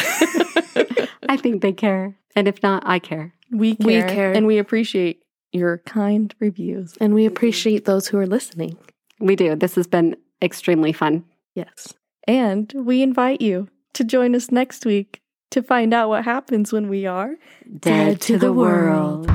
I 1.29 1.37
think 1.37 1.61
they 1.61 1.73
care. 1.73 2.15
And 2.35 2.47
if 2.47 2.63
not, 2.63 2.83
I 2.85 2.99
care. 2.99 3.33
we 3.51 3.75
care. 3.75 3.87
We 3.87 4.13
care. 4.13 4.31
And 4.31 4.47
we 4.47 4.57
appreciate 4.57 5.21
your 5.51 5.79
kind 5.79 6.33
reviews. 6.39 6.97
And 6.99 7.13
we 7.13 7.25
appreciate 7.25 7.85
those 7.85 8.07
who 8.07 8.17
are 8.17 8.27
listening. 8.27 8.77
We 9.19 9.35
do. 9.35 9.55
This 9.55 9.75
has 9.75 9.87
been 9.87 10.15
extremely 10.41 10.93
fun. 10.93 11.25
Yes. 11.55 11.93
And 12.27 12.73
we 12.75 13.01
invite 13.03 13.41
you 13.41 13.67
to 13.93 14.03
join 14.03 14.35
us 14.35 14.51
next 14.51 14.85
week 14.85 15.21
to 15.51 15.61
find 15.61 15.93
out 15.93 16.09
what 16.09 16.23
happens 16.25 16.73
when 16.73 16.89
we 16.89 17.05
are 17.05 17.35
Dead 17.79 18.19
to 18.21 18.37
the 18.39 18.51
world. 18.51 19.29